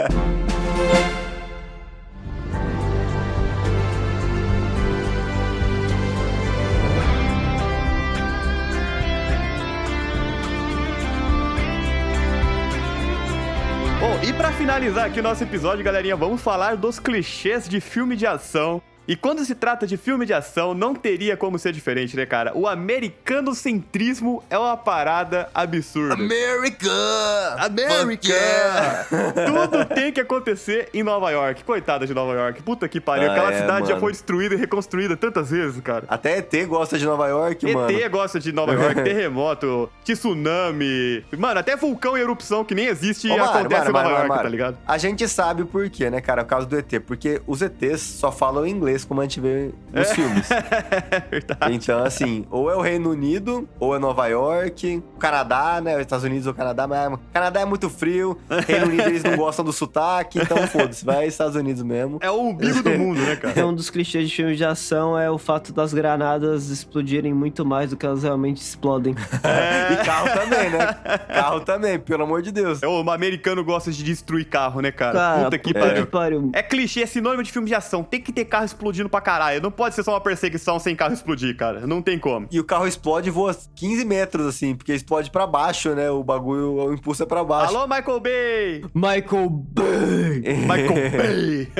Bom, 14.01 14.19
e 14.29 14.33
pra 14.33 14.51
finalizar 14.51 15.07
aqui 15.07 15.21
o 15.21 15.23
nosso 15.23 15.45
episódio, 15.45 15.85
galerinha, 15.85 16.17
vamos 16.17 16.41
falar 16.41 16.77
dos 16.77 16.99
clichês 16.99 17.69
de 17.69 17.81
filme 17.81 18.17
de 18.17 18.27
ação. 18.27 18.83
E 19.07 19.17
quando 19.17 19.45
se 19.45 19.55
trata 19.55 19.87
de 19.87 19.97
filme 19.97 20.25
de 20.25 20.33
ação, 20.33 20.75
não 20.75 20.95
teria 20.95 21.37
como 21.37 21.59
ser 21.59 21.73
diferente, 21.73 22.17
né, 22.17 22.25
cara? 22.25 22.53
O 22.55 22.69
americanocentrismo 22.69 24.43
é 24.49 24.57
uma 24.57 24.77
parada 24.77 25.49
absurda. 25.53 26.15
America! 26.15 26.91
América! 27.59 29.07
Tudo 29.47 29.85
tem 29.87 30.13
que 30.13 30.21
acontecer 30.21 30.89
em 30.95 31.03
Nova 31.03 31.31
York. 31.31 31.65
Coitada 31.65 32.07
de 32.07 32.15
Nova 32.15 32.33
York. 32.35 32.63
Puta 32.63 32.89
que 32.89 33.01
pariu. 33.01 33.29
Ah, 33.29 33.33
Aquela 33.33 33.53
é, 33.53 33.61
cidade 33.61 33.87
já 33.87 33.95
mano. 33.95 34.01
foi 34.01 34.13
destruída 34.13 34.55
e 34.55 34.59
reconstruída 34.59 35.17
tantas 35.17 35.51
vezes, 35.51 35.81
cara. 35.81 36.05
Até 36.09 36.39
ET 36.39 36.67
gosta 36.67 36.99
de 36.99 37.05
Nova 37.05 37.27
York, 37.29 37.73
mano. 37.73 37.91
ET 37.91 38.11
gosta 38.11 38.39
de 38.39 38.53
Nova 38.53 38.73
York, 38.73 39.03
terremoto, 39.03 39.91
tsunami. 40.05 41.25
Mano, 41.37 41.61
até 41.61 41.77
vulcão 41.77 42.17
e 42.17 42.21
erupção 42.21 42.65
que 42.65 42.75
nem 42.75 42.87
existe 42.87 43.29
Ô, 43.29 43.43
acontece 43.43 43.91
Mário, 43.91 44.11
em 44.11 44.13
Nova 44.13 44.27
York, 44.27 44.43
tá 44.43 44.49
ligado? 44.49 44.79
A 44.87 44.99
gente 44.99 45.27
sabe 45.29 45.63
o 45.63 45.67
porquê, 45.67 46.11
né, 46.11 46.21
cara? 46.21 46.45
Por 46.45 46.51
causa 46.51 46.67
do 46.67 46.79
ET. 46.79 47.01
Porque 47.07 47.41
os 47.47 47.63
ETs 47.63 48.01
só 48.01 48.31
falam 48.31 48.67
inglês, 48.67 48.92
como 49.05 49.21
a 49.21 49.25
gente 49.25 49.41
vê 49.41 49.71
nos 49.93 50.11
filmes. 50.13 50.49
É 51.13 51.21
verdade. 51.31 51.75
Então, 51.75 52.03
assim, 52.05 52.47
ou 52.51 52.71
é 52.71 52.77
o 52.77 52.81
Reino 52.81 53.11
Unido, 53.11 53.69
ou 53.79 53.95
é 53.95 53.99
Nova 53.99 54.27
York, 54.29 55.03
o 55.15 55.19
Canadá, 55.19 55.81
né? 55.83 55.95
Os 55.95 56.01
Estados 56.01 56.25
Unidos 56.25 56.47
ou 56.47 56.55
Canadá, 56.55 56.87
mas 56.87 57.19
Canadá 57.33 57.61
é 57.61 57.65
muito 57.65 57.91
frio, 57.91 58.39
Reino 58.67 58.87
Unido 58.87 59.03
eles 59.03 59.23
não 59.23 59.37
gostam 59.37 59.65
do 59.65 59.73
sotaque, 59.73 60.39
então 60.39 60.57
foda-se, 60.69 61.05
vai 61.05 61.27
Estados 61.27 61.57
Unidos 61.57 61.83
mesmo. 61.83 62.19
É 62.21 62.31
o 62.31 62.41
umbigo 62.41 62.83
do 62.83 62.91
mundo, 62.91 63.21
né, 63.21 63.37
cara? 63.37 63.67
Um 63.67 63.75
dos 63.75 63.91
clichês 63.91 64.29
de 64.29 64.35
filmes 64.35 64.57
de 64.57 64.65
ação 64.65 65.19
é 65.19 65.31
o 65.31 65.39
fato 65.39 65.73
das 65.73 65.93
granadas 65.93 66.69
explodirem 66.69 67.33
muito 67.35 67.65
mais 67.65 67.91
do 67.91 67.97
que 67.97 68.07
elas 68.07 68.23
realmente 68.23 68.59
explodem. 68.59 69.15
E 69.93 70.05
carro 70.05 70.29
também, 70.31 70.71
né? 70.71 70.87
Carro 71.29 71.61
também, 71.61 71.99
pelo 71.99 72.23
amor 72.23 72.41
de 72.43 72.51
Deus. 72.51 72.83
É, 72.83 72.87
o 72.87 73.11
americano 73.11 73.63
gosta 73.65 73.91
de 73.91 74.03
destruir 74.03 74.47
carro, 74.47 74.81
né, 74.81 74.91
cara? 74.91 75.13
Cara, 75.13 75.45
puta 75.45 75.59
que 75.59 75.73
puta 75.73 75.87
pariu. 75.87 76.05
que 76.05 76.11
pariu. 76.11 76.51
É 76.55 76.63
clichê, 76.63 77.03
é 77.03 77.07
sinônimo 77.07 77.43
de 77.43 77.53
filme 77.53 77.69
de 77.69 77.75
ação. 77.75 78.03
Tem 78.03 78.21
que 78.21 78.33
ter 78.33 78.45
carro 78.45 78.65
explodindo 78.65 78.82
pra 79.09 79.21
caralho. 79.21 79.61
Não 79.61 79.71
pode 79.71 79.95
ser 79.95 80.03
só 80.03 80.13
uma 80.13 80.21
perseguição 80.21 80.79
sem 80.79 80.97
carro 80.97 81.15
explodir, 81.15 81.57
cara. 81.57 81.87
Não 81.87 82.03
tem 82.03 82.19
como. 82.19 82.49
E 82.51 82.59
o 82.59 82.65
carro 82.65 82.87
explode 82.87 83.29
e 83.29 83.31
voa 83.31 83.57
15 83.77 84.05
metros, 84.05 84.47
assim, 84.47 84.75
porque 84.75 84.93
explode 84.93 85.31
pra 85.31 85.47
baixo, 85.47 85.95
né? 85.95 86.11
O 86.11 86.23
bagulho, 86.23 86.75
o 86.75 86.93
impulso 86.93 87.23
é 87.23 87.27
pra 87.27 87.45
baixo. 87.45 87.77
Alô, 87.77 87.87
Michael 87.87 88.21
Bay! 88.21 88.85
Michael 88.95 89.49
Bay! 89.49 90.43
Michael 90.63 91.11
Bay! 91.17 91.73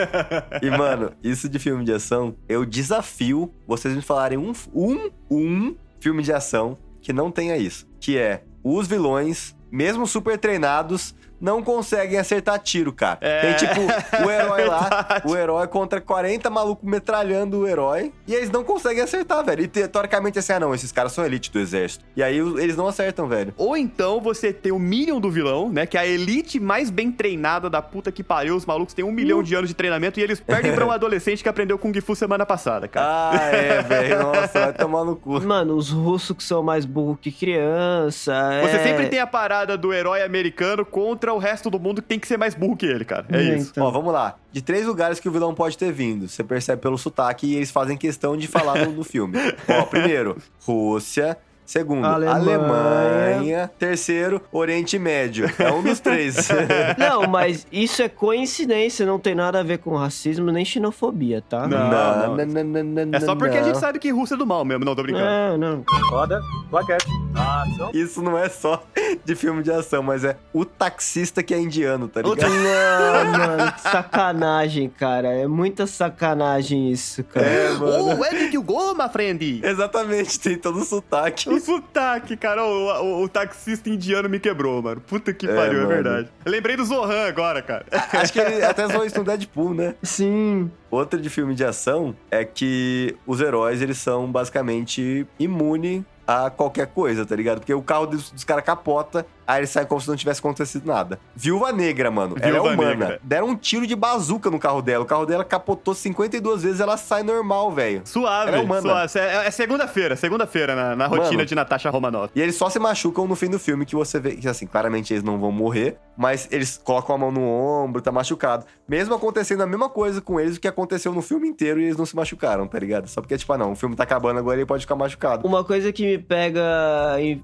E, 0.63 0.71
mano, 0.71 1.13
isso 1.23 1.49
de 1.49 1.59
filme 1.59 1.85
de 1.85 1.93
ação, 1.93 2.35
eu 2.49 2.65
desafio 2.65 3.53
vocês 3.67 3.95
me 3.95 4.03
falarem 4.03 4.39
um, 4.39 4.53
um, 4.75 5.11
um 5.31 5.77
filme 6.01 6.23
de 6.23 6.33
ação 6.33 6.77
que 7.01 7.13
não 7.13 7.31
tenha 7.31 7.57
isso. 7.57 7.87
Que 8.01 8.19
é, 8.19 8.45
os 8.63 8.87
vilões, 8.87 9.57
mesmo 9.71 10.07
super 10.07 10.39
treinados, 10.39 11.15
não 11.43 11.61
conseguem 11.63 12.19
acertar 12.19 12.59
tiro, 12.61 12.93
cara. 12.93 13.19
É, 13.21 13.53
Tem, 13.53 13.69
tipo, 13.69 13.81
o 14.25 14.31
herói 14.31 14.65
lá, 14.65 14.89
verdade. 14.89 15.29
o 15.29 15.37
herói 15.37 15.67
contra 15.67 16.01
40 16.01 16.49
malucos 16.49 16.89
metralhando 16.89 17.59
o 17.59 17.69
herói, 17.69 18.13
e 18.29 18.35
eles 18.35 18.49
não 18.49 18.63
conseguem 18.63 19.03
acertar, 19.03 19.45
velho. 19.45 19.65
E 19.65 19.67
te- 19.67 19.89
teoricamente, 19.89 20.39
assim, 20.39 20.53
ah, 20.53 20.61
não, 20.61 20.73
esses 20.73 20.93
caras 20.93 21.13
são 21.13 21.25
elite 21.27 21.51
do 21.51 21.59
exército. 21.59 22.05
E 22.17 22.23
aí, 22.23 22.39
eles 22.39 22.77
não 22.77 22.87
acertam, 22.87 23.27
velho. 23.27 23.53
Ou 23.57 23.77
então 23.77 24.21
você 24.21 24.53
tem 24.53 24.71
o 24.71 24.79
Minion 24.79 25.19
do 25.19 25.31
vilão, 25.31 25.69
né? 25.69 25.85
Que 25.85 25.97
é 25.97 26.01
a 26.01 26.07
elite 26.07 26.61
mais 26.61 26.91
bem 26.91 27.11
treinada 27.11 27.69
da 27.69 27.83
puta 27.83 28.13
que 28.13 28.23
pariu. 28.23 28.55
Os 28.55 28.65
malucos 28.65 28.95
têm 28.95 29.05
um 29.05 29.11
milhão 29.11 29.43
de 29.43 29.55
anos 29.55 29.69
de 29.69 29.75
treinamento 29.75 30.21
e 30.21 30.23
eles 30.23 30.39
perdem 30.41 30.73
pra 30.75 30.87
um 30.87 30.93
adolescente 30.93 31.43
que 31.43 31.49
aprendeu 31.49 31.77
Kung 31.77 31.93
Fu 32.01 32.15
semana 32.15 32.47
passada, 32.47 32.87
cara. 32.87 33.07
Ah, 33.33 33.47
é, 33.47 33.83
velho. 33.83 34.23
Nossa, 34.23 34.61
vai 34.61 34.73
tomar 34.73 35.05
no 35.05 35.17
cu. 35.17 35.41
Mano, 35.43 35.75
os 35.75 35.91
russos 35.91 36.37
que 36.37 36.45
são 36.45 36.63
mais 36.63 36.85
burros 36.85 37.19
que 37.21 37.33
criança. 37.33 38.61
Você 38.63 38.77
é... 38.77 38.83
sempre 38.85 39.09
tem 39.09 39.19
a 39.19 39.27
parada 39.27 39.77
do 39.77 39.93
herói 39.93 40.23
americano 40.23 40.85
contra 40.85 41.32
o 41.33 41.39
resto 41.39 41.71
do 41.71 41.79
mundo 41.79 42.03
que 42.03 42.09
tem 42.09 42.19
que 42.19 42.27
ser 42.27 42.37
mais 42.37 42.55
burro 42.55 42.77
que 42.77 42.87
ele, 42.87 43.05
cara. 43.05 43.27
É 43.31 43.43
isso. 43.57 43.71
então. 43.71 43.85
Ó, 43.85 43.91
vamos 43.91 44.13
lá. 44.13 44.37
De 44.51 44.63
três 44.63 44.87
lugares 44.87 45.19
que 45.19 45.29
o 45.29 45.33
vilão 45.33 45.55
pode 45.55 45.77
ter 45.77 45.93
vindo. 45.93 46.29
Você 46.29 46.45
percebe 46.45 46.81
pelo 46.81 46.99
sotaque 46.99 47.47
e 47.47 47.57
eles 47.57 47.71
fazem 47.71 47.97
questão 47.97 48.37
de 48.37 48.47
falar 48.47 48.87
no, 48.87 48.93
no 48.93 49.05
filme. 49.05 49.37
Ó, 49.69 49.83
primeiro, 49.85 50.37
Rússia. 50.61 51.39
Segundo, 51.65 52.05
Alemanha. 52.05 52.37
Alemanha. 52.37 53.71
Terceiro, 53.79 54.43
Oriente 54.53 54.99
Médio. 54.99 55.51
É 55.59 55.73
um 55.73 55.83
dos 55.83 56.01
três. 56.01 56.49
Não, 56.99 57.27
mas 57.27 57.67
isso 57.73 58.03
é 58.03 58.09
coincidência, 58.09 59.07
não 59.07 59.19
tem 59.19 59.35
nada 59.35 59.61
a 59.61 59.63
ver 59.63 59.79
com 59.79 59.97
racismo 59.97 60.51
nem 60.51 60.65
xenofobia, 60.65 61.43
tá? 61.49 61.67
Não, 61.67 62.37
não. 62.37 62.37
não, 62.37 63.17
É 63.17 63.21
só 63.21 63.35
porque 63.35 63.57
a 63.57 63.61
não. 63.61 63.67
gente 63.69 63.79
sabe 63.79 63.99
que 63.99 64.11
Rússia 64.11 64.35
é 64.35 64.39
do 64.39 64.47
mal 64.47 64.65
mesmo. 64.65 64.85
Não, 64.85 64.95
tô 64.95 65.03
brincando. 65.03 65.25
Não, 65.25 65.59
não. 65.59 65.85
Roda, 66.11 66.41
plaquete, 66.71 67.07
ação. 67.35 67.91
Isso 67.93 68.23
não 68.23 68.37
é 68.39 68.49
só 68.49 68.83
de 69.25 69.35
filme 69.35 69.63
de 69.63 69.71
ação, 69.71 70.03
mas 70.03 70.25
é 70.25 70.37
o 70.53 70.65
taxista 70.65 71.43
que 71.43 71.55
é 71.55 71.61
indiano, 71.61 72.09
tá 72.09 72.23
ligado? 72.23 72.51
Não, 72.51 73.33
mano, 73.39 73.73
que 73.73 73.81
sacanagem, 73.81 74.89
cara. 74.89 75.29
É 75.29 75.47
muita 75.47 75.87
sacanagem 75.87 76.91
isso, 76.91 77.23
cara. 77.25 77.47
É, 77.47 77.73
mano. 77.73 78.11
Oh, 78.11 78.21
where 78.21 78.37
did 78.37 78.53
you 78.55 78.63
go, 78.63 78.95
my 78.95 79.09
friend? 79.11 79.61
Exatamente, 79.63 80.39
tem 80.39 80.57
todo 80.57 80.81
o 80.81 80.85
sotaque. 80.85 81.49
O 81.55 81.61
sotaque, 81.61 82.37
cara, 82.37 82.65
o, 82.65 83.03
o- 83.03 83.23
o 83.25 83.29
taxista 83.29 83.89
indiano 83.91 84.29
me 84.29 84.39
quebrou, 84.41 84.81
mano. 84.83 85.01
Puta 85.01 85.33
que 85.33 85.47
É, 85.49 85.55
pariu, 85.55 85.83
é 85.83 85.87
verdade. 85.87 86.29
Lembrei 86.47 86.77
do 86.77 86.85
Zohan 86.85 87.27
agora, 87.27 87.61
cara. 87.63 87.85
Acho 88.13 88.33
que 88.33 88.41
ele 88.41 88.63
até 88.65 88.87
zoou 88.89 89.05
isso 89.05 89.19
no 89.19 89.25
Deadpool, 89.25 89.75
né? 89.75 89.95
Sim. 90.03 90.71
Outra 90.91 91.19
de 91.19 91.29
filme 91.31 91.55
de 91.55 91.65
ação 91.65 92.15
é 92.31 92.45
que 92.45 93.17
os 93.27 93.41
heróis, 93.41 93.81
eles 93.83 93.99
são 93.99 94.31
basicamente 94.31 95.27
imunes 95.39 96.03
a 96.27 96.51
qualquer 96.51 96.87
coisa, 96.87 97.27
tá 97.27 97.35
ligado? 97.35 97.59
Porque 97.59 97.75
o 97.75 97.83
carro 97.83 98.07
dos, 98.07 98.31
dos 98.31 98.45
caras 98.45 98.65
capota, 98.65 99.27
aí 99.53 99.61
eles 99.61 99.71
saem 99.71 99.87
como 99.87 100.01
se 100.01 100.09
não 100.09 100.17
tivesse 100.17 100.41
acontecido 100.41 100.87
nada. 100.87 101.19
Viúva 101.35 101.73
Negra, 101.73 102.11
mano. 102.11 102.37
ela 102.41 102.53
Viúva 102.53 102.69
é 102.71 102.75
humana. 102.75 102.91
Negra. 102.95 103.21
Deram 103.23 103.49
um 103.49 103.57
tiro 103.57 103.87
de 103.87 103.95
bazuca 103.97 104.51
no 104.51 104.59
carro 104.59 104.83
dela. 104.83 105.05
O 105.05 105.07
carro 105.07 105.27
dela 105.27 105.45
capotou 105.45 105.95
52 105.95 106.63
vezes, 106.63 106.81
ela 106.81 106.97
sai 106.97 107.23
normal, 107.23 107.71
velho. 107.73 108.03
Suave, 108.05 108.49
Ela 108.49 108.59
é 108.59 108.61
humana. 108.61 109.09
suave. 109.09 109.19
É, 109.19 109.47
é 109.47 109.51
segunda-feira, 109.51 110.17
segunda-feira 110.17 110.75
na, 110.75 110.97
na 110.97 111.07
rotina 111.07 111.33
Mano. 111.33 111.45
de 111.47 111.55
Natasha 111.55 111.91
Romanoff. 111.91 112.33
E 112.35 112.41
eles 112.41 112.55
só 112.57 112.69
se 112.71 112.79
machucam 112.79 113.27
no 113.27 113.35
fim 113.37 113.49
do 113.49 113.59
filme, 113.59 113.85
que 113.87 113.95
você 113.95 114.19
vê 114.19 114.37
que, 114.37 114.49
assim, 114.49 114.67
claramente 114.67 115.13
eles 115.13 115.23
não 115.23 115.39
vão 115.39 115.53
morrer, 115.53 115.97
mas 116.17 116.49
eles 116.51 116.81
colocam 116.83 117.15
a 117.15 117.19
mão 117.19 117.31
no 117.33 117.43
ombro, 117.43 118.01
tá 118.03 118.11
machucado. 118.13 118.65
Mesmo 118.89 119.15
acontecendo 119.15 119.63
a 119.63 119.67
mesma 119.67 119.89
coisa 119.89 120.21
com 120.21 120.39
eles, 120.41 120.57
o 120.57 120.61
que 120.61 120.69
aconteceu 120.69 121.13
no 121.13 121.23
filme 121.23 121.49
inteiro 121.49 121.81
e 121.81 121.85
eles 121.85 121.97
não 121.97 122.07
se 122.07 122.15
machucaram, 122.17 122.67
tá 122.67 122.79
ligado? 122.79 123.09
Só 123.09 123.21
porque, 123.21 123.37
tipo, 123.37 123.53
ah, 123.53 123.59
não, 123.59 123.73
o 123.73 123.77
filme 123.77 123.95
tá 123.97 124.03
acabando 124.05 124.39
agora 124.39 124.57
ele 124.59 124.67
pode 124.67 124.83
ficar 124.83 124.97
machucado. 124.97 125.47
Uma 125.47 125.65
coisa 125.65 125.93
que 125.93 126.05
me 126.05 126.19
pega 126.19 126.63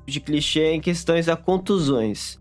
de 0.07 0.21
clichê 0.21 0.61
é 0.61 0.75
em 0.75 0.81
questões 0.81 1.29
a 1.29 1.37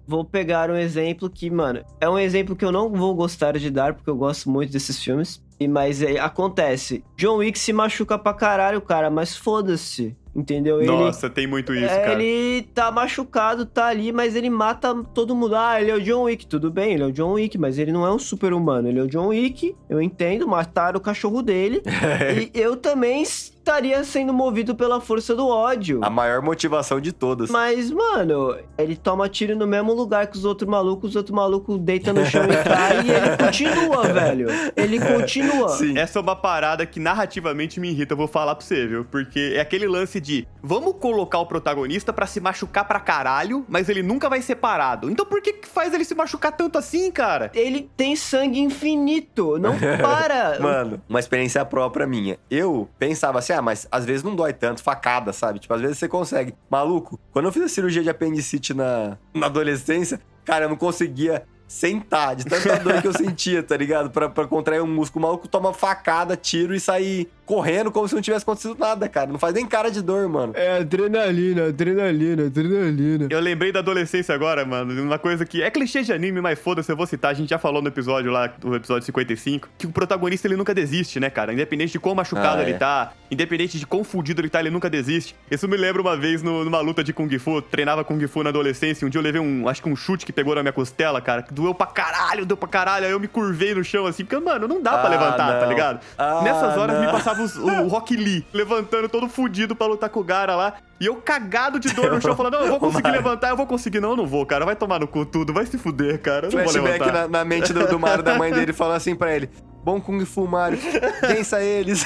Vou 0.07 0.23
pegar 0.23 0.69
um 0.69 0.75
exemplo 0.75 1.29
que, 1.29 1.49
mano, 1.49 1.83
é 1.99 2.09
um 2.09 2.17
exemplo 2.17 2.55
que 2.55 2.65
eu 2.65 2.71
não 2.71 2.89
vou 2.89 3.15
gostar 3.15 3.57
de 3.57 3.69
dar, 3.69 3.93
porque 3.93 4.09
eu 4.09 4.15
gosto 4.15 4.49
muito 4.49 4.71
desses 4.71 5.01
filmes. 5.01 5.41
E, 5.59 5.67
mas 5.67 6.01
é, 6.01 6.19
acontece. 6.19 7.03
John 7.15 7.37
Wick 7.37 7.57
se 7.57 7.73
machuca 7.73 8.17
pra 8.17 8.33
caralho, 8.33 8.81
cara, 8.81 9.09
mas 9.09 9.35
foda-se. 9.35 10.15
Entendeu? 10.37 10.79
Ele, 10.79 10.85
Nossa, 10.85 11.31
tem 11.31 11.47
muito 11.47 11.73
isso, 11.73 11.85
é, 11.85 11.99
cara. 12.05 12.21
ele 12.21 12.61
tá 12.71 12.91
machucado, 12.91 13.65
tá 13.65 13.87
ali, 13.87 14.11
mas 14.11 14.35
ele 14.35 14.51
mata 14.51 14.93
todo 15.11 15.35
mundo. 15.35 15.55
Ah, 15.55 15.81
ele 15.81 15.89
é 15.89 15.95
o 15.95 15.99
John 15.99 16.23
Wick, 16.25 16.45
tudo 16.45 16.69
bem, 16.69 16.93
ele 16.93 17.01
é 17.01 17.07
o 17.07 17.11
John 17.11 17.33
Wick, 17.33 17.57
mas 17.57 17.79
ele 17.79 17.91
não 17.91 18.05
é 18.05 18.13
um 18.13 18.19
super 18.19 18.53
humano. 18.53 18.87
Ele 18.87 18.99
é 18.99 19.01
o 19.01 19.07
John 19.07 19.29
Wick, 19.29 19.75
eu 19.89 19.99
entendo, 19.99 20.47
mataram 20.47 20.99
o 20.99 21.01
cachorro 21.01 21.41
dele. 21.41 21.81
e 22.53 22.59
eu 22.59 22.75
também 22.75 23.23
estaria 23.67 24.01
sendo 24.03 24.33
movido 24.33 24.75
pela 24.75 25.01
força 25.01 25.35
do 25.35 25.45
ódio. 25.47 25.99
A 26.01 26.09
maior 26.09 26.41
motivação 26.41 27.01
de 27.01 27.11
todas. 27.11 27.49
Mas, 27.49 27.91
mano, 27.91 28.55
ele 28.77 28.95
toma 28.95 29.27
tiro 29.27 29.57
no 29.57 29.67
mesmo 29.67 29.93
lugar 29.93 30.27
que 30.27 30.37
os 30.37 30.45
outros 30.45 30.69
malucos, 30.69 31.09
os 31.09 31.15
outros 31.17 31.35
malucos 31.35 31.77
deitam 31.79 32.13
no 32.13 32.25
chão 32.25 32.43
e 32.45 32.55
cai 32.63 33.05
e 33.05 33.11
ele 33.11 33.37
continua, 33.37 34.03
velho. 34.03 34.47
Ele 34.75 34.99
continua. 34.99 35.69
Sim. 35.69 35.97
Essa 35.97 36.19
é 36.19 36.21
uma 36.21 36.35
parada 36.35 36.85
que 36.85 36.99
narrativamente 36.99 37.79
me 37.79 37.89
irrita, 37.89 38.13
eu 38.13 38.17
vou 38.17 38.27
falar 38.27 38.55
pra 38.55 38.65
você, 38.65 38.87
viu? 38.87 39.03
Porque 39.03 39.53
é 39.55 39.59
aquele 39.59 39.87
lance 39.87 40.21
de 40.21 40.26
vamos 40.61 40.95
colocar 40.99 41.39
o 41.39 41.45
protagonista 41.45 42.11
pra 42.11 42.25
se 42.25 42.39
machucar 42.39 42.87
pra 42.87 42.99
caralho, 42.99 43.65
mas 43.67 43.89
ele 43.89 44.01
nunca 44.03 44.29
vai 44.29 44.41
ser 44.41 44.55
parado. 44.55 45.09
Então 45.09 45.25
por 45.25 45.41
que 45.41 45.53
que 45.53 45.67
faz 45.67 45.93
ele 45.93 46.03
se 46.03 46.15
machucar 46.15 46.51
tanto 46.51 46.77
assim, 46.77 47.11
cara? 47.11 47.51
Ele 47.53 47.89
tem 47.95 48.15
sangue 48.15 48.59
infinito, 48.59 49.57
não 49.57 49.75
para. 50.01 50.59
Mano, 50.59 51.01
uma 51.07 51.19
experiência 51.19 51.63
própria 51.65 52.07
minha. 52.07 52.37
Eu 52.49 52.89
pensava 52.97 53.39
assim, 53.39 53.53
ah, 53.53 53.61
mas 53.61 53.87
às 53.91 54.05
vezes 54.05 54.23
não 54.23 54.35
dói 54.35 54.53
tanto, 54.53 54.83
facada, 54.83 55.31
sabe? 55.33 55.59
Tipo, 55.59 55.73
às 55.73 55.81
vezes 55.81 55.97
você 55.97 56.07
consegue. 56.07 56.53
Maluco, 56.69 57.19
quando 57.31 57.45
eu 57.45 57.51
fiz 57.51 57.63
a 57.63 57.69
cirurgia 57.69 58.03
de 58.03 58.09
apendicite 58.09 58.73
na, 58.73 59.17
na 59.33 59.47
adolescência, 59.47 60.19
cara, 60.43 60.65
eu 60.65 60.69
não 60.69 60.77
conseguia 60.77 61.43
sentar 61.67 62.35
de 62.35 62.45
tanta 62.45 62.77
dor 62.79 63.01
que 63.01 63.07
eu 63.07 63.13
sentia, 63.13 63.61
tá 63.61 63.75
ligado? 63.75 64.09
Pra, 64.09 64.29
pra 64.29 64.45
contrair 64.47 64.81
um 64.81 64.87
músculo. 64.87 65.25
O 65.25 65.27
maluco 65.27 65.47
toma 65.47 65.73
facada, 65.73 66.35
tiro 66.37 66.73
e 66.73 66.79
sair 66.79 67.27
correndo 67.45 67.91
como 67.91 68.07
se 68.07 68.13
não 68.15 68.21
tivesse 68.21 68.43
acontecido 68.43 68.75
nada, 68.77 69.07
cara. 69.07 69.31
Não 69.31 69.39
faz 69.39 69.53
nem 69.53 69.65
cara 69.65 69.89
de 69.89 70.01
dor, 70.01 70.27
mano. 70.27 70.53
É 70.55 70.77
adrenalina, 70.79 71.67
adrenalina, 71.67 72.45
adrenalina. 72.47 73.27
Eu 73.29 73.39
lembrei 73.39 73.71
da 73.71 73.79
adolescência 73.79 74.35
agora, 74.35 74.65
mano, 74.65 75.01
uma 75.01 75.17
coisa 75.17 75.45
que 75.45 75.61
é 75.63 75.71
clichê 75.71 76.01
de 76.03 76.11
anime, 76.11 76.41
mas 76.41 76.59
foda-se, 76.59 76.91
eu 76.91 76.95
vou 76.97 77.05
citar. 77.07 77.31
A 77.31 77.33
gente 77.33 77.49
já 77.49 77.57
falou 77.57 77.81
no 77.81 77.87
episódio 77.87 78.31
lá, 78.31 78.47
do 78.47 78.75
episódio 78.75 79.05
55, 79.05 79.69
que 79.77 79.87
o 79.87 79.91
protagonista 79.91 80.47
ele 80.47 80.57
nunca 80.57 80.73
desiste, 80.73 81.19
né, 81.19 81.29
cara? 81.29 81.53
Independente 81.53 81.91
de 81.93 81.99
quão 81.99 82.13
machucado 82.15 82.59
Ah, 82.59 82.63
ele 82.63 82.71
é. 82.73 82.77
tá, 82.77 83.13
independente 83.31 83.79
de 83.79 83.85
quão 83.87 84.03
fudido 84.03 84.41
ele 84.41 84.49
tá, 84.49 84.59
ele 84.59 84.69
nunca 84.69 84.89
desiste. 84.89 85.33
Isso 85.49 85.67
me 85.69 85.77
lembra 85.77 86.01
uma 86.01 86.17
vez 86.17 86.43
no- 86.43 86.65
numa 86.65 86.81
luta 86.81 87.01
de 87.03 87.13
Kung 87.13 87.29
Fu, 87.39 87.55
eu 87.57 87.61
treinava 87.61 88.03
Kung 88.03 88.25
Fu 88.27 88.43
na 88.43 88.49
adolescência, 88.49 89.05
um 89.07 89.09
dia 89.09 89.19
eu 89.19 89.23
levei 89.23 89.39
um, 89.41 89.67
acho 89.69 89.81
que 89.81 89.89
um 89.89 89.95
chute 89.95 90.25
que 90.25 90.33
pegou 90.33 90.53
na 90.53 90.61
minha 90.63 90.73
costela, 90.73 91.21
cara, 91.21 91.41
que 91.43 91.53
doeu 91.57 91.73
pra 91.73 91.87
caralho, 91.87 92.45
doeu 92.45 92.55
pra 92.57 92.69
caralho, 92.69 93.05
aí 93.05 93.11
eu 93.11 93.19
me 93.19 93.27
curvei 93.27 93.73
no 93.73 93.83
chão 93.83 94.05
assim, 94.05 94.23
porque, 94.23 94.39
mano, 94.43 94.67
não 94.67 94.81
dá 94.81 94.91
pra 94.97 95.07
Ah, 95.07 95.09
levantar, 95.09 95.53
tá 95.59 95.61
não. 95.61 95.69
ligado? 95.69 95.99
Ah, 96.17 96.41
Nessas 96.43 96.77
horas 96.77 96.99
me 96.99 97.05
não. 97.05 97.11
passava 97.11 97.41
os- 97.41 97.57
o 97.57 97.87
Rock 97.89 98.15
Lee 98.15 98.45
levantando 98.53 99.09
todo 99.09 99.27
fudido 99.27 99.75
pra 99.75 99.87
lutar 99.87 100.09
com 100.09 100.19
o 100.19 100.23
Gara 100.23 100.55
lá. 100.55 100.73
E 100.99 101.05
eu 101.05 101.15
cagado 101.17 101.79
de 101.79 101.93
dor 101.93 102.11
no 102.11 102.21
chão, 102.21 102.35
falando: 102.37 102.53
Não, 102.53 102.61
eu 102.61 102.69
vou 102.69 102.79
conseguir 102.79 103.03
Mario. 103.09 103.21
levantar, 103.21 103.49
eu 103.49 103.57
vou 103.57 103.67
conseguir. 103.67 103.99
Não, 103.99 104.11
eu 104.11 104.15
não 104.17 104.25
vou, 104.25 104.45
cara. 104.45 104.65
Vai 104.65 104.75
tomar 104.75 104.99
no 104.99 105.07
cu 105.07 105.25
tudo, 105.25 105.53
vai 105.53 105.65
se 105.65 105.77
fuder, 105.77 106.19
cara. 106.21 106.47
Eu 106.47 106.51
não 106.51 106.63
vou 106.63 106.71
Flashback 106.73 106.99
levantar. 106.99 107.21
na, 107.23 107.27
na 107.39 107.45
mente 107.45 107.71
do, 107.73 107.85
do 107.87 107.99
Mario 107.99 108.23
da 108.23 108.35
mãe 108.35 108.51
dele 108.51 108.71
falando 108.73 108.95
assim 108.97 109.15
pra 109.15 109.35
ele: 109.35 109.47
Bom 109.83 110.01
Kung 110.01 110.23
Fu, 110.25 110.47
Mario, 110.47 110.79
vença 111.27 111.61
eles. 111.61 112.03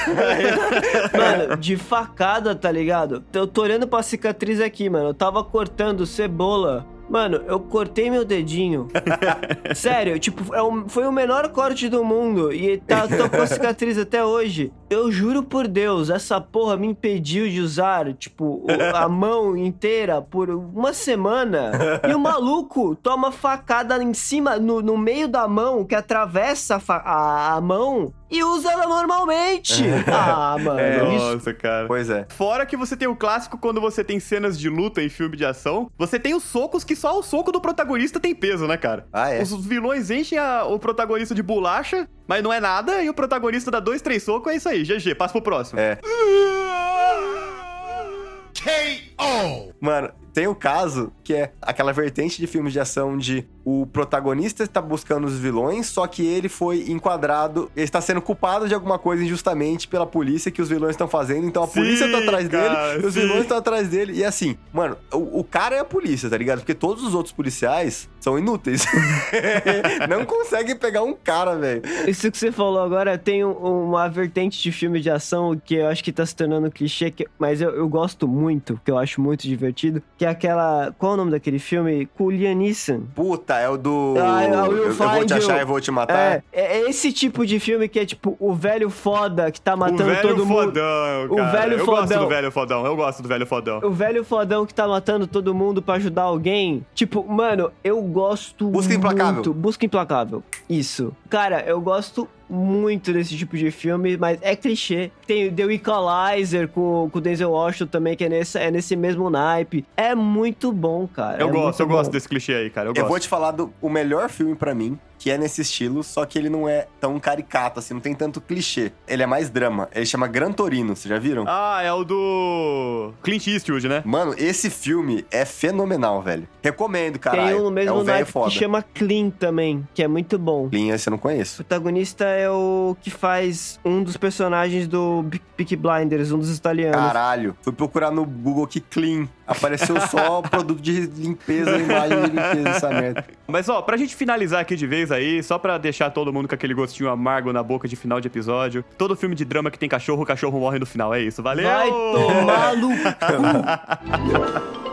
Mano, 1.17 1.57
de 1.57 1.77
facada, 1.77 2.53
tá 2.55 2.71
ligado? 2.71 3.23
Eu 3.33 3.47
tô 3.47 3.61
olhando 3.61 3.87
pra 3.87 4.01
cicatriz 4.03 4.59
aqui, 4.61 4.89
mano. 4.89 5.09
Eu 5.09 5.13
tava 5.13 5.43
cortando 5.43 6.05
cebola. 6.05 6.85
Mano, 7.11 7.41
eu 7.45 7.59
cortei 7.59 8.09
meu 8.09 8.23
dedinho. 8.23 8.87
Sério, 9.75 10.17
tipo, 10.17 10.55
é 10.55 10.63
um- 10.63 10.87
foi 10.87 11.05
o 11.05 11.11
menor 11.11 11.49
corte 11.49 11.89
do 11.89 12.05
mundo. 12.05 12.53
E 12.53 12.77
tá, 12.77 13.05
tô 13.05 13.29
com 13.29 13.45
cicatriz 13.45 13.97
até 13.97 14.23
hoje. 14.23 14.71
Eu 14.89 15.11
juro 15.11 15.43
por 15.43 15.67
Deus, 15.67 16.09
essa 16.09 16.39
porra 16.39 16.77
me 16.77 16.87
impediu 16.87 17.49
de 17.49 17.59
usar, 17.59 18.13
tipo, 18.13 18.65
a 18.95 19.07
mão 19.09 19.57
inteira 19.57 20.21
por 20.21 20.49
uma 20.49 20.93
semana. 20.93 21.71
E 22.09 22.13
o 22.15 22.19
maluco 22.19 22.95
toma 22.95 23.29
facada 23.29 24.01
em 24.01 24.13
cima, 24.13 24.57
no, 24.57 24.81
no 24.81 24.97
meio 24.97 25.27
da 25.27 25.47
mão, 25.49 25.83
que 25.83 25.95
atravessa 25.95 26.81
a, 26.87 26.93
a- 26.95 27.55
a 27.55 27.61
mão 27.61 28.13
e 28.31 28.43
usa 28.43 28.71
ela 28.71 28.87
normalmente. 28.87 29.83
Ah, 30.07 30.55
mano. 30.59 31.13
isso- 31.13 31.33
Nossa, 31.33 31.53
cara. 31.53 31.87
pois 31.87 32.09
é. 32.09 32.25
Fora 32.29 32.65
que 32.65 32.75
você 32.77 32.95
tem 32.97 33.07
o 33.07 33.15
clássico 33.15 33.57
quando 33.57 33.79
você 33.81 34.03
tem 34.03 34.19
cenas 34.19 34.57
de 34.57 34.69
luta 34.69 35.01
em 35.03 35.09
filme 35.09 35.35
de 35.37 35.45
ação, 35.45 35.89
você 35.97 36.17
tem 36.19 36.33
os 36.33 36.43
socos 36.43 36.83
que 36.83 36.95
só 36.95 37.19
o 37.19 37.23
soco 37.23 37.51
do 37.51 37.59
protagonista 37.61 38.19
tem 38.19 38.33
peso, 38.33 38.67
né, 38.67 38.77
cara? 38.77 39.05
Ah, 39.11 39.29
é. 39.29 39.41
Os 39.41 39.65
vilões 39.65 40.09
enchem 40.09 40.37
a- 40.37 40.63
o 40.65 40.79
protagonista 40.79 41.35
de 41.35 41.43
bolacha, 41.43 42.07
mas 42.27 42.41
não 42.43 42.51
é 42.53 42.59
nada, 42.59 43.03
e 43.03 43.09
o 43.09 43.13
protagonista 43.13 43.69
dá 43.69 43.79
dois, 43.79 44.01
três 44.01 44.23
socos, 44.23 44.51
é 44.51 44.55
isso 44.55 44.69
aí, 44.69 44.83
GG, 44.83 45.15
passa 45.15 45.33
pro 45.33 45.41
próximo. 45.41 45.79
É. 45.79 45.97
Mano, 49.79 50.09
tem 50.33 50.47
o 50.47 50.55
caso 50.55 51.11
que 51.23 51.33
é 51.33 51.51
aquela 51.61 51.91
vertente 51.93 52.39
de 52.39 52.47
filmes 52.47 52.73
de 52.73 52.79
ação 52.79 53.17
de 53.17 53.45
o 53.63 53.85
protagonista 53.85 54.63
está 54.63 54.81
buscando 54.81 55.27
os 55.27 55.37
vilões, 55.37 55.85
só 55.87 56.07
que 56.07 56.25
ele 56.25 56.49
foi 56.49 56.89
enquadrado, 56.89 57.69
ele 57.75 57.83
está 57.83 58.01
sendo 58.01 58.19
culpado 58.21 58.67
de 58.67 58.73
alguma 58.73 58.97
coisa 58.97 59.23
injustamente 59.23 59.87
pela 59.87 60.05
polícia 60.05 60.49
que 60.49 60.61
os 60.61 60.67
vilões 60.69 60.91
estão 60.91 61.07
fazendo, 61.07 61.45
então 61.45 61.63
a 61.63 61.67
Sim, 61.67 61.73
polícia 61.75 62.09
tá 62.11 62.17
atrás 62.17 62.47
cara, 62.47 62.93
dele 62.93 63.03
e 63.03 63.07
os 63.07 63.13
vilões 63.13 63.41
estão 63.41 63.57
atrás 63.57 63.87
dele. 63.87 64.13
E 64.13 64.23
assim, 64.25 64.57
mano, 64.73 64.97
o, 65.13 65.41
o 65.41 65.43
cara 65.43 65.75
é 65.75 65.79
a 65.79 65.85
polícia, 65.85 66.27
tá 66.29 66.37
ligado? 66.37 66.59
Porque 66.59 66.73
todos 66.73 67.03
os 67.03 67.13
outros 67.13 67.33
policiais 67.33 68.09
são 68.19 68.37
inúteis. 68.39 68.83
Não 70.09 70.25
conseguem 70.25 70.75
pegar 70.75 71.03
um 71.03 71.13
cara, 71.13 71.55
velho. 71.55 71.81
Isso 72.07 72.31
que 72.31 72.37
você 72.37 72.51
falou 72.51 72.81
agora 72.81 73.17
tem 73.17 73.43
um- 73.45 73.51
uma 73.89 74.07
vertente 74.09 74.61
de 74.61 74.71
filme 74.71 74.99
de 74.99 75.09
ação 75.09 75.59
que 75.63 75.75
eu 75.75 75.87
acho 75.87 76.03
que 76.03 76.11
tá 76.11 76.25
se 76.25 76.35
tornando 76.35 76.69
clichê, 76.71 77.13
mas 77.37 77.61
eu, 77.61 77.69
eu 77.71 77.87
gosto 77.87 78.27
muito, 78.27 78.79
que 78.83 78.89
eu 78.91 78.97
acho 78.97 79.21
muito 79.21 79.47
divertido, 79.47 80.01
que 80.21 80.25
é 80.25 80.29
aquela. 80.29 80.93
Qual 80.99 81.13
é 81.13 81.15
o 81.15 81.17
nome 81.17 81.31
daquele 81.31 81.57
filme? 81.57 82.07
O 82.19 82.29
Neeson. 82.29 83.01
Puta, 83.15 83.55
é 83.55 83.67
o 83.67 83.75
do. 83.75 84.13
Ah, 84.19 84.43
I 84.43 84.51
will 84.51 84.77
eu, 84.77 84.87
eu 84.89 84.93
vou 84.93 85.25
te 85.25 85.33
achar 85.33 85.59
e 85.59 85.65
vou 85.65 85.81
te 85.81 85.89
matar. 85.89 86.15
É, 86.15 86.43
é 86.53 86.87
esse 86.87 87.11
tipo 87.11 87.43
de 87.43 87.59
filme 87.59 87.89
que 87.89 87.99
é 87.99 88.05
tipo 88.05 88.37
o 88.39 88.53
velho 88.53 88.91
foda 88.91 89.49
que 89.51 89.59
tá 89.59 89.73
O 89.73 89.77
matando 89.79 90.15
todo 90.21 90.45
mundo. 90.45 90.65
fodão, 90.65 91.25
O 91.27 91.35
cara. 91.37 91.51
velho 91.51 91.73
eu 91.79 91.85
gosto 91.87 92.01
fodão. 92.03 92.19
do 92.23 92.29
velho 92.29 92.51
fodão, 92.51 92.85
eu 92.85 92.95
gosto 92.95 93.23
do 93.23 93.27
velho 93.27 93.47
fodão. 93.47 93.79
O 93.83 93.89
velho 93.89 94.23
fodão 94.23 94.63
que 94.63 94.75
tá 94.75 94.87
matando 94.87 95.25
todo 95.25 95.55
mundo 95.55 95.81
pra 95.81 95.95
ajudar 95.95 96.21
alguém. 96.21 96.85
Tipo, 96.93 97.23
mano, 97.27 97.71
eu 97.83 97.99
gosto 98.03 98.67
Busca 98.69 98.93
Implacável. 98.93 99.33
muito. 99.33 99.53
Busca 99.55 99.83
Implacável. 99.87 100.43
Isso. 100.69 101.15
Cara, 101.31 101.61
eu 101.61 101.81
gosto 101.81 102.27
muito 102.51 103.13
desse 103.13 103.37
tipo 103.37 103.55
de 103.57 103.71
filme, 103.71 104.17
mas 104.17 104.37
é 104.41 104.55
clichê. 104.55 105.09
Tem 105.25 105.47
o 105.47 105.51
The 105.53 105.63
Equalizer 105.73 106.67
com, 106.67 107.09
com 107.09 107.17
o 107.17 107.21
Denzel 107.21 107.49
Washington 107.51 107.87
também, 107.89 108.15
que 108.17 108.25
é 108.25 108.29
nesse, 108.29 108.57
é 108.57 108.69
nesse 108.69 108.95
mesmo 108.95 109.29
naipe. 109.29 109.85
É 109.95 110.13
muito 110.13 110.71
bom, 110.73 111.07
cara. 111.07 111.41
Eu 111.41 111.47
é 111.47 111.51
gosto, 111.51 111.79
eu 111.79 111.87
gosto 111.87 112.05
bom. 112.07 112.11
desse 112.11 112.27
clichê 112.27 112.53
aí, 112.53 112.69
cara. 112.69 112.87
Eu, 112.87 112.91
Eu 112.91 112.95
gosto. 112.95 113.07
vou 113.07 113.19
te 113.19 113.27
falar 113.29 113.51
do 113.51 113.71
o 113.81 113.89
melhor 113.89 114.29
filme 114.29 114.53
pra 114.55 114.75
mim, 114.75 114.99
que 115.21 115.29
é 115.29 115.37
nesse 115.37 115.61
estilo, 115.61 116.03
só 116.03 116.25
que 116.25 116.35
ele 116.39 116.49
não 116.49 116.67
é 116.67 116.87
tão 116.99 117.19
caricato, 117.19 117.77
assim, 117.79 117.93
não 117.93 118.01
tem 118.01 118.15
tanto 118.15 118.41
clichê. 118.41 118.91
Ele 119.07 119.21
é 119.21 119.25
mais 119.27 119.51
drama. 119.51 119.87
Ele 119.93 120.03
chama 120.03 120.25
Gran 120.27 120.51
Torino, 120.51 120.95
vocês 120.95 121.07
já 121.07 121.19
viram? 121.19 121.45
Ah, 121.47 121.79
é 121.83 121.93
o 121.93 122.03
do 122.03 123.13
Clint 123.21 123.45
Eastwood, 123.45 123.87
né? 123.87 124.01
Mano, 124.03 124.33
esse 124.35 124.67
filme 124.71 125.23
é 125.29 125.45
fenomenal, 125.45 126.23
velho. 126.23 126.47
Recomendo, 126.63 127.19
caralho. 127.19 127.47
Tem 127.49 127.55
um 127.59 127.63
no 127.65 127.67
é 127.69 127.71
mesmo 127.83 127.93
um 127.97 128.03
velho 128.03 128.13
naipe 128.17 128.31
foda. 128.31 128.49
que 128.51 128.57
chama 128.57 128.81
Clean 128.95 129.29
também, 129.29 129.87
que 129.93 130.01
é 130.01 130.07
muito 130.07 130.39
bom. 130.39 130.67
Linha, 130.71 130.95
esse 130.95 131.07
eu 131.07 131.11
não 131.11 131.17
O 131.17 131.21
conheço. 131.21 131.57
protagonista 131.63 132.25
é 132.25 132.49
o 132.49 132.95
que 132.99 133.11
faz 133.11 133.79
um 133.85 134.01
dos 134.01 134.17
personagens 134.17 134.87
do 134.87 135.23
Pe- 135.29 135.41
Peaky 135.57 135.75
Blinders, 135.75 136.31
um 136.31 136.39
dos 136.39 136.57
italianos. 136.57 136.99
Caralho. 136.99 137.55
Fui 137.61 137.71
procurar 137.73 138.09
no 138.09 138.25
Google 138.25 138.65
que 138.65 138.79
clean. 138.79 139.27
Apareceu 139.45 139.99
só 140.07 140.41
produto 140.49 140.81
de 140.81 141.01
limpeza, 141.01 141.77
imagem 141.77 142.21
de 142.21 142.27
limpeza, 142.29 142.69
essa 142.69 142.89
merda. 142.89 143.25
Mas 143.45 143.67
ó, 143.69 143.81
pra 143.81 143.97
gente 143.97 144.15
finalizar 144.15 144.61
aqui 144.61 144.75
de 144.75 144.87
vez 144.87 145.10
aí, 145.13 145.41
só 145.43 145.57
pra 145.57 145.77
deixar 145.77 146.09
todo 146.11 146.31
mundo 146.31 146.47
com 146.47 146.55
aquele 146.55 146.73
gostinho 146.73 147.09
amargo 147.09 147.51
na 147.51 147.61
boca 147.61 147.87
de 147.87 147.95
final 147.95 148.19
de 148.21 148.27
episódio, 148.27 148.83
todo 148.97 149.15
filme 149.15 149.35
de 149.35 149.45
drama 149.45 149.69
que 149.71 149.79
tem 149.79 149.89
cachorro, 149.89 150.23
o 150.23 150.25
cachorro 150.25 150.59
morre 150.59 150.79
no 150.79 150.85
final, 150.85 151.13
é 151.13 151.21
isso. 151.21 151.41
Valeu! 151.41 151.63
Vai 151.67 151.89
tomar 151.89 152.75
no 152.77 152.89
cu. 152.89 154.81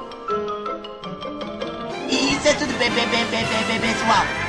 Isso 2.10 2.48
é 2.48 2.54
tudo 2.54 2.72
bem, 2.78 2.90
bem, 2.90 3.06
bem, 3.08 3.24
bem, 3.26 3.44
bem, 3.44 3.64
bem, 3.66 3.80
pessoal. 3.80 4.47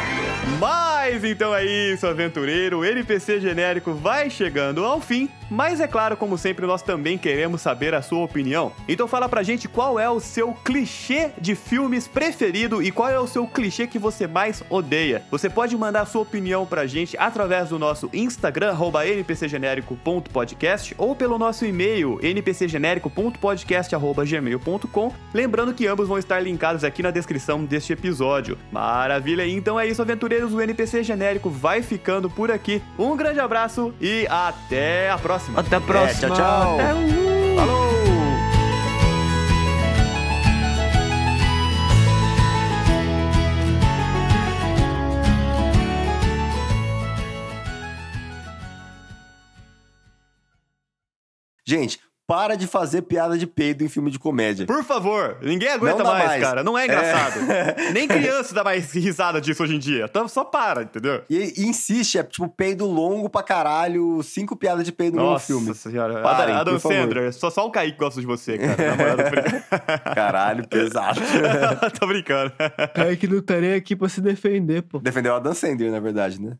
Mas 0.58 1.24
então 1.24 1.56
é 1.56 1.64
isso, 1.66 2.08
aventureiro. 2.08 2.80
O 2.80 2.86
NPC 2.86 3.39
genérico 3.39 3.93
vai 3.93 4.30
chegando 4.30 4.86
ao 4.86 5.02
fim. 5.02 5.30
Mas 5.50 5.80
é 5.80 5.88
claro, 5.88 6.16
como 6.16 6.38
sempre, 6.38 6.68
nós 6.68 6.84
também 6.84 7.18
queremos 7.18 7.62
saber 7.62 7.95
a 7.95 8.04
sua 8.04 8.24
opinião. 8.24 8.72
Então 8.88 9.08
fala 9.08 9.28
pra 9.28 9.41
gente 9.41 9.68
qual 9.68 10.00
é 10.00 10.08
o 10.10 10.20
seu 10.20 10.54
clichê 10.54 11.32
de 11.41 11.56
filmes 11.56 12.08
preferido 12.08 12.84
e 12.84 12.91
qual 12.91 13.10
é 13.10 13.20
o 13.20 13.26
seu 13.26 13.47
clichê 13.47 13.88
que 13.88 13.97
você 13.97 14.28
mais 14.28 14.62
odeia. 14.70 15.24
Você 15.32 15.50
pode 15.50 15.76
mandar 15.76 16.02
a 16.02 16.06
sua 16.06 16.22
opinião 16.22 16.68
pra 16.68 16.86
gente 16.86 17.18
através 17.18 17.70
do 17.70 17.80
nosso 17.80 18.08
Instagram, 18.14 18.76
npcgenérico.podcast 18.76 20.93
ou 20.97 21.16
pelo 21.16 21.39
nosso 21.39 21.66
e-mail, 21.66 22.20
npcgenérico.podcast.gmail.com. 22.22 25.14
Lembrando 25.34 25.74
que 25.74 25.88
ambos 25.88 26.08
vão 26.08 26.20
estar 26.20 26.39
linkados 26.39 26.84
aqui 26.84 27.02
na 27.02 27.10
descrição 27.10 27.66
deste 27.66 27.93
episódio. 27.93 28.56
Maravilha, 28.72 29.47
então 29.47 29.80
é 29.80 29.88
isso, 29.88 30.04
O 30.48 30.62
NPC 30.62 31.04
genérico 31.04 31.50
vai 31.50 31.82
ficando 31.82 32.30
por 32.30 32.52
aqui. 32.52 32.82
Um 32.98 33.16
grande 33.16 33.40
abraço 33.40 33.94
e 34.00 34.26
até 34.30 35.10
a 35.10 35.18
próxima. 35.18 35.60
Até 35.60 35.76
a 35.76 35.82
próxima. 35.82 36.36
tchau, 36.36 36.38
tchau. 36.38 36.80
Até 36.80 36.94
um- 36.96 37.56
Falou! 37.56 37.90
Gente, 51.66 52.00
para 52.30 52.56
de 52.56 52.68
fazer 52.68 53.02
piada 53.02 53.36
de 53.40 53.48
peido 53.48 53.84
em 53.84 53.90
filme 53.90 54.12
de 54.12 54.20
comédia. 54.20 54.64
Por 54.68 54.84
favor, 54.84 55.38
ninguém 55.42 55.70
aguenta 55.70 56.04
mais, 56.04 56.28
mais. 56.28 56.44
cara. 56.44 56.64
Não 56.64 56.78
é 56.78 56.86
engraçado. 56.86 57.40
Nem 57.92 58.08
criança 58.08 58.54
dá 58.54 58.64
mais 58.64 58.94
risada 58.94 59.42
disso 59.42 59.64
hoje 59.64 59.76
em 59.76 59.80
dia. 59.80 60.06
Então 60.08 60.28
só 60.28 60.44
para, 60.44 60.84
entendeu? 60.84 61.24
E, 61.28 61.56
e 61.58 61.66
insiste, 61.66 62.20
é 62.20 62.24
tipo 62.24 62.48
peido 62.48 62.86
longo 62.86 63.28
pra 63.32 63.42
caralho, 63.42 64.22
cinco 64.22 64.56
piadas 64.56 64.86
de 64.86 64.92
peido 64.92 65.18
no 65.18 65.24
Nossa 65.24 65.48
filme. 65.48 65.74
senhora. 65.74 66.22
Parem, 66.22 66.54
Adam 66.54 66.76
por 66.76 66.82
favor. 66.82 66.98
Sandler, 66.98 67.34
só, 67.34 67.50
só 67.50 67.66
o 67.66 67.72
Kaique 67.72 67.98
gosta 67.98 68.22
de 68.22 68.28
você, 68.28 68.60
cara. 68.60 68.76
Na 68.92 68.96
moral, 68.96 69.18
tô 69.18 69.24
brincando. 69.32 69.64
Caralho, 70.14 70.68
pesado. 70.68 71.22
tô 72.00 72.06
brincando. 72.06 72.54
É 72.94 73.16
que 73.16 73.28
não 73.28 73.40
estaria 73.40 73.76
aqui 73.76 73.96
pra 73.96 74.08
se 74.08 74.22
defender, 74.22 74.84
pô. 74.84 75.00
Defendeu 75.00 75.34
a 75.34 75.40
Dan 75.40 75.56
Sandler, 75.56 75.92
na 75.92 76.00
verdade, 76.00 76.40
né? 76.40 76.58